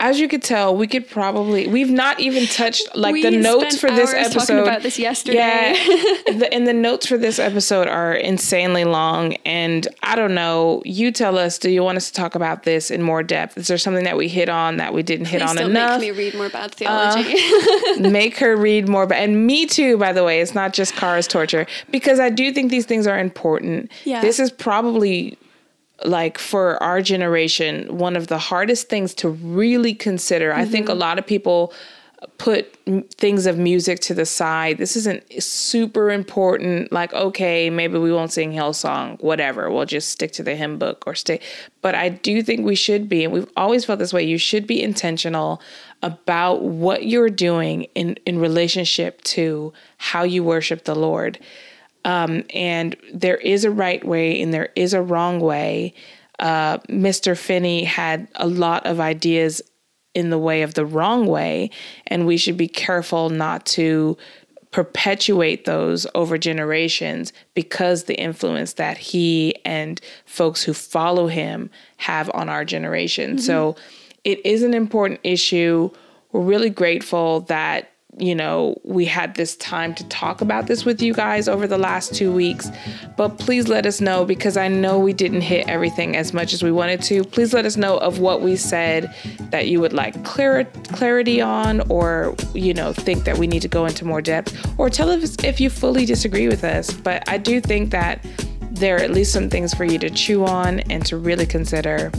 As 0.00 0.18
you 0.18 0.28
could 0.28 0.42
tell, 0.42 0.74
we 0.74 0.86
could 0.86 1.08
probably 1.08 1.66
we've 1.68 1.90
not 1.90 2.18
even 2.20 2.46
touched 2.46 2.88
like 2.96 3.12
We 3.12 3.22
the 3.22 3.30
notes 3.30 3.78
for 3.78 3.90
this 3.90 4.14
episode. 4.14 4.38
talking 4.40 4.58
about 4.58 4.82
this 4.82 4.98
yesterday. 4.98 5.36
Yeah, 5.38 5.72
the, 6.38 6.48
and 6.52 6.66
the 6.66 6.72
notes 6.72 7.06
for 7.06 7.18
this 7.18 7.38
episode 7.38 7.86
are 7.86 8.14
insanely 8.14 8.84
long. 8.84 9.34
And 9.44 9.86
I 10.02 10.16
don't 10.16 10.34
know. 10.34 10.82
You 10.84 11.12
tell 11.12 11.36
us. 11.38 11.58
Do 11.58 11.70
you 11.70 11.82
want 11.82 11.96
us 11.98 12.08
to 12.10 12.14
talk 12.14 12.34
about 12.34 12.62
this 12.62 12.90
in 12.90 13.02
more 13.02 13.22
depth? 13.22 13.58
Is 13.58 13.68
there 13.68 13.78
something 13.78 14.04
that 14.04 14.16
we 14.16 14.28
hit 14.28 14.48
on 14.48 14.78
that 14.78 14.94
we 14.94 15.02
didn't 15.02 15.26
hit 15.26 15.42
Please 15.42 15.50
on 15.50 15.56
don't 15.56 15.70
enough? 15.70 15.90
Uh, 15.92 15.98
make 15.98 16.14
me 16.16 16.24
read 16.24 16.34
more 16.34 16.46
about 16.46 16.74
theology. 16.74 17.34
make 18.00 18.38
her 18.38 18.56
read 18.56 18.88
more 18.88 19.06
but 19.06 19.18
and 19.18 19.46
me 19.46 19.66
too 19.66 19.98
by 19.98 20.12
the 20.12 20.24
way 20.24 20.40
it's 20.40 20.54
not 20.54 20.72
just 20.72 20.94
cars 20.94 21.26
torture 21.26 21.66
because 21.90 22.18
i 22.18 22.28
do 22.30 22.52
think 22.52 22.70
these 22.70 22.86
things 22.86 23.06
are 23.06 23.18
important 23.18 23.90
Yeah. 24.04 24.20
this 24.20 24.38
is 24.40 24.50
probably 24.50 25.36
like 26.04 26.38
for 26.38 26.82
our 26.82 27.02
generation 27.02 27.98
one 27.98 28.16
of 28.16 28.28
the 28.28 28.38
hardest 28.38 28.88
things 28.88 29.14
to 29.14 29.28
really 29.28 29.94
consider. 29.94 30.52
I 30.52 30.64
think 30.64 30.88
a 30.88 30.92
mm-hmm. 30.92 31.00
lot 31.00 31.18
of 31.18 31.26
people 31.26 31.72
put 32.38 32.76
m- 32.86 33.02
things 33.02 33.46
of 33.46 33.56
music 33.56 34.00
to 34.00 34.14
the 34.14 34.26
side. 34.26 34.78
This 34.78 34.96
isn't 34.96 35.24
super 35.42 36.10
important 36.10 36.92
like 36.92 37.12
okay 37.14 37.70
maybe 37.70 37.98
we 37.98 38.12
won't 38.12 38.32
sing 38.32 38.52
hillsong 38.52 39.20
whatever 39.22 39.70
we'll 39.70 39.86
just 39.86 40.10
stick 40.10 40.32
to 40.32 40.42
the 40.42 40.54
hymn 40.54 40.78
book 40.78 41.04
or 41.06 41.14
stay. 41.14 41.40
But 41.82 41.94
i 41.94 42.08
do 42.08 42.42
think 42.42 42.64
we 42.64 42.74
should 42.74 43.08
be 43.08 43.24
and 43.24 43.32
we've 43.32 43.50
always 43.56 43.84
felt 43.84 43.98
this 43.98 44.12
way 44.12 44.22
you 44.22 44.38
should 44.38 44.66
be 44.66 44.82
intentional 44.82 45.62
about 46.02 46.62
what 46.62 47.06
you're 47.06 47.30
doing 47.30 47.84
in 47.94 48.16
in 48.26 48.38
relationship 48.38 49.22
to 49.22 49.72
how 49.96 50.22
you 50.22 50.44
worship 50.44 50.84
the 50.84 50.94
lord 50.94 51.38
um, 52.04 52.44
and 52.54 52.96
there 53.12 53.36
is 53.36 53.64
a 53.64 53.70
right 53.70 54.04
way 54.04 54.40
and 54.40 54.52
there 54.52 54.70
is 54.76 54.94
a 54.94 55.02
wrong 55.02 55.40
way. 55.40 55.94
Uh, 56.38 56.78
Mr. 56.88 57.36
Finney 57.36 57.84
had 57.84 58.28
a 58.36 58.46
lot 58.46 58.86
of 58.86 59.00
ideas 59.00 59.60
in 60.14 60.30
the 60.30 60.38
way 60.38 60.62
of 60.62 60.74
the 60.74 60.86
wrong 60.86 61.26
way, 61.26 61.70
and 62.06 62.26
we 62.26 62.36
should 62.36 62.56
be 62.56 62.66
careful 62.66 63.30
not 63.30 63.64
to 63.64 64.16
perpetuate 64.70 65.64
those 65.64 66.06
over 66.14 66.38
generations 66.38 67.32
because 67.54 68.04
the 68.04 68.18
influence 68.18 68.74
that 68.74 68.96
he 68.96 69.54
and 69.64 70.00
folks 70.26 70.62
who 70.62 70.72
follow 70.72 71.26
him 71.26 71.70
have 71.96 72.30
on 72.34 72.48
our 72.48 72.64
generation. 72.64 73.38
So 73.38 73.76
it 74.22 74.44
is 74.46 74.62
an 74.62 74.74
important 74.74 75.20
issue. 75.24 75.90
We're 76.32 76.42
really 76.42 76.70
grateful 76.70 77.40
that 77.42 77.90
you 78.18 78.34
know, 78.34 78.76
we 78.84 79.04
had 79.04 79.34
this 79.34 79.56
time 79.56 79.94
to 79.94 80.06
talk 80.08 80.40
about 80.40 80.66
this 80.66 80.84
with 80.84 81.00
you 81.00 81.14
guys 81.14 81.48
over 81.48 81.66
the 81.66 81.78
last 81.78 82.14
two 82.14 82.32
weeks. 82.32 82.68
But 83.16 83.38
please 83.38 83.68
let 83.68 83.86
us 83.86 84.00
know 84.00 84.24
because 84.24 84.56
I 84.56 84.68
know 84.68 84.98
we 84.98 85.12
didn't 85.12 85.42
hit 85.42 85.68
everything 85.68 86.16
as 86.16 86.32
much 86.32 86.52
as 86.52 86.62
we 86.62 86.72
wanted 86.72 87.02
to. 87.02 87.24
Please 87.24 87.54
let 87.54 87.64
us 87.64 87.76
know 87.76 87.98
of 87.98 88.18
what 88.18 88.42
we 88.42 88.56
said 88.56 89.14
that 89.50 89.68
you 89.68 89.80
would 89.80 89.92
like 89.92 90.22
clar- 90.24 90.64
clarity 90.64 91.40
on, 91.40 91.80
or, 91.88 92.34
you 92.54 92.74
know, 92.74 92.92
think 92.92 93.24
that 93.24 93.38
we 93.38 93.46
need 93.46 93.62
to 93.62 93.68
go 93.68 93.86
into 93.86 94.04
more 94.04 94.20
depth, 94.20 94.78
or 94.78 94.90
tell 94.90 95.10
us 95.10 95.36
if 95.44 95.60
you 95.60 95.70
fully 95.70 96.04
disagree 96.04 96.48
with 96.48 96.64
us. 96.64 96.90
But 96.92 97.26
I 97.28 97.38
do 97.38 97.60
think 97.60 97.90
that 97.90 98.24
there 98.70 98.96
are 98.96 99.00
at 99.00 99.12
least 99.12 99.32
some 99.32 99.48
things 99.50 99.74
for 99.74 99.84
you 99.84 99.98
to 99.98 100.10
chew 100.10 100.44
on 100.44 100.80
and 100.80 101.04
to 101.06 101.16
really 101.16 101.46
consider 101.46 102.10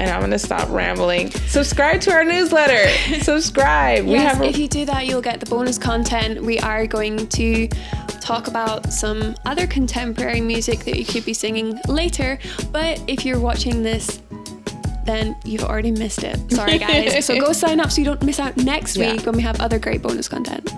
and 0.00 0.10
I'm 0.10 0.20
gonna 0.20 0.38
stop 0.38 0.68
rambling. 0.70 1.30
Subscribe 1.30 2.00
to 2.02 2.12
our 2.12 2.24
newsletter. 2.24 2.88
Subscribe. 3.22 4.06
yes, 4.06 4.12
we 4.12 4.18
have 4.18 4.40
a- 4.40 4.44
if 4.46 4.58
you 4.58 4.66
do 4.66 4.84
that, 4.86 5.06
you'll 5.06 5.20
get 5.20 5.38
the 5.38 5.46
bonus 5.46 5.78
content. 5.78 6.42
We 6.42 6.58
are 6.58 6.86
going 6.86 7.28
to 7.28 7.68
talk 8.20 8.48
about 8.48 8.92
some 8.92 9.34
other 9.44 9.66
contemporary 9.66 10.40
music 10.40 10.80
that 10.80 10.96
you 10.96 11.04
could 11.04 11.24
be 11.24 11.34
singing 11.34 11.78
later. 11.86 12.38
But 12.72 13.02
if 13.06 13.24
you're 13.24 13.40
watching 13.40 13.82
this 13.82 14.20
then 15.04 15.34
you've 15.44 15.64
already 15.64 15.90
missed 15.90 16.22
it. 16.22 16.38
Sorry, 16.52 16.78
guys. 16.78 17.24
so 17.24 17.38
go 17.40 17.52
sign 17.64 17.80
up 17.80 17.90
so 17.90 18.00
you 18.00 18.04
don't 18.04 18.22
miss 18.22 18.38
out 18.38 18.56
next 18.58 18.96
yeah. 18.96 19.12
week 19.12 19.26
when 19.26 19.34
we 19.34 19.42
have 19.42 19.60
other 19.60 19.78
great 19.78 20.02
bonus 20.02 20.28
content. 20.28 20.70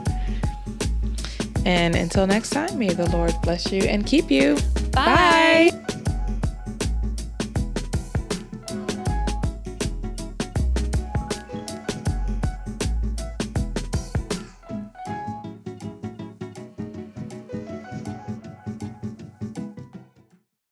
And 1.66 1.94
until 1.94 2.26
next 2.26 2.50
time, 2.50 2.78
may 2.78 2.88
the 2.88 3.10
Lord 3.10 3.34
bless 3.42 3.70
you 3.70 3.82
and 3.82 4.06
keep 4.06 4.30
you. 4.30 4.56
Bye. 4.92 5.70
Bye. 5.72 6.01